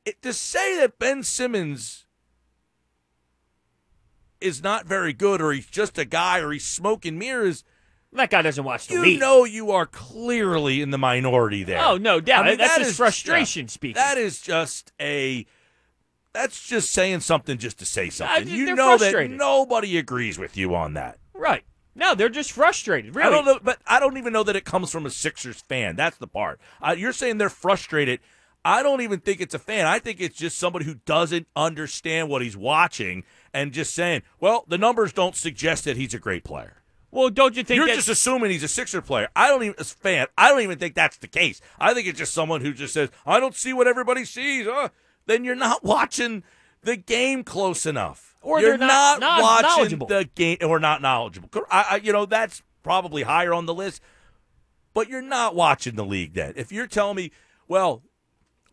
it, 0.05 0.21
to 0.21 0.31
say 0.31 0.77
that 0.79 0.99
Ben 0.99 1.23
Simmons 1.23 2.05
is 4.39 4.61
not 4.61 4.85
very 4.85 5.13
good 5.13 5.41
or 5.41 5.51
he's 5.53 5.65
just 5.65 5.97
a 5.97 6.05
guy 6.05 6.39
or 6.39 6.51
he's 6.51 6.65
smoking 6.65 7.17
mirrors– 7.17 7.63
that 8.17 8.29
guy 8.29 8.41
doesn't 8.41 8.63
watch 8.63 8.87
the 8.87 8.95
you 8.95 9.01
league. 9.01 9.19
know 9.19 9.43
you 9.45 9.71
are 9.71 9.85
clearly 9.85 10.81
in 10.81 10.91
the 10.91 10.97
minority 10.97 11.63
there. 11.63 11.81
Oh 11.83 11.97
no 11.97 12.19
doubt. 12.19 12.45
I 12.45 12.49
mean, 12.49 12.57
that's 12.57 12.77
that 12.77 12.85
is 12.85 12.97
frustration 12.97 13.65
just, 13.67 13.73
speaking. 13.73 13.95
That 13.95 14.17
is 14.17 14.41
just 14.41 14.91
a. 14.99 15.45
That's 16.33 16.67
just 16.67 16.91
saying 16.91 17.21
something 17.21 17.57
just 17.57 17.79
to 17.79 17.85
say 17.85 18.09
something. 18.09 18.47
Uh, 18.47 18.51
you 18.51 18.75
know 18.75 18.97
frustrated. 18.97 19.31
that 19.31 19.37
nobody 19.37 19.97
agrees 19.97 20.37
with 20.37 20.57
you 20.57 20.75
on 20.75 20.93
that. 20.95 21.17
right. 21.33 21.63
No, 21.97 22.13
they're 22.13 22.27
just 22.27 22.51
frustrated. 22.51 23.15
Really. 23.15 23.29
I 23.29 23.31
don't 23.31 23.45
know, 23.45 23.59
but 23.63 23.79
I 23.87 24.01
don't 24.01 24.17
even 24.17 24.33
know 24.33 24.43
that 24.43 24.57
it 24.57 24.65
comes 24.65 24.91
from 24.91 25.05
a 25.05 25.09
Sixers 25.09 25.61
fan. 25.61 25.95
That's 25.95 26.17
the 26.17 26.27
part. 26.27 26.59
Uh, 26.85 26.93
you're 26.97 27.13
saying 27.13 27.37
they're 27.37 27.47
frustrated. 27.47 28.19
I 28.65 28.83
don't 28.83 28.99
even 29.01 29.21
think 29.21 29.39
it's 29.39 29.53
a 29.53 29.59
fan. 29.59 29.85
I 29.85 29.99
think 29.99 30.19
it's 30.19 30.37
just 30.37 30.57
somebody 30.57 30.83
who 30.83 30.95
doesn't 31.05 31.47
understand 31.55 32.27
what 32.27 32.41
he's 32.41 32.57
watching 32.57 33.23
and 33.53 33.71
just 33.71 33.93
saying, 33.93 34.23
"Well, 34.41 34.65
the 34.67 34.77
numbers 34.77 35.13
don't 35.13 35.37
suggest 35.37 35.85
that 35.85 35.95
he's 35.95 36.13
a 36.13 36.19
great 36.19 36.43
player." 36.43 36.81
Well, 37.15 37.29
don't 37.29 37.55
you 37.55 37.63
think 37.63 37.77
You're 37.77 37.87
just 37.87 38.09
assuming 38.09 38.51
he's 38.51 38.61
a 38.63 38.67
Sixer 38.67 39.01
player. 39.01 39.29
I 39.37 39.47
don't 39.47 39.63
even, 39.63 39.75
as 39.79 39.93
fan, 39.93 40.27
I 40.37 40.49
don't 40.49 40.59
even 40.59 40.77
think 40.77 40.95
that's 40.95 41.15
the 41.15 41.29
case. 41.29 41.61
I 41.79 41.93
think 41.93 42.07
it's 42.07 42.19
just 42.19 42.33
someone 42.33 42.59
who 42.59 42.73
just 42.73 42.93
says, 42.93 43.09
I 43.25 43.39
don't 43.39 43.55
see 43.55 43.71
what 43.71 43.87
everybody 43.87 44.25
sees. 44.25 44.67
Uh, 44.67 44.89
then 45.25 45.45
you're 45.45 45.55
not 45.55 45.81
watching 45.85 46.43
the 46.83 46.97
game 46.97 47.45
close 47.45 47.85
enough. 47.85 48.35
Or 48.41 48.59
you're 48.59 48.77
they're 48.77 48.87
not- 48.87 49.21
not 49.21 49.41
watching 49.41 49.69
knowledgeable. 49.69 50.07
the 50.07 50.29
game, 50.35 50.57
or 50.61 50.77
not 50.77 51.01
knowledgeable. 51.01 51.49
I, 51.71 51.85
I, 51.91 51.95
you 52.03 52.11
know, 52.11 52.25
that's 52.25 52.61
probably 52.83 53.23
higher 53.23 53.53
on 53.53 53.65
the 53.65 53.73
list. 53.73 54.01
But 54.93 55.07
you're 55.07 55.21
not 55.21 55.55
watching 55.55 55.95
the 55.95 56.05
league 56.05 56.33
then. 56.33 56.51
If 56.57 56.73
you're 56.73 56.85
telling 56.85 57.15
me, 57.15 57.31
well, 57.69 58.03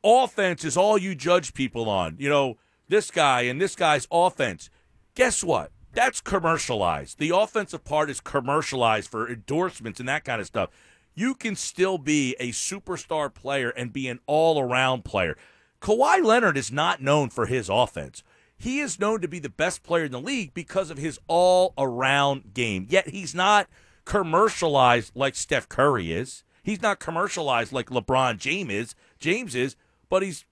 offense 0.02 0.64
is 0.64 0.76
all 0.76 0.98
you 0.98 1.14
judge 1.14 1.54
people 1.54 1.88
on, 1.88 2.16
you 2.18 2.28
know, 2.28 2.58
this 2.88 3.12
guy 3.12 3.42
and 3.42 3.60
this 3.60 3.76
guy's 3.76 4.08
offense, 4.10 4.68
guess 5.14 5.44
what? 5.44 5.70
That's 5.92 6.20
commercialized. 6.20 7.18
The 7.18 7.36
offensive 7.36 7.84
part 7.84 8.08
is 8.08 8.20
commercialized 8.20 9.10
for 9.10 9.28
endorsements 9.28 10.00
and 10.00 10.08
that 10.08 10.24
kind 10.24 10.40
of 10.40 10.46
stuff. 10.46 10.70
You 11.14 11.34
can 11.34 11.54
still 11.54 11.98
be 11.98 12.34
a 12.40 12.50
superstar 12.50 13.32
player 13.32 13.68
and 13.68 13.92
be 13.92 14.08
an 14.08 14.20
all 14.26 14.58
around 14.58 15.04
player. 15.04 15.36
Kawhi 15.82 16.24
Leonard 16.24 16.56
is 16.56 16.72
not 16.72 17.02
known 17.02 17.28
for 17.28 17.46
his 17.46 17.68
offense. 17.68 18.22
He 18.56 18.78
is 18.78 19.00
known 19.00 19.20
to 19.20 19.28
be 19.28 19.38
the 19.38 19.50
best 19.50 19.82
player 19.82 20.04
in 20.04 20.12
the 20.12 20.20
league 20.20 20.54
because 20.54 20.90
of 20.90 20.96
his 20.96 21.18
all 21.26 21.74
around 21.76 22.54
game. 22.54 22.86
Yet 22.88 23.08
he's 23.08 23.34
not 23.34 23.68
commercialized 24.04 25.12
like 25.14 25.34
Steph 25.34 25.68
Curry 25.68 26.12
is. 26.12 26.44
He's 26.62 26.80
not 26.80 27.00
commercialized 27.00 27.72
like 27.72 27.90
LeBron 27.90 28.38
James 28.38 28.72
is. 28.72 28.94
James 29.18 29.54
is, 29.54 29.76
but 30.08 30.22
he's 30.22 30.46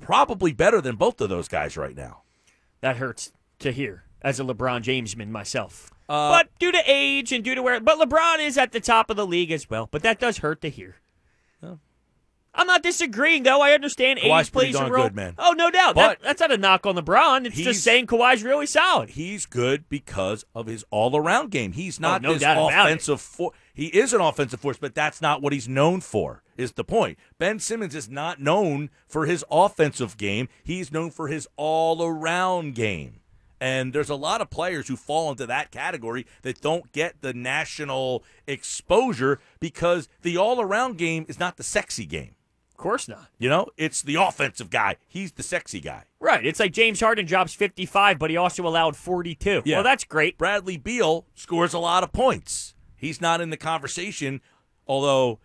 probably 0.00 0.52
better 0.52 0.80
than 0.80 0.96
both 0.96 1.20
of 1.20 1.28
those 1.28 1.46
guys 1.46 1.76
right 1.76 1.94
now. 1.96 2.22
that 2.80 2.96
hurts 2.96 3.32
to 3.58 3.70
hear 3.70 4.05
as 4.22 4.40
a 4.40 4.44
LeBron 4.44 4.82
Jamesman 4.82 5.30
myself. 5.30 5.90
Uh, 6.08 6.30
but 6.30 6.48
due 6.58 6.70
to 6.72 6.82
age 6.86 7.32
and 7.32 7.42
due 7.42 7.54
to 7.54 7.62
where, 7.62 7.80
but 7.80 7.98
LeBron 7.98 8.38
is 8.38 8.56
at 8.58 8.72
the 8.72 8.80
top 8.80 9.10
of 9.10 9.16
the 9.16 9.26
league 9.26 9.50
as 9.50 9.68
well. 9.68 9.88
But 9.90 10.02
that 10.02 10.20
does 10.20 10.38
hurt 10.38 10.60
to 10.62 10.68
hear. 10.70 10.96
I'm 12.58 12.66
not 12.66 12.82
disagreeing 12.82 13.42
though. 13.42 13.60
I 13.60 13.72
understand 13.72 14.18
Kawhi's 14.18 14.46
age 14.48 14.52
plays 14.52 14.74
a 14.76 14.90
role. 14.90 15.04
good, 15.04 15.14
man. 15.14 15.34
Oh, 15.38 15.52
no 15.52 15.70
doubt. 15.70 15.94
But- 15.94 16.20
that, 16.20 16.22
that's 16.22 16.40
not 16.40 16.52
a 16.52 16.56
knock 16.56 16.86
on 16.86 16.96
LeBron. 16.96 17.44
It's 17.44 17.54
just 17.56 17.84
saying 17.84 18.06
Kawhi's 18.06 18.42
really 18.42 18.64
solid. 18.64 19.10
He's 19.10 19.44
good 19.44 19.90
because 19.90 20.42
of 20.54 20.66
his 20.66 20.82
all-around 20.90 21.50
game. 21.50 21.72
He's 21.72 22.00
not 22.00 22.24
Oh, 22.24 22.28
no 22.28 22.32
this 22.32 22.40
doubt 22.40 22.52
about 22.56 22.70
it. 22.70 22.92
offensive 22.92 23.20
force. 23.20 23.54
He 23.74 23.88
is 23.88 24.14
an 24.14 24.22
offensive 24.22 24.58
force, 24.58 24.78
but 24.78 24.94
that's 24.94 25.20
not 25.20 25.42
what 25.42 25.52
he's 25.52 25.68
known 25.68 26.00
for. 26.00 26.42
Is 26.56 26.72
the 26.72 26.84
point? 26.84 27.18
Ben 27.38 27.58
Simmons 27.58 27.94
is 27.94 28.08
not 28.08 28.40
known 28.40 28.88
for 29.06 29.26
his 29.26 29.44
offensive 29.50 30.16
game. 30.16 30.48
He's 30.64 30.90
known 30.90 31.10
for 31.10 31.28
his 31.28 31.46
all-around 31.56 32.74
game. 32.74 33.20
And 33.60 33.92
there's 33.92 34.10
a 34.10 34.14
lot 34.16 34.40
of 34.40 34.50
players 34.50 34.88
who 34.88 34.96
fall 34.96 35.30
into 35.30 35.46
that 35.46 35.70
category 35.70 36.26
that 36.42 36.60
don't 36.60 36.92
get 36.92 37.22
the 37.22 37.32
national 37.32 38.22
exposure 38.46 39.40
because 39.60 40.08
the 40.22 40.36
all-around 40.36 40.98
game 40.98 41.24
is 41.28 41.40
not 41.40 41.56
the 41.56 41.62
sexy 41.62 42.04
game. 42.04 42.34
Of 42.70 42.76
course 42.76 43.08
not. 43.08 43.30
You 43.38 43.48
know, 43.48 43.68
it's 43.78 44.02
the 44.02 44.16
offensive 44.16 44.68
guy. 44.68 44.96
He's 45.08 45.32
the 45.32 45.42
sexy 45.42 45.80
guy. 45.80 46.04
Right. 46.20 46.44
It's 46.44 46.60
like 46.60 46.74
James 46.74 47.00
Harden 47.00 47.24
drops 47.24 47.54
55, 47.54 48.18
but 48.18 48.28
he 48.28 48.36
also 48.36 48.66
allowed 48.66 48.96
42. 48.96 49.62
Yeah. 49.64 49.76
Well, 49.76 49.84
that's 49.84 50.04
great. 50.04 50.36
Bradley 50.36 50.76
Beal 50.76 51.24
scores 51.34 51.72
a 51.72 51.78
lot 51.78 52.02
of 52.02 52.12
points. 52.12 52.74
He's 52.94 53.18
not 53.18 53.40
in 53.40 53.48
the 53.48 53.56
conversation, 53.56 54.42
although 54.86 55.38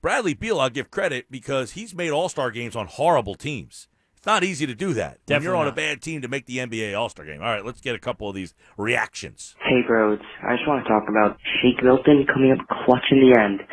Bradley 0.00 0.34
Beal, 0.34 0.58
I'll 0.58 0.70
give 0.70 0.90
credit 0.90 1.26
because 1.30 1.72
he's 1.72 1.94
made 1.94 2.10
All 2.10 2.28
Star 2.28 2.50
games 2.50 2.74
on 2.74 2.88
horrible 2.88 3.36
teams. 3.36 3.86
It's 4.22 4.26
not 4.28 4.44
easy 4.44 4.66
to 4.70 4.74
do 4.76 4.94
that. 4.94 5.18
when 5.26 5.42
you're 5.42 5.50
Definitely 5.50 5.58
on 5.58 5.66
a 5.66 5.72
bad 5.74 6.00
team 6.00 6.22
to 6.22 6.28
make 6.28 6.46
the 6.46 6.58
NBA 6.58 6.96
All 6.96 7.08
Star 7.08 7.26
game. 7.26 7.42
All 7.42 7.50
right, 7.50 7.64
let's 7.64 7.80
get 7.80 7.96
a 7.96 7.98
couple 7.98 8.28
of 8.28 8.36
these 8.36 8.54
reactions. 8.78 9.56
Hey, 9.58 9.82
bros. 9.84 10.20
I 10.46 10.54
just 10.54 10.68
want 10.68 10.84
to 10.84 10.88
talk 10.88 11.10
about 11.10 11.38
Shake 11.58 11.82
Milton 11.82 12.24
coming 12.32 12.52
up 12.54 12.62
clutch 12.86 13.02
in 13.10 13.18
the 13.18 13.34
end. 13.36 13.66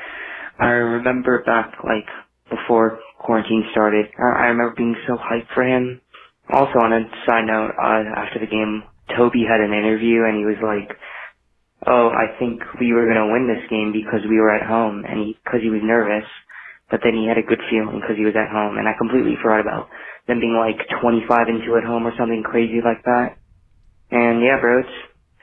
I 0.58 0.70
remember 0.98 1.44
back, 1.46 1.78
like, 1.86 2.10
before 2.50 2.98
quarantine 3.20 3.64
started, 3.70 4.08
I 4.18 4.24
I 4.24 4.46
remember 4.48 4.74
being 4.76 4.96
so 5.06 5.18
hyped 5.22 5.54
for 5.54 5.62
him. 5.62 6.02
Also, 6.50 6.82
on 6.82 6.94
a 6.94 7.06
side 7.30 7.46
note, 7.46 7.78
uh, 7.78 8.10
after 8.18 8.40
the 8.42 8.50
game, 8.50 8.82
Toby 9.16 9.46
had 9.46 9.62
an 9.62 9.78
interview 9.78 10.26
and 10.26 10.34
he 10.36 10.46
was 10.50 10.58
like, 10.66 10.98
oh, 11.86 12.10
I 12.10 12.26
think 12.40 12.64
we 12.82 12.92
were 12.92 13.06
going 13.06 13.22
to 13.22 13.32
win 13.32 13.46
this 13.46 13.70
game 13.70 13.94
because 13.94 14.26
we 14.28 14.42
were 14.42 14.50
at 14.50 14.66
home 14.66 15.06
and 15.06 15.20
he, 15.20 15.38
cause 15.46 15.62
he 15.62 15.70
was 15.70 15.82
nervous. 15.84 16.26
But 16.90 17.02
then 17.04 17.14
he 17.14 17.28
had 17.28 17.38
a 17.38 17.46
good 17.46 17.62
feeling 17.70 18.02
because 18.02 18.18
he 18.18 18.26
was 18.26 18.36
at 18.36 18.50
home 18.50 18.78
and 18.78 18.88
I 18.88 18.94
completely 18.98 19.38
forgot 19.42 19.62
about 19.62 19.90
them 20.28 20.40
being 20.40 20.58
like 20.58 20.78
25 21.02 21.48
and 21.48 21.62
2 21.66 21.78
at 21.78 21.84
home 21.84 22.06
or 22.06 22.14
something 22.18 22.44
crazy 22.44 22.82
like 22.84 23.04
that. 23.04 23.38
And 24.12 24.42
yeah, 24.42 24.60
bros, 24.60 24.86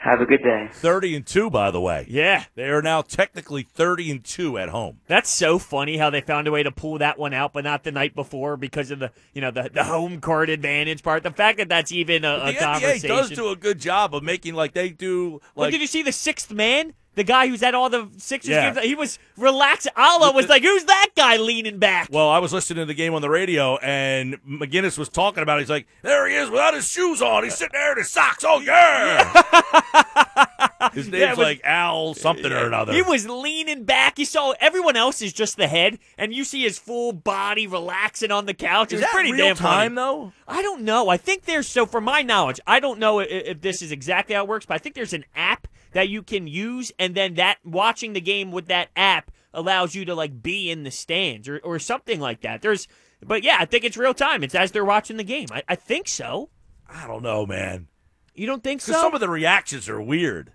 have 0.06 0.20
a 0.20 0.26
good 0.26 0.42
day. 0.42 0.68
30 0.72 1.16
and 1.16 1.26
2, 1.26 1.50
by 1.50 1.70
the 1.70 1.80
way. 1.80 2.06
Yeah. 2.08 2.44
They 2.54 2.68
are 2.68 2.82
now 2.82 3.02
technically 3.02 3.62
30 3.62 4.10
and 4.10 4.24
2 4.24 4.58
at 4.58 4.68
home. 4.68 5.00
That's 5.06 5.30
so 5.30 5.58
funny 5.58 5.96
how 5.96 6.10
they 6.10 6.20
found 6.20 6.46
a 6.46 6.52
way 6.52 6.62
to 6.62 6.70
pull 6.70 6.98
that 6.98 7.18
one 7.18 7.34
out, 7.34 7.52
but 7.52 7.64
not 7.64 7.84
the 7.84 7.92
night 7.92 8.14
before 8.14 8.56
because 8.56 8.90
of 8.90 8.98
the 8.98 9.10
you 9.32 9.40
know 9.40 9.50
the, 9.50 9.70
the 9.72 9.84
home 9.84 10.20
court 10.20 10.50
advantage 10.50 11.02
part. 11.02 11.22
The 11.22 11.30
fact 11.30 11.58
that 11.58 11.68
that's 11.68 11.92
even 11.92 12.24
a, 12.24 12.34
a 12.34 12.52
The 12.52 12.58
NBA 12.58 13.08
does 13.08 13.30
do 13.30 13.48
a 13.50 13.56
good 13.56 13.80
job 13.80 14.14
of 14.14 14.22
making 14.22 14.54
like 14.54 14.72
they 14.72 14.90
do. 14.90 15.40
well, 15.54 15.70
did 15.70 15.80
you 15.80 15.86
see 15.86 16.02
the 16.02 16.12
sixth 16.12 16.52
man? 16.52 16.94
The 17.16 17.24
guy 17.24 17.48
who's 17.48 17.62
at 17.62 17.74
all 17.74 17.88
the 17.88 18.08
Sixers 18.18 18.50
yeah. 18.50 18.74
games, 18.74 18.86
he 18.86 18.94
was 18.94 19.18
relaxed. 19.38 19.88
Allah 19.96 20.32
was 20.32 20.48
like, 20.48 20.62
"Who's 20.62 20.84
that 20.84 21.08
guy 21.16 21.38
leaning 21.38 21.78
back?" 21.78 22.08
Well, 22.12 22.28
I 22.28 22.38
was 22.38 22.52
listening 22.52 22.82
to 22.82 22.86
the 22.86 22.94
game 22.94 23.14
on 23.14 23.22
the 23.22 23.30
radio, 23.30 23.78
and 23.78 24.36
McGinnis 24.44 24.98
was 24.98 25.08
talking 25.08 25.42
about. 25.42 25.58
It. 25.58 25.62
He's 25.62 25.70
like, 25.70 25.86
"There 26.02 26.28
he 26.28 26.34
is 26.34 26.50
without 26.50 26.74
his 26.74 26.86
shoes 26.88 27.22
on. 27.22 27.44
He's 27.44 27.56
sitting 27.56 27.72
there 27.72 27.92
in 27.92 27.98
his 27.98 28.10
socks. 28.10 28.44
Oh 28.46 28.60
yeah." 28.60 29.42
His 30.92 31.08
name's 31.08 31.20
yeah, 31.20 31.30
was, 31.30 31.38
like 31.38 31.60
Al 31.64 32.14
something 32.14 32.50
yeah, 32.50 32.62
or 32.62 32.66
another. 32.66 32.92
He 32.92 33.02
was 33.02 33.28
leaning 33.28 33.84
back. 33.84 34.18
You 34.18 34.24
saw 34.24 34.54
everyone 34.60 34.96
else 34.96 35.20
is 35.22 35.32
just 35.32 35.56
the 35.56 35.68
head, 35.68 35.98
and 36.16 36.32
you 36.34 36.44
see 36.44 36.62
his 36.62 36.78
full 36.78 37.12
body 37.12 37.66
relaxing 37.66 38.30
on 38.30 38.46
the 38.46 38.54
couch. 38.54 38.92
Is 38.92 39.00
it 39.00 39.08
pretty 39.08 39.32
real 39.32 39.46
damn 39.46 39.56
time 39.56 39.94
funny. 39.94 39.94
though? 39.94 40.32
I 40.46 40.62
don't 40.62 40.82
know. 40.82 41.08
I 41.08 41.16
think 41.16 41.44
there's 41.44 41.66
so, 41.66 41.86
from 41.86 42.04
my 42.04 42.22
knowledge, 42.22 42.60
I 42.66 42.80
don't 42.80 42.98
know 42.98 43.20
if, 43.20 43.28
if 43.30 43.60
this 43.60 43.82
is 43.82 43.92
exactly 43.92 44.34
how 44.34 44.44
it 44.44 44.48
works, 44.48 44.66
but 44.66 44.74
I 44.74 44.78
think 44.78 44.94
there's 44.94 45.12
an 45.12 45.24
app 45.34 45.66
that 45.96 46.08
you 46.10 46.22
can 46.22 46.46
use, 46.46 46.92
and 46.98 47.14
then 47.14 47.34
that 47.34 47.56
watching 47.64 48.12
the 48.12 48.20
game 48.20 48.52
with 48.52 48.66
that 48.68 48.88
app 48.94 49.30
allows 49.54 49.94
you 49.94 50.04
to 50.04 50.14
like 50.14 50.42
be 50.42 50.70
in 50.70 50.82
the 50.84 50.90
stands 50.90 51.48
or, 51.48 51.58
or 51.64 51.78
something 51.78 52.20
like 52.20 52.42
that. 52.42 52.60
There's, 52.60 52.86
but 53.24 53.42
yeah, 53.42 53.56
I 53.58 53.64
think 53.64 53.84
it's 53.84 53.96
real 53.96 54.12
time. 54.14 54.44
It's 54.44 54.54
as 54.54 54.72
they're 54.72 54.84
watching 54.84 55.16
the 55.16 55.24
game. 55.24 55.46
I, 55.50 55.62
I 55.68 55.74
think 55.74 56.06
so. 56.08 56.50
I 56.88 57.06
don't 57.06 57.22
know, 57.22 57.46
man. 57.46 57.88
You 58.34 58.46
don't 58.46 58.62
think 58.62 58.82
so? 58.82 58.92
Some 58.92 59.14
of 59.14 59.20
the 59.20 59.30
reactions 59.30 59.88
are 59.88 60.00
weird. 60.00 60.52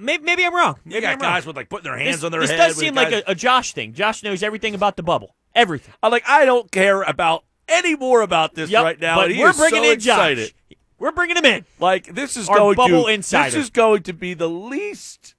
maybe, 0.00 0.24
maybe 0.24 0.44
I'm 0.46 0.54
wrong. 0.54 0.76
You 0.86 1.00
got 1.02 1.12
I'm 1.14 1.18
wrong. 1.20 1.32
guys 1.32 1.46
with 1.46 1.56
like 1.56 1.68
putting 1.68 1.84
their 1.84 1.98
hands 1.98 2.16
This, 2.16 2.24
on 2.24 2.32
their 2.32 2.40
this 2.40 2.50
head. 2.50 2.56
does 2.68 2.76
seem 2.76 2.94
guys- 2.94 3.12
like 3.12 3.24
a, 3.26 3.30
a 3.32 3.34
Josh 3.34 3.72
thing. 3.74 3.92
Josh 3.92 4.22
knows 4.22 4.42
everything 4.42 4.74
about 4.74 4.96
the 4.96 5.02
bubble. 5.02 5.36
Everything. 5.54 5.92
I'm 6.02 6.10
like, 6.10 6.24
I 6.28 6.46
don't 6.46 6.70
care 6.72 7.02
about 7.02 7.44
any 7.68 7.94
more 7.96 8.22
about 8.22 8.54
this 8.54 8.70
Yep, 8.70 8.84
right 8.84 9.00
now. 9.00 9.16
but 9.16 9.30
we're 9.30 9.52
bringing 9.52 9.84
so 9.84 9.90
in 9.92 10.00
Josh. 10.00 10.16
excited. 10.30 10.52
We're 10.98 11.12
bringing 11.12 11.36
him 11.36 11.44
in. 11.44 11.64
Like 11.78 12.14
this 12.14 12.36
is 12.36 12.48
Our 12.48 12.56
going 12.56 12.76
bubble 12.76 13.04
to 13.04 13.12
insider. 13.12 13.50
this 13.50 13.64
is 13.64 13.70
going 13.70 14.02
to 14.04 14.12
be 14.12 14.34
the 14.34 14.48
least. 14.48 15.34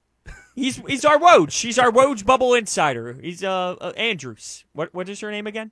He's 0.54 0.76
he's 0.86 1.04
our 1.04 1.18
Woj. 1.18 1.60
He's 1.60 1.78
our 1.78 1.90
Woj 1.90 2.24
bubble 2.26 2.54
insider. 2.54 3.12
He's 3.14 3.44
uh, 3.44 3.76
uh 3.80 3.92
Andrews. 3.96 4.64
What 4.72 4.92
what 4.94 5.08
is 5.08 5.20
her 5.20 5.30
name 5.30 5.46
again? 5.46 5.70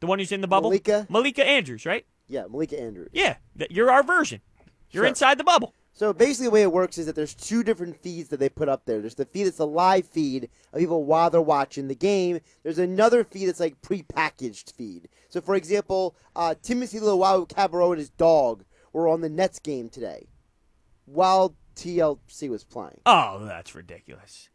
The 0.00 0.06
one 0.06 0.18
who's 0.18 0.32
in 0.32 0.40
the 0.40 0.48
bubble. 0.48 0.70
Malika. 0.70 1.06
Malika 1.08 1.44
Andrews, 1.46 1.84
right? 1.84 2.06
Yeah, 2.26 2.44
Malika 2.48 2.80
Andrews. 2.80 3.10
Yeah, 3.12 3.36
th- 3.58 3.70
you're 3.70 3.90
our 3.90 4.02
version. 4.02 4.40
You're 4.90 5.02
Sure. 5.02 5.08
inside 5.08 5.38
the 5.38 5.44
bubble. 5.44 5.74
So 5.92 6.12
basically, 6.12 6.46
the 6.46 6.50
way 6.52 6.62
it 6.62 6.72
works 6.72 6.96
is 6.96 7.06
that 7.06 7.14
there's 7.16 7.34
two 7.34 7.62
different 7.62 8.00
feeds 8.00 8.28
that 8.30 8.38
they 8.40 8.48
put 8.48 8.68
up 8.68 8.86
there. 8.86 9.00
There's 9.00 9.16
the 9.16 9.24
feed 9.26 9.44
that's 9.44 9.58
a 9.58 9.64
live 9.64 10.06
feed 10.06 10.48
of 10.72 10.78
people 10.78 11.04
while 11.04 11.28
they're 11.28 11.40
watching 11.42 11.88
the 11.88 11.94
game. 11.94 12.40
There's 12.62 12.78
another 12.78 13.24
feed 13.24 13.46
that's 13.46 13.60
like 13.60 13.82
prepackaged 13.82 14.72
feed. 14.74 15.08
So, 15.28 15.40
for 15.40 15.54
example, 15.56 16.16
uh, 16.34 16.54
Timothé 16.62 17.00
Luwawu-Cabarrot 17.00 17.90
and 17.90 17.98
his 17.98 18.10
dog 18.10 18.64
were 18.92 19.08
on 19.08 19.20
the 19.20 19.28
Nets 19.28 19.58
game 19.58 19.88
today, 19.88 20.26
while 21.06 21.54
TLC 21.76 22.48
was 22.48 22.64
playing. 22.64 23.00
Oh, 23.06 23.44
that's 23.44 23.74
ridiculous. 23.74 24.48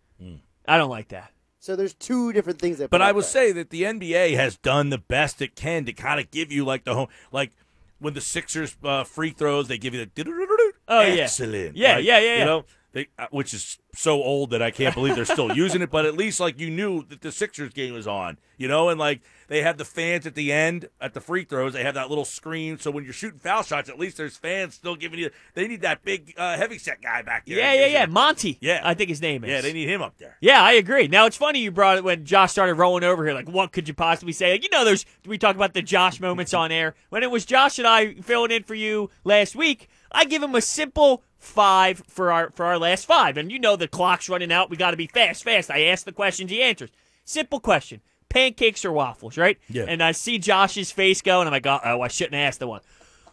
I 0.67 0.77
don't 0.77 0.89
like 0.89 1.09
that. 1.09 1.31
So 1.59 1.75
there's 1.75 1.93
two 1.95 2.31
different 2.31 2.59
things 2.59 2.77
that. 2.77 2.89
But 2.89 3.01
I 3.01 3.11
will 3.11 3.21
say 3.23 3.51
that 3.51 3.69
the 3.71 3.83
NBA 3.83 4.36
has 4.36 4.57
done 4.57 4.89
the 4.89 4.97
best 4.99 5.41
it 5.41 5.55
can 5.55 5.86
to 5.86 5.93
kind 5.93 6.19
of 6.19 6.29
give 6.31 6.51
you 6.51 6.63
like 6.63 6.83
the 6.83 6.93
home, 6.93 7.07
like 7.31 7.51
when 7.99 8.13
the 8.13 8.21
Sixers 8.21 8.75
uh, 8.83 9.03
free 9.03 9.31
throws, 9.31 9.67
they 9.67 9.77
give 9.77 9.93
you 9.93 10.05
the 10.05 10.69
Oh, 10.88 11.01
yeah. 11.01 11.23
excellent, 11.23 11.75
Yeah, 11.75 11.93
right? 11.95 12.03
yeah, 12.03 12.19
yeah, 12.19 12.25
yeah. 12.33 12.39
You 12.39 12.45
know, 12.45 12.65
they, 12.95 13.09
uh, 13.19 13.27
which 13.29 13.53
is 13.53 13.77
so 13.93 14.23
old 14.23 14.51
that 14.51 14.61
I 14.61 14.71
can't 14.71 14.95
believe 14.95 15.15
they're 15.15 15.25
still 15.25 15.53
using 15.55 15.81
it. 15.81 15.91
But 15.91 16.05
at 16.05 16.15
least 16.15 16.39
like 16.39 16.61
you 16.61 16.71
knew 16.71 17.03
that 17.09 17.19
the 17.19 17.31
Sixers 17.31 17.73
game 17.73 17.93
was 17.93 18.07
on, 18.07 18.37
you 18.57 18.69
know, 18.69 18.87
and 18.87 18.97
like 18.97 19.19
they 19.49 19.61
have 19.63 19.77
the 19.77 19.83
fans 19.83 20.25
at 20.25 20.33
the 20.33 20.53
end 20.53 20.87
at 21.01 21.13
the 21.13 21.19
free 21.19 21.43
throws. 21.43 21.73
They 21.73 21.83
have 21.83 21.95
that 21.95 22.07
little 22.07 22.23
screen, 22.23 22.79
so 22.79 22.89
when 22.91 23.03
you're 23.03 23.11
shooting 23.11 23.37
foul 23.37 23.63
shots, 23.63 23.89
at 23.89 23.99
least 23.99 24.15
there's 24.15 24.37
fans 24.37 24.75
still 24.75 24.95
giving 24.95 25.19
you. 25.19 25.29
They 25.55 25.67
need 25.67 25.81
that 25.81 26.03
big 26.03 26.33
uh, 26.37 26.55
heavy 26.55 26.77
set 26.77 27.01
guy 27.01 27.21
back 27.21 27.45
there. 27.45 27.57
Yeah, 27.57 27.73
yeah, 27.73 27.87
yeah. 27.87 28.05
Monty. 28.05 28.57
Yeah. 28.61 28.79
I 28.81 28.93
think 28.93 29.09
his 29.09 29.21
name 29.21 29.43
is. 29.43 29.49
Yeah, 29.49 29.59
they 29.59 29.73
need 29.73 29.89
him 29.89 30.01
up 30.01 30.17
there. 30.17 30.37
Yeah, 30.39 30.63
I 30.63 30.71
agree. 30.71 31.09
Now 31.09 31.25
it's 31.25 31.35
funny 31.35 31.59
you 31.59 31.71
brought 31.71 31.97
it 31.97 32.05
when 32.05 32.23
Josh 32.23 32.53
started 32.53 32.75
rolling 32.75 33.03
over 33.03 33.25
here. 33.25 33.33
Like, 33.33 33.49
what 33.49 33.73
could 33.73 33.89
you 33.89 33.93
possibly 33.93 34.31
say? 34.31 34.53
Like, 34.53 34.63
you 34.63 34.69
know, 34.69 34.85
there's 34.85 35.05
we 35.25 35.37
talk 35.37 35.57
about 35.57 35.73
the 35.73 35.81
Josh 35.81 36.21
moments 36.21 36.53
on 36.53 36.71
air. 36.71 36.95
When 37.09 37.23
it 37.23 37.31
was 37.31 37.43
Josh 37.43 37.77
and 37.77 37.85
I 37.85 38.13
filling 38.15 38.51
in 38.51 38.63
for 38.63 38.75
you 38.75 39.09
last 39.25 39.53
week, 39.53 39.89
I 40.16 40.26
give 40.26 40.41
him 40.41 40.55
a 40.55 40.61
simple 40.61 41.24
five 41.38 42.01
for 42.07 42.32
our 42.32 42.49
for 42.51 42.66
our 42.66 42.80
last 42.80 43.05
five. 43.05 43.38
And 43.38 43.51
you 43.51 43.59
know 43.59 43.76
the 43.76 43.88
clock's 43.88 44.30
running 44.30 44.51
out. 44.51 44.70
We 44.70 44.78
got 44.78 44.91
to 44.91 44.97
be 44.97 45.07
fast, 45.07 45.43
fast. 45.43 45.70
I 45.70 45.84
ask 45.86 46.05
the 46.05 46.11
questions, 46.11 46.49
he 46.49 46.63
answers. 46.63 46.89
Simple 47.26 47.59
question: 47.59 48.01
pancakes 48.30 48.86
or 48.86 48.91
waffles, 48.91 49.38
right? 49.38 49.57
Yeah. 49.70 49.86
And 49.88 50.01
I 50.01 50.11
see 50.13 50.39
Josh's 50.39 50.91
face 50.91 51.22
go, 51.22 51.41
and 51.41 51.47
I'm 51.47 51.53
like, 51.53 51.68
oh, 51.68 52.01
I 52.01 52.07
shouldn't 52.07 52.36
ask 52.36 52.59
the 52.59 52.68
one. 52.68 52.82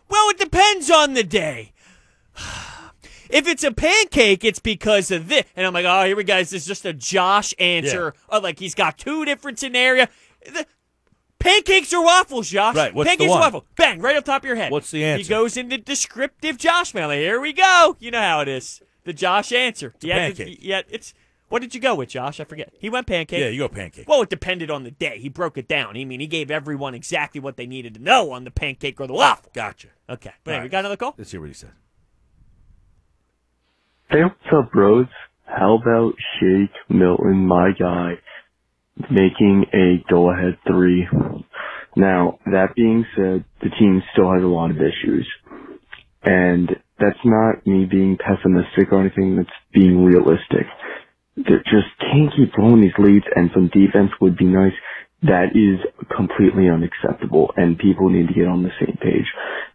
Well, 0.08 0.28
it 0.30 0.38
depends 0.38 0.90
on 0.90 1.14
the 1.14 1.24
day. 1.24 1.72
If 3.30 3.48
it's 3.48 3.64
a 3.64 3.72
pancake, 3.72 4.44
it's 4.44 4.58
because 4.58 5.10
of 5.10 5.30
this. 5.30 5.44
And 5.56 5.66
I'm 5.66 5.72
like, 5.72 5.86
oh, 5.86 6.04
here 6.04 6.14
we 6.16 6.22
go. 6.22 6.36
This 6.36 6.52
is 6.52 6.66
just 6.66 6.84
a 6.84 6.92
Josh 6.92 7.54
answer. 7.58 8.12
Or 8.28 8.40
like 8.40 8.58
he's 8.58 8.74
got 8.74 8.98
two 8.98 9.24
different 9.24 9.58
scenario. 9.58 10.06
The- 10.44 10.66
pancakes 11.42 11.92
or 11.92 12.04
waffles, 12.04 12.48
Josh? 12.48 12.74
Right, 12.76 12.94
what's 12.94 13.06
the 13.06 13.10
pancakes 13.10 13.30
one? 13.30 13.38
or 13.38 13.42
waffles? 13.42 13.64
Bang, 13.76 14.00
right 14.00 14.16
up 14.16 14.24
top 14.24 14.42
of 14.42 14.46
your 14.46 14.56
head. 14.56 14.72
What's 14.72 14.90
the 14.90 15.04
answer? 15.04 15.22
He 15.22 15.28
goes 15.28 15.56
into 15.56 15.78
descriptive 15.78 16.56
Josh 16.58 16.94
mail. 16.94 17.10
Here 17.10 17.40
we 17.40 17.52
go. 17.52 17.96
You 17.98 18.10
know 18.10 18.20
how 18.20 18.40
it 18.40 18.48
is. 18.48 18.80
The 19.04 19.12
Josh 19.12 19.52
answer. 19.52 19.94
a 20.02 20.06
yeah, 20.06 20.16
pancake. 20.16 20.58
yeah, 20.60 20.82
it's. 20.88 21.14
What 21.48 21.60
did 21.60 21.74
you 21.74 21.82
go 21.82 21.94
with, 21.94 22.08
Josh? 22.08 22.40
I 22.40 22.44
forget. 22.44 22.72
He 22.78 22.88
went 22.88 23.06
pancake. 23.06 23.40
Yeah, 23.40 23.48
you 23.48 23.58
go 23.58 23.68
pancake. 23.68 24.08
Well, 24.08 24.22
it 24.22 24.30
depended 24.30 24.70
on 24.70 24.84
the 24.84 24.90
day. 24.90 25.18
He 25.18 25.28
broke 25.28 25.58
it 25.58 25.68
down. 25.68 25.98
I 25.98 26.04
mean, 26.04 26.20
he 26.20 26.26
gave 26.26 26.50
everyone 26.50 26.94
exactly 26.94 27.42
what 27.42 27.58
they 27.58 27.66
needed 27.66 27.92
to 27.94 28.00
know 28.02 28.30
on 28.30 28.44
the 28.44 28.50
pancake 28.50 28.98
or 28.98 29.06
the 29.06 29.12
waffle. 29.12 29.50
Gotcha. 29.52 29.88
Okay. 30.08 30.32
But 30.44 30.54
All 30.54 30.60
hey, 30.60 30.64
we 30.64 30.70
got 30.70 30.78
another 30.78 30.96
call? 30.96 31.14
Let's 31.18 31.30
hear 31.30 31.40
what 31.40 31.50
he 31.50 31.54
said. 31.54 31.72
Hey, 34.08 34.22
what's 34.22 34.34
up, 34.50 34.72
bros? 34.72 35.06
How 35.44 35.74
about 35.74 36.14
Shake 36.38 36.70
Milton, 36.88 37.46
my 37.46 37.72
guy, 37.78 38.14
making 39.10 39.66
a 39.72 40.04
go-ahead 40.10 40.58
three? 40.66 41.08
Now, 41.96 42.38
that 42.46 42.74
being 42.74 43.04
said, 43.16 43.44
the 43.60 43.70
team 43.78 44.02
still 44.12 44.32
has 44.32 44.42
a 44.42 44.46
lot 44.46 44.70
of 44.70 44.76
issues. 44.76 45.28
And 46.22 46.70
that's 46.98 47.18
not 47.24 47.66
me 47.66 47.84
being 47.84 48.16
pessimistic 48.16 48.92
or 48.92 49.00
anything, 49.00 49.36
that's 49.36 49.50
being 49.72 50.04
realistic. 50.04 50.66
They 51.36 51.58
just 51.64 51.88
can't 52.00 52.32
keep 52.34 52.54
blowing 52.54 52.80
these 52.80 52.98
leads 52.98 53.24
and 53.34 53.50
some 53.54 53.68
defense 53.68 54.10
would 54.20 54.36
be 54.36 54.44
nice. 54.44 54.72
That 55.22 55.54
is 55.54 55.80
completely 56.14 56.68
unacceptable 56.68 57.52
and 57.56 57.78
people 57.78 58.10
need 58.10 58.28
to 58.28 58.34
get 58.34 58.46
on 58.46 58.62
the 58.62 58.70
same 58.80 58.96
page. 59.00 59.26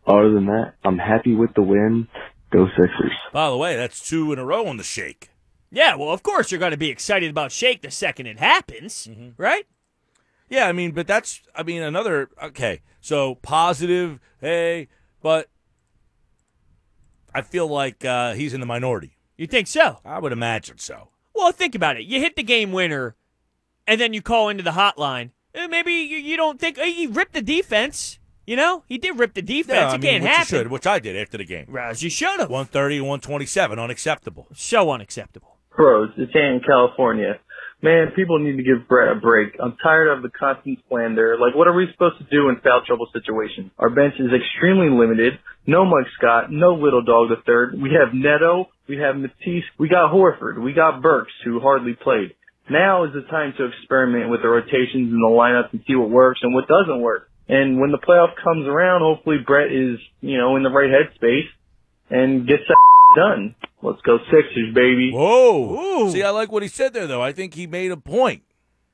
Other 0.05 0.31
than 0.31 0.45
that, 0.45 0.73
I'm 0.83 0.97
happy 0.97 1.35
with 1.35 1.53
the 1.55 1.63
win. 1.63 2.07
Go 2.51 2.67
Sixers. 2.67 3.11
By 3.33 3.49
the 3.49 3.57
way, 3.57 3.75
that's 3.75 4.07
two 4.07 4.31
in 4.31 4.39
a 4.39 4.45
row 4.45 4.67
on 4.67 4.77
the 4.77 4.83
shake. 4.83 5.29
Yeah, 5.71 5.95
well, 5.95 6.11
of 6.11 6.23
course 6.23 6.51
you're 6.51 6.59
going 6.59 6.71
to 6.71 6.77
be 6.77 6.89
excited 6.89 7.29
about 7.29 7.51
Shake 7.51 7.81
the 7.81 7.91
second 7.91 8.25
it 8.27 8.39
happens, 8.39 9.07
Mm-hmm. 9.09 9.29
right? 9.41 9.65
Yeah, 10.49 10.65
I 10.67 10.71
mean, 10.71 10.91
but 10.91 11.07
that's, 11.07 11.41
I 11.53 11.63
mean, 11.63 11.81
another, 11.81 12.29
okay, 12.41 12.81
so 13.01 13.35
positive, 13.35 14.19
hey, 14.39 14.87
but 15.21 15.49
I 17.33 17.41
feel 17.41 17.67
like 17.67 18.05
uh, 18.05 18.33
he's 18.33 18.53
in 18.53 18.61
the 18.61 18.65
minority. 18.65 19.17
You 19.37 19.45
think 19.47 19.67
so? 19.67 19.99
I 20.05 20.19
would 20.19 20.31
imagine 20.31 20.77
so. 20.77 21.09
Well, 21.35 21.51
think 21.51 21.75
about 21.75 21.97
it. 21.97 22.05
You 22.05 22.19
hit 22.21 22.35
the 22.35 22.43
game 22.43 22.71
winner, 22.71 23.15
and 23.85 23.99
then 24.01 24.13
you 24.13 24.21
call 24.21 24.49
into 24.49 24.63
the 24.63 24.71
hotline. 24.71 25.31
Eh, 25.53 25.67
Maybe 25.67 25.91
you, 25.93 26.17
you 26.17 26.37
don't 26.37 26.59
think 26.59 26.77
eh, 26.79 26.85
he 26.85 27.07
ripped 27.07 27.33
the 27.33 27.41
defense. 27.41 28.17
You 28.47 28.55
know, 28.55 28.83
he 28.87 28.97
did 28.97 29.19
rip 29.19 29.33
the 29.33 29.41
defense. 29.41 29.75
Yeah, 29.77 29.91
I 29.91 29.95
it 29.95 30.01
mean, 30.01 30.11
can't 30.11 30.23
which 30.23 30.29
you 30.31 30.35
happen. 30.37 30.45
should, 30.47 30.67
which 30.71 30.87
I 30.87 30.99
did 30.99 31.17
after 31.17 31.37
the 31.37 31.43
game. 31.45 31.75
As 31.77 32.01
you 32.01 32.09
should 32.09 32.39
have. 32.39 32.49
130 32.49 33.01
127, 33.01 33.77
unacceptable. 33.77 34.47
So 34.55 34.89
unacceptable. 34.89 35.56
Bros, 35.77 36.09
it's 36.17 36.33
in 36.33 36.59
California. 36.65 37.39
Man, 37.81 38.07
people 38.15 38.39
need 38.39 38.57
to 38.57 38.63
give 38.63 38.87
Brett 38.89 39.15
a 39.15 39.19
break. 39.19 39.53
I'm 39.63 39.77
tired 39.83 40.09
of 40.09 40.23
the 40.23 40.29
constant 40.29 40.79
slander. 40.89 41.37
Like, 41.39 41.53
what 41.53 41.67
are 41.67 41.73
we 41.73 41.85
supposed 41.93 42.17
to 42.17 42.25
do 42.25 42.49
in 42.49 42.57
foul 42.63 42.81
trouble 42.85 43.07
situations? 43.13 43.69
Our 43.77 43.91
bench 43.91 44.15
is 44.17 44.33
extremely 44.33 44.89
limited. 44.89 45.37
No 45.67 45.85
Mike 45.85 46.09
Scott, 46.17 46.51
no 46.51 46.73
Little 46.73 47.03
Dog 47.03 47.29
the 47.29 47.35
third. 47.45 47.79
We 47.79 47.91
have 47.93 48.15
Neto, 48.15 48.69
we 48.89 48.97
have 48.97 49.15
Matisse, 49.15 49.69
we 49.77 49.89
got 49.89 50.11
Horford, 50.11 50.59
we 50.59 50.73
got 50.73 51.03
Burks, 51.03 51.33
who 51.45 51.59
hardly 51.59 51.93
played. 51.93 52.33
Now 52.67 53.05
is 53.05 53.13
the 53.13 53.21
time 53.29 53.53
to 53.57 53.65
experiment 53.65 54.31
with 54.31 54.41
the 54.41 54.49
rotations 54.49 55.13
in 55.13 55.21
the 55.21 55.29
lineup 55.29 55.71
and 55.71 55.83
see 55.87 55.95
what 55.95 56.09
works 56.09 56.39
and 56.41 56.55
what 56.55 56.67
doesn't 56.67 56.99
work. 56.99 57.29
And 57.47 57.79
when 57.79 57.91
the 57.91 57.99
playoff 57.99 58.33
comes 58.43 58.67
around, 58.67 59.01
hopefully 59.01 59.37
Brett 59.45 59.71
is, 59.71 59.99
you 60.19 60.37
know, 60.37 60.55
in 60.57 60.63
the 60.63 60.69
right 60.69 60.89
headspace 60.89 61.47
and 62.09 62.47
gets 62.47 62.63
that 62.67 62.75
done. 63.17 63.55
Let's 63.81 64.01
go 64.01 64.17
Sixers, 64.31 64.73
baby. 64.73 65.11
Whoa. 65.11 66.05
Ooh. 66.05 66.11
See, 66.11 66.23
I 66.23 66.29
like 66.29 66.51
what 66.51 66.63
he 66.63 66.69
said 66.69 66.93
there, 66.93 67.07
though. 67.07 67.21
I 67.21 67.31
think 67.31 67.53
he 67.53 67.67
made 67.67 67.91
a 67.91 67.97
point. 67.97 68.43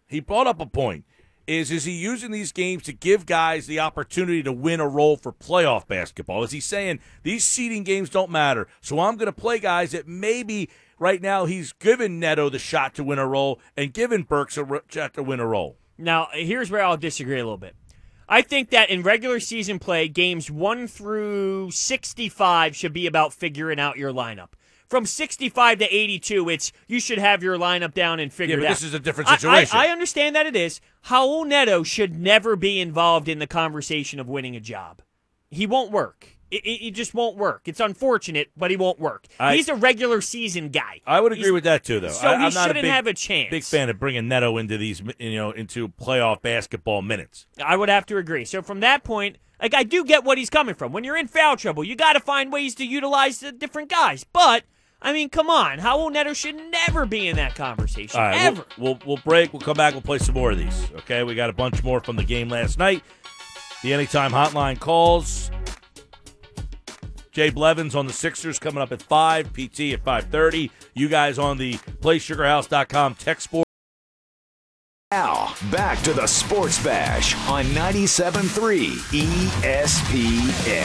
He 0.08 0.20
brought 0.20 0.48
up 0.48 0.60
a 0.60 0.66
point. 0.66 1.06
Is 1.46 1.72
is 1.72 1.84
he 1.84 1.92
using 1.92 2.32
these 2.32 2.54
games 2.54 2.84
to 2.84 2.94
give 2.94 3.26
guys 3.26 3.68
the 3.68 3.82
opportunity 3.82 4.42
to 4.44 4.54
win 4.54 4.80
a 4.80 4.88
role 4.88 5.18
for 5.18 5.34
playoff 5.34 5.88
basketball? 5.88 6.42
Is 6.44 6.52
he 6.52 6.62
saying 6.62 7.02
these 7.24 7.44
seeding 7.44 7.84
games 7.84 8.10
don't 8.10 8.32
matter, 8.32 8.68
so 8.80 9.02
I'm 9.02 9.18
going 9.18 9.26
to 9.26 9.34
play 9.34 9.60
guys 9.60 9.92
that 9.92 10.08
maybe 10.08 10.70
right 11.00 11.22
now 11.22 11.44
he's 11.44 11.74
given 11.74 12.18
Neto 12.18 12.50
the 12.50 12.60
shot 12.60 12.96
to 12.96 13.04
win 13.04 13.20
a 13.20 13.28
role 13.28 13.60
and 13.76 13.94
given 13.94 14.24
Burks 14.24 14.58
a 14.58 14.66
shot 14.88 15.14
to 15.16 15.24
win 15.24 15.42
a 15.42 15.46
role? 15.46 15.76
Now, 15.98 16.30
here's 16.32 16.72
where 16.72 16.84
I'll 16.84 16.98
disagree 16.98 17.40
a 17.40 17.44
little 17.44 17.58
bit. 17.58 17.76
I 18.34 18.42
think 18.42 18.72
that 18.72 18.90
in 18.90 19.04
regular 19.04 19.40
season 19.40 19.78
play, 19.78 20.08
games 20.08 20.50
1 20.50 20.88
through 20.88 21.70
65 21.70 22.76
should 22.76 22.92
be 22.92 23.06
about 23.06 23.32
figuring 23.32 23.80
out 23.80 23.96
your 23.96 24.12
lineup. 24.12 24.54
From 24.88 25.06
65 25.06 25.78
to 25.78 25.86
82, 25.86 26.50
it's 26.50 26.72
you 26.88 27.00
should 27.00 27.20
have 27.20 27.44
your 27.44 27.60
lineup 27.60 27.94
down 27.94 28.20
and 28.20 28.34
figure 28.34 28.58
Yeah, 28.58 28.64
it 28.64 28.66
out. 28.66 28.70
this 28.72 28.82
is 28.82 28.96
a 28.96 29.00
different 29.00 29.30
I- 29.30 29.34
I- 29.34 29.38
situation. 29.38 29.78
I, 29.78 29.88
understand 29.90 30.36
that 30.36 30.48
it 30.48 30.56
is. 30.56 30.82
Raul 31.10 31.46
Neto 31.46 31.84
should 31.84 32.18
never 32.18 32.56
be 32.56 32.80
involved 32.82 33.30
in 33.30 33.38
the 33.38 33.46
conversation 33.46 34.20
of 34.20 34.28
winning 34.28 34.56
a 34.56 34.60
job. 34.60 35.04
He 35.52 35.68
won't 35.68 35.92
work. 35.92 36.33
It, 36.54 36.64
it, 36.66 36.88
it 36.88 36.92
just 36.92 37.14
won't 37.14 37.36
work. 37.36 37.64
It's 37.66 37.80
unfortunate, 37.80 38.52
but 38.56 38.70
he 38.70 38.78
won't 38.78 39.00
work. 39.00 39.26
I- 39.40 39.56
He's 39.56 39.70
a 39.70 39.76
regular 39.76 40.22
season 40.22 40.70
guy. 40.70 41.02
I 41.08 41.20
would 41.20 41.32
agree 41.32 41.46
He's- 41.46 41.54
with 41.54 41.64
that 41.64 41.84
too, 41.84 42.00
though. 42.00 42.10
So 42.10 42.28
I, 42.28 42.38
he 42.38 42.46
am 42.46 42.54
not 42.54 42.66
a 42.66 42.70
shouldn't 42.70 42.84
big, 42.84 42.92
have 42.92 43.08
a 43.08 43.14
chance. 43.14 43.50
big 43.50 43.64
fan 43.64 43.90
of 43.90 44.00
bringing 44.00 44.28
Neto 44.28 44.58
into 44.58 44.78
these, 44.78 45.02
you 45.20 45.36
know, 45.36 45.52
into 45.52 45.88
playoff 45.90 46.42
basketball 46.42 47.02
minutes. 47.02 47.48
I 47.64 47.76
would 47.76 47.90
have 47.90 48.06
to 48.08 48.18
agree. 48.18 48.46
So 48.46 48.62
from 48.62 48.82
that 48.82 49.04
point, 49.04 49.38
like 49.62 49.74
I 49.74 49.84
do 49.84 50.04
get 50.06 50.24
what 50.24 50.38
he's 50.38 50.50
coming 50.50 50.76
from. 50.76 50.92
When 50.92 51.04
you're 51.04 51.18
in 51.18 51.28
foul 51.28 51.56
trouble, 51.58 51.84
you 51.84 51.96
got 51.96 52.14
to 52.14 52.20
find 52.20 52.52
ways 52.52 52.76
to 52.76 52.86
utilize 52.86 53.40
the 53.40 53.52
different 53.52 53.90
guys. 53.90 54.24
But 54.24 54.64
I 55.02 55.12
mean, 55.14 55.30
come 55.30 55.50
on, 55.50 55.80
Raul 55.80 56.12
Neto 56.12 56.34
should 56.34 56.56
never 56.56 57.06
be 57.06 57.28
in 57.28 57.36
that 57.38 57.56
conversation 57.56 58.20
right, 58.20 58.36
ever. 58.42 58.66
We'll, 58.78 58.94
we'll 58.94 59.00
we'll 59.06 59.18
break. 59.26 59.54
We'll 59.54 59.62
come 59.62 59.76
back. 59.78 59.94
We'll 59.94 60.02
play 60.02 60.18
some 60.20 60.36
more 60.36 60.52
of 60.52 60.58
these. 60.58 60.92
Okay, 60.98 61.24
we 61.24 61.34
got 61.36 61.50
a 61.50 61.54
bunch 61.54 61.84
more 61.84 62.00
from 62.00 62.16
the 62.16 62.24
game 62.24 62.50
last 62.50 62.78
night. 62.78 63.04
The 63.82 63.92
anytime 63.94 64.32
hotline 64.32 64.80
calls. 64.80 65.52
Jay 67.34 67.50
Blevins 67.50 67.96
on 67.96 68.06
the 68.06 68.14
Sixers 68.14 68.60
coming 68.60 68.82
up 68.82 68.92
at 68.92 69.02
five. 69.02 69.52
PT 69.54 69.94
at 69.94 70.04
five 70.04 70.26
thirty. 70.26 70.72
You 70.94 71.10
guys 71.10 71.40
on 71.40 71.58
the 71.58 71.74
PlaySugarHouse.com 71.74 73.16
text 73.16 73.52
board. 73.52 73.66
Now, 75.12 75.54
back 75.72 76.02
to 76.04 76.14
the 76.14 76.26
Sports 76.26 76.84
Bash 76.84 77.36
on 77.48 77.66
97.3 77.66 79.14
E 79.14 79.26
ESPN. 79.62 80.84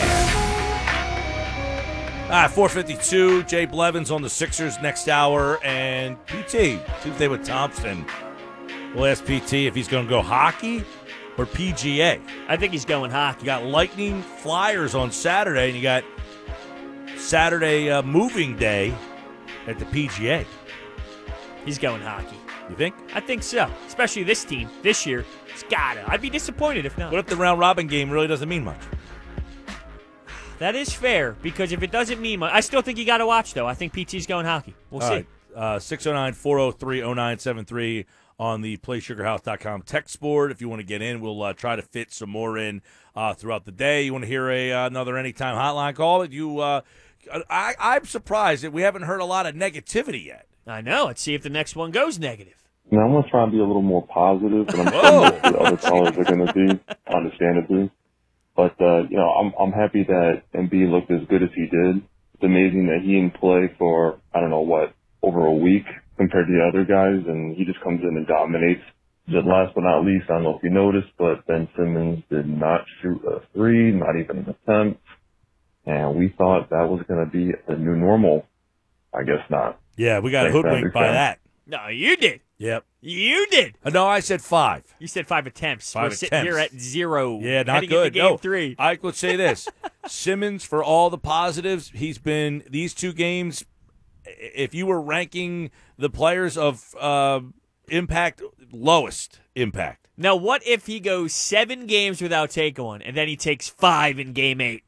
Ah, 2.30 2.46
452. 2.46 3.44
Jay 3.44 3.64
Blevins 3.64 4.11
on 4.11 4.20
the 4.20 4.28
Sixers 4.28 4.78
next 4.82 5.09
hour. 5.09 5.59
And 5.64 6.18
PT, 6.26 6.78
Tuesday 7.03 7.26
with 7.28 7.42
Thompson. 7.42 8.05
We'll 8.94 9.07
ask 9.07 9.24
PT 9.24 9.55
if 9.55 9.74
he's 9.74 9.88
going 9.88 10.05
to 10.05 10.11
go 10.11 10.20
hockey 10.20 10.84
or 11.38 11.46
PGA. 11.46 12.20
I 12.49 12.57
think 12.59 12.72
he's 12.74 12.84
going 12.84 13.11
hockey. 13.11 13.40
You 13.40 13.46
got 13.46 13.64
Lightning 13.64 14.20
Flyers 14.20 14.94
on 14.94 15.11
Saturday, 15.11 15.68
and 15.68 15.76
you 15.76 15.82
got 15.82 16.05
Saturday 17.29 17.91
uh, 17.91 18.01
moving 18.01 18.57
day 18.57 18.95
at 19.66 19.79
the 19.79 19.85
PGA. 19.85 20.47
He's 21.62 21.76
going 21.76 22.01
hockey. 22.01 22.39
You 22.70 22.74
think? 22.74 22.95
I 23.12 23.20
think 23.20 23.43
so. 23.43 23.70
Especially 23.87 24.22
this 24.22 24.47
team 24.47 24.70
this 24.81 25.05
year. 25.05 25.26
It's 25.53 25.62
gotta. 25.64 26.11
I'd 26.11 26.22
be 26.22 26.31
disappointed 26.31 26.87
if 26.87 26.97
not. 26.97 27.12
What 27.12 27.18
if 27.18 27.26
the 27.26 27.37
round 27.37 27.61
robin 27.61 27.87
game 27.87 28.11
really 28.11 28.29
doesn't 28.29 28.49
mean 28.49 28.64
much? 28.64 28.81
That 30.59 30.74
is 30.74 30.91
fair 30.91 31.33
because 31.43 31.70
if 31.70 31.83
it 31.83 31.91
doesn't 31.91 32.18
mean 32.18 32.41
much, 32.41 32.53
I 32.55 32.61
still 32.61 32.81
think 32.81 32.97
you 32.97 33.05
got 33.05 33.18
to 33.18 33.26
watch 33.26 33.53
though. 33.53 33.66
I 33.66 33.74
think 33.74 33.93
PT's 33.93 34.26
going 34.26 34.47
hockey. 34.47 34.74
We'll 34.91 35.03
All 35.03 35.09
see. 35.09 35.14
right. 35.14 35.26
Uh, 35.55 35.79
609 35.79 36.33
403 36.33 37.01
0973 37.03 38.07
on 38.39 38.62
the 38.62 38.76
PlaySugarHouse.com 38.79 39.83
text 39.83 40.20
board. 40.20 40.51
If 40.51 40.61
you 40.61 40.68
want 40.68 40.81
to 40.81 40.87
get 40.87 41.03
in, 41.03 41.20
we'll 41.20 41.43
uh, 41.43 41.53
try 41.53 41.76
to 41.76 41.83
fit 41.83 42.12
some 42.12 42.31
more 42.31 42.57
in 42.57 42.81
uh, 43.16 43.35
throughout 43.35 43.64
the 43.64 43.72
day. 43.72 44.03
You 44.05 44.12
want 44.12 44.24
to 44.24 44.29
hear 44.29 44.49
a 44.49 44.72
uh, 44.72 44.87
another 44.87 45.16
anytime 45.16 45.57
hotline 45.57 45.95
call? 45.95 46.24
You, 46.24 46.61
uh, 46.61 46.81
I, 47.51 47.75
I'm 47.79 48.05
surprised 48.05 48.64
that 48.64 48.73
we 48.73 48.83
haven't 48.83 49.03
heard 49.03 49.21
a 49.21 49.25
lot 49.25 49.47
of 49.47 49.55
negativity 49.55 50.25
yet. 50.25 50.47
I 50.66 50.81
know. 50.81 51.07
Let's 51.07 51.23
see 51.23 51.35
if 51.35 51.43
the 51.43 51.51
next 51.51 51.77
one 51.77 51.91
goes 51.91 52.19
negative. 52.19 52.55
Now, 52.91 53.01
I'm 53.01 53.12
gonna 53.12 53.29
try 53.29 53.43
and 53.43 53.53
be 53.53 53.59
a 53.59 53.64
little 53.64 53.83
more 53.83 54.07
positive, 54.07 54.66
but 54.66 54.81
I'm 54.81 54.87
Whoa. 54.87 55.01
sure 55.01 55.31
that 55.31 55.43
the 55.43 55.59
other 55.59 55.77
callers 55.77 56.16
are 56.16 56.25
gonna 56.25 56.53
be, 56.53 56.81
understandably. 57.14 57.91
But 58.57 58.81
uh, 58.81 59.03
you 59.11 59.16
know, 59.16 59.29
I'm 59.29 59.53
I'm 59.61 59.73
happy 59.73 60.05
that 60.05 60.43
Embiid 60.55 60.91
looked 60.91 61.11
as 61.11 61.27
good 61.29 61.43
as 61.43 61.51
he 61.55 61.66
did. 61.66 62.03
It's 62.35 62.43
amazing 62.43 62.87
that 62.87 63.01
he 63.05 63.14
didn't 63.14 63.35
play 63.35 63.71
for 63.79 64.21
I 64.35 64.41
don't 64.41 64.51
know 64.51 64.61
what 64.61 64.95
over 65.23 65.47
a 65.47 65.53
week 65.53 65.85
compared 66.16 66.47
to 66.47 66.53
the 66.53 66.64
other 66.66 66.85
guys, 66.85 67.25
and 67.27 67.57
he 67.57 67.64
just 67.64 67.81
comes 67.81 68.01
in 68.03 68.16
and 68.16 68.27
dominates. 68.27 68.83
Just 69.29 69.47
last 69.47 69.75
but 69.75 69.83
not 69.83 70.05
least, 70.07 70.25
I 70.31 70.35
don't 70.35 70.45
know 70.45 70.57
if 70.57 70.62
you 70.62 70.71
noticed, 70.71 71.11
but 71.19 71.47
Ben 71.47 71.69
Simmons 71.77 72.25
did 72.31 72.49
not 72.49 72.81
shoot 73.03 73.21
a 73.27 73.41
three, 73.53 73.93
not 73.93 74.16
even 74.16 74.39
an 74.39 74.57
attempt, 74.57 75.03
and 75.89 76.14
we 76.14 76.28
thought 76.28 76.68
that 76.68 76.86
was 76.89 77.03
going 77.09 77.24
to 77.24 77.30
be 77.30 77.55
the 77.66 77.76
new 77.76 77.97
normal. 77.97 78.47
I 79.12 79.22
guess 79.22 79.41
not. 79.49 79.80
Yeah, 79.97 80.18
we 80.20 80.30
got 80.30 80.43
Thanks, 80.43 80.55
hoodwinked 80.55 80.93
by 80.93 81.11
that. 81.11 81.41
No, 81.66 81.89
you 81.89 82.16
did. 82.16 82.41
Yep. 82.59 82.84
You 83.01 83.47
did. 83.47 83.76
Uh, 83.82 83.91
no, 83.91 84.07
I 84.07 84.20
said 84.20 84.43
five. 84.43 84.84
You 84.99 85.07
said 85.07 85.26
five 85.26 85.47
attempts. 85.47 85.93
Five 85.93 86.11
We're 86.11 86.16
sitting 86.16 86.43
here 86.43 86.59
at 86.59 86.72
zero. 86.78 87.41
Yeah, 87.41 87.62
not 87.62 87.76
heading 87.76 87.89
good. 87.89 88.07
Into 88.09 88.18
game 88.18 88.30
no, 88.32 88.36
three. 88.36 88.76
I 88.78 88.99
would 89.01 89.14
say 89.14 89.34
this: 89.34 89.66
Simmons, 90.07 90.64
for 90.64 90.84
all 90.84 91.09
the 91.09 91.18
positives, 91.18 91.91
he's 91.95 92.18
been 92.18 92.64
these 92.68 92.93
two 92.93 93.12
games. 93.12 93.64
If 94.24 94.74
you 94.74 94.86
were 94.86 95.01
ranking 95.01 95.70
the 95.97 96.11
players 96.11 96.59
of 96.59 96.95
uh, 97.01 97.41
impact, 97.89 98.43
lowest 98.72 99.41
impact. 99.55 100.09
Now, 100.16 100.36
what 100.36 100.66
if 100.66 100.86
he 100.86 101.01
goes 101.01 101.32
seven 101.32 101.86
games 101.86 102.20
without 102.20 102.51
taking 102.51 102.84
one, 102.84 103.03
and 103.03 103.16
then 103.16 103.28
he 103.28 103.36
takes 103.36 103.68
five 103.68 104.18
in 104.18 104.32
game 104.32 104.61
eight? 104.61 104.82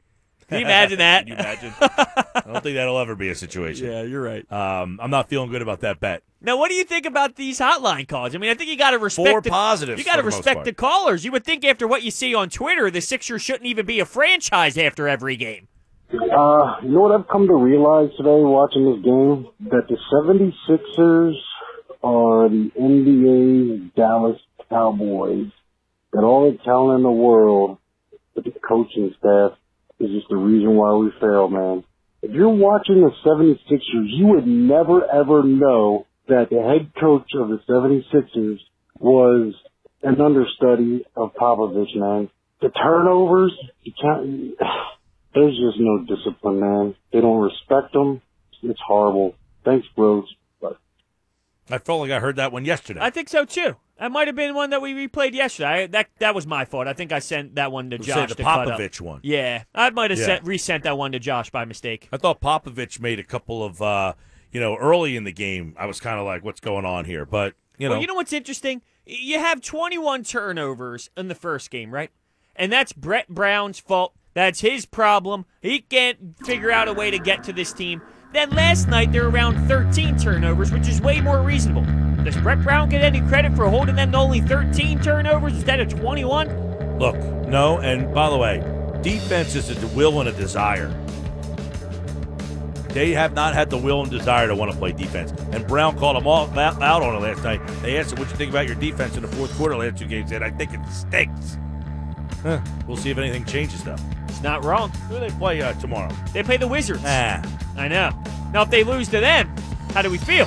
Can 0.50 0.58
you 0.58 0.66
imagine 0.66 0.98
that? 0.98 1.26
Can 1.26 1.28
you 1.28 1.34
imagine? 1.34 1.72
I 1.80 2.42
don't 2.44 2.62
think 2.62 2.74
that'll 2.74 2.98
ever 2.98 3.14
be 3.14 3.28
a 3.28 3.36
situation. 3.36 3.86
yeah, 3.86 4.02
you're 4.02 4.20
right. 4.22 4.50
Um, 4.50 4.98
I'm 5.00 5.10
not 5.10 5.28
feeling 5.28 5.48
good 5.48 5.62
about 5.62 5.80
that 5.80 6.00
bet. 6.00 6.24
Now, 6.42 6.56
what 6.56 6.70
do 6.70 6.74
you 6.74 6.82
think 6.84 7.06
about 7.06 7.36
these 7.36 7.60
hotline 7.60 8.08
calls? 8.08 8.34
I 8.34 8.38
mean, 8.38 8.50
I 8.50 8.54
think 8.54 8.68
you 8.68 8.76
got 8.76 8.90
to 8.90 8.98
respect 8.98 9.28
Four 9.28 9.40
the, 9.42 9.50
positives 9.50 9.98
You 9.98 10.04
got 10.04 10.16
to 10.16 10.22
for 10.22 10.30
the 10.30 10.36
respect 10.36 10.64
the 10.64 10.72
callers. 10.72 11.24
You 11.24 11.30
would 11.30 11.44
think 11.44 11.64
after 11.64 11.86
what 11.86 12.02
you 12.02 12.10
see 12.10 12.34
on 12.34 12.50
Twitter, 12.50 12.90
the 12.90 13.00
Sixers 13.00 13.42
shouldn't 13.42 13.66
even 13.66 13.86
be 13.86 14.00
a 14.00 14.04
franchise 14.04 14.76
after 14.76 15.06
every 15.06 15.36
game. 15.36 15.68
Uh, 16.12 16.80
you 16.82 16.88
know 16.88 17.02
what 17.02 17.12
I've 17.12 17.28
come 17.28 17.46
to 17.46 17.54
realize 17.54 18.10
today 18.16 18.40
watching 18.42 18.90
this 18.90 19.04
game? 19.04 19.46
That 19.70 19.86
the 19.88 19.96
76ers 20.12 21.34
are 22.02 22.48
the 22.48 22.72
NBA's 22.76 23.92
Dallas 23.94 24.40
Cowboys. 24.68 25.52
That 26.12 26.24
all 26.24 26.50
the 26.50 26.58
talent 26.64 26.98
in 26.98 27.02
the 27.04 27.10
world, 27.12 27.78
but 28.34 28.42
the 28.42 28.52
coaching 28.66 29.14
staff 29.18 29.52
is 30.00 30.10
just 30.10 30.28
the 30.28 30.36
reason 30.36 30.74
why 30.74 30.94
we 30.94 31.10
fail, 31.20 31.48
man. 31.48 31.84
If 32.22 32.32
you're 32.32 32.48
watching 32.48 33.00
the 33.00 33.12
76ers, 33.24 34.08
you 34.08 34.26
would 34.28 34.46
never 34.46 35.04
ever 35.10 35.42
know 35.42 36.06
that 36.28 36.48
the 36.50 36.62
head 36.62 36.92
coach 36.98 37.30
of 37.34 37.48
the 37.48 37.60
76ers 37.68 38.58
was 38.98 39.54
an 40.02 40.20
understudy 40.20 41.04
of 41.16 41.34
Popovich, 41.34 41.94
man. 41.96 42.28
The 42.60 42.70
turnovers, 42.70 43.52
you 43.82 43.92
can't, 44.00 44.54
there's 45.34 45.56
just 45.56 45.78
no 45.78 46.04
discipline, 46.04 46.60
man. 46.60 46.94
They 47.12 47.20
don't 47.20 47.40
respect 47.40 47.92
them. 47.92 48.22
It's 48.62 48.80
horrible. 48.86 49.34
Thanks, 49.64 49.86
bros. 49.96 50.24
I 51.70 51.78
felt 51.78 52.00
like 52.00 52.10
I 52.10 52.20
heard 52.20 52.36
that 52.36 52.52
one 52.52 52.64
yesterday. 52.64 53.00
I 53.02 53.10
think 53.10 53.28
so 53.28 53.44
too. 53.44 53.76
That 53.98 54.10
might 54.12 54.28
have 54.28 54.36
been 54.36 54.54
one 54.54 54.70
that 54.70 54.80
we 54.80 54.94
replayed 54.94 55.34
yesterday. 55.34 55.68
I, 55.68 55.86
that 55.88 56.08
that 56.20 56.34
was 56.34 56.46
my 56.46 56.64
fault. 56.64 56.86
I 56.86 56.92
think 56.94 57.12
I 57.12 57.18
sent 57.18 57.56
that 57.56 57.70
one 57.70 57.90
to 57.90 57.96
Let's 57.96 58.06
say 58.06 58.14
Josh 58.14 58.28
the 58.30 58.34
to 58.36 58.42
cut 58.42 58.68
up. 58.68 58.78
Popovich 58.80 59.00
one. 59.00 59.20
Yeah, 59.22 59.64
I 59.74 59.90
might 59.90 60.10
have 60.10 60.18
Yeah. 60.18 60.26
sent 60.26 60.44
resent 60.44 60.84
that 60.84 60.96
one 60.96 61.12
to 61.12 61.18
Josh 61.18 61.50
by 61.50 61.64
mistake. 61.64 62.08
I 62.12 62.16
thought 62.16 62.40
Popovich 62.40 62.98
made 63.00 63.18
a 63.18 63.24
couple 63.24 63.62
of, 63.62 63.82
uh, 63.82 64.14
you 64.52 64.58
know, 64.60 64.76
early 64.76 65.16
in 65.16 65.24
the 65.24 65.32
game. 65.32 65.74
I 65.78 65.86
was 65.86 66.00
kind 66.00 66.18
of 66.18 66.24
like, 66.24 66.42
what's 66.44 66.60
going 66.60 66.84
on 66.86 67.04
here? 67.04 67.26
But 67.26 67.54
you 67.78 67.88
know, 67.88 67.94
Well, 67.94 68.00
you 68.00 68.06
know 68.06 68.14
what's 68.14 68.32
interesting? 68.32 68.82
You 69.06 69.38
have 69.38 69.60
21 69.60 70.24
turnovers 70.24 71.10
in 71.16 71.28
the 71.28 71.34
first 71.34 71.70
game, 71.70 71.92
right? 71.92 72.10
And 72.56 72.72
that's 72.72 72.92
Brett 72.92 73.28
Brown's 73.28 73.78
fault. 73.78 74.14
That's 74.34 74.60
his 74.60 74.86
problem. 74.86 75.44
He 75.60 75.80
can't 75.80 76.36
figure 76.44 76.70
out 76.70 76.88
a 76.88 76.92
way 76.92 77.10
to 77.10 77.18
get 77.18 77.42
to 77.44 77.52
this 77.52 77.72
team. 77.72 78.00
Then 78.32 78.50
last 78.50 78.86
night 78.86 79.10
they're 79.10 79.26
around 79.26 79.66
13 79.66 80.16
turnovers, 80.16 80.70
which 80.70 80.86
is 80.86 81.00
way 81.00 81.20
more 81.20 81.42
reasonable. 81.42 81.84
Does 82.22 82.36
Brett 82.36 82.62
Brown 82.62 82.88
get 82.88 83.02
any 83.02 83.20
credit 83.22 83.56
for 83.56 83.68
holding 83.68 83.96
them 83.96 84.12
to 84.12 84.18
only 84.18 84.40
13 84.40 85.00
turnovers 85.00 85.54
instead 85.54 85.80
of 85.80 85.88
21? 85.88 86.98
Look, 86.98 87.16
no, 87.48 87.78
and 87.78 88.14
by 88.14 88.30
the 88.30 88.36
way, 88.36 88.62
defense 89.02 89.56
is 89.56 89.82
a 89.82 89.86
will 89.88 90.20
and 90.20 90.28
a 90.28 90.32
desire. 90.32 90.94
They 92.90 93.12
have 93.12 93.34
not 93.34 93.54
had 93.54 93.68
the 93.68 93.78
will 93.78 94.02
and 94.02 94.10
desire 94.10 94.46
to 94.46 94.54
want 94.54 94.70
to 94.70 94.76
play 94.76 94.92
defense. 94.92 95.32
And 95.52 95.66
Brown 95.66 95.98
called 95.98 96.16
them 96.16 96.26
all 96.26 96.48
out 96.56 96.82
on 96.82 97.16
it 97.16 97.20
last 97.20 97.42
night. 97.42 97.60
They 97.82 97.98
asked 97.98 98.12
him, 98.12 98.20
"What 98.20 98.30
you 98.30 98.36
think 98.36 98.50
about 98.50 98.66
your 98.66 98.76
defense 98.76 99.16
in 99.16 99.22
the 99.22 99.28
fourth 99.28 99.56
quarter?" 99.56 99.76
Last 99.76 99.98
two 99.98 100.06
games, 100.06 100.30
said, 100.30 100.42
"I 100.42 100.50
think 100.50 100.72
it 100.72 100.80
stinks." 100.88 101.58
Huh. 102.42 102.60
We'll 102.86 102.96
see 102.96 103.10
if 103.10 103.18
anything 103.18 103.44
changes 103.44 103.84
though. 103.84 103.96
It's 104.28 104.42
not 104.42 104.64
wrong. 104.64 104.90
Who 105.08 105.14
do 105.14 105.20
they 105.20 105.30
play 105.30 105.60
uh, 105.60 105.72
tomorrow? 105.74 106.10
They 106.32 106.42
play 106.42 106.56
the 106.56 106.68
Wizards. 106.68 107.02
Ah, 107.04 107.42
I 107.76 107.88
know. 107.88 108.10
Now, 108.52 108.62
if 108.62 108.70
they 108.70 108.82
lose 108.84 109.08
to 109.08 109.20
them, 109.20 109.54
how 109.94 110.02
do 110.02 110.10
we 110.10 110.18
feel? 110.18 110.46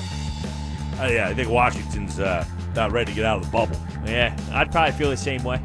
uh, 0.99 1.07
yeah, 1.07 1.27
I 1.29 1.33
think 1.33 1.49
Washington's 1.49 2.19
uh, 2.19 2.45
not 2.75 2.91
ready 2.91 3.11
to 3.11 3.15
get 3.15 3.25
out 3.25 3.37
of 3.37 3.45
the 3.45 3.51
bubble. 3.51 3.77
Yeah, 4.05 4.35
I'd 4.51 4.71
probably 4.71 4.91
feel 4.93 5.09
the 5.09 5.17
same 5.17 5.43
way. 5.43 5.61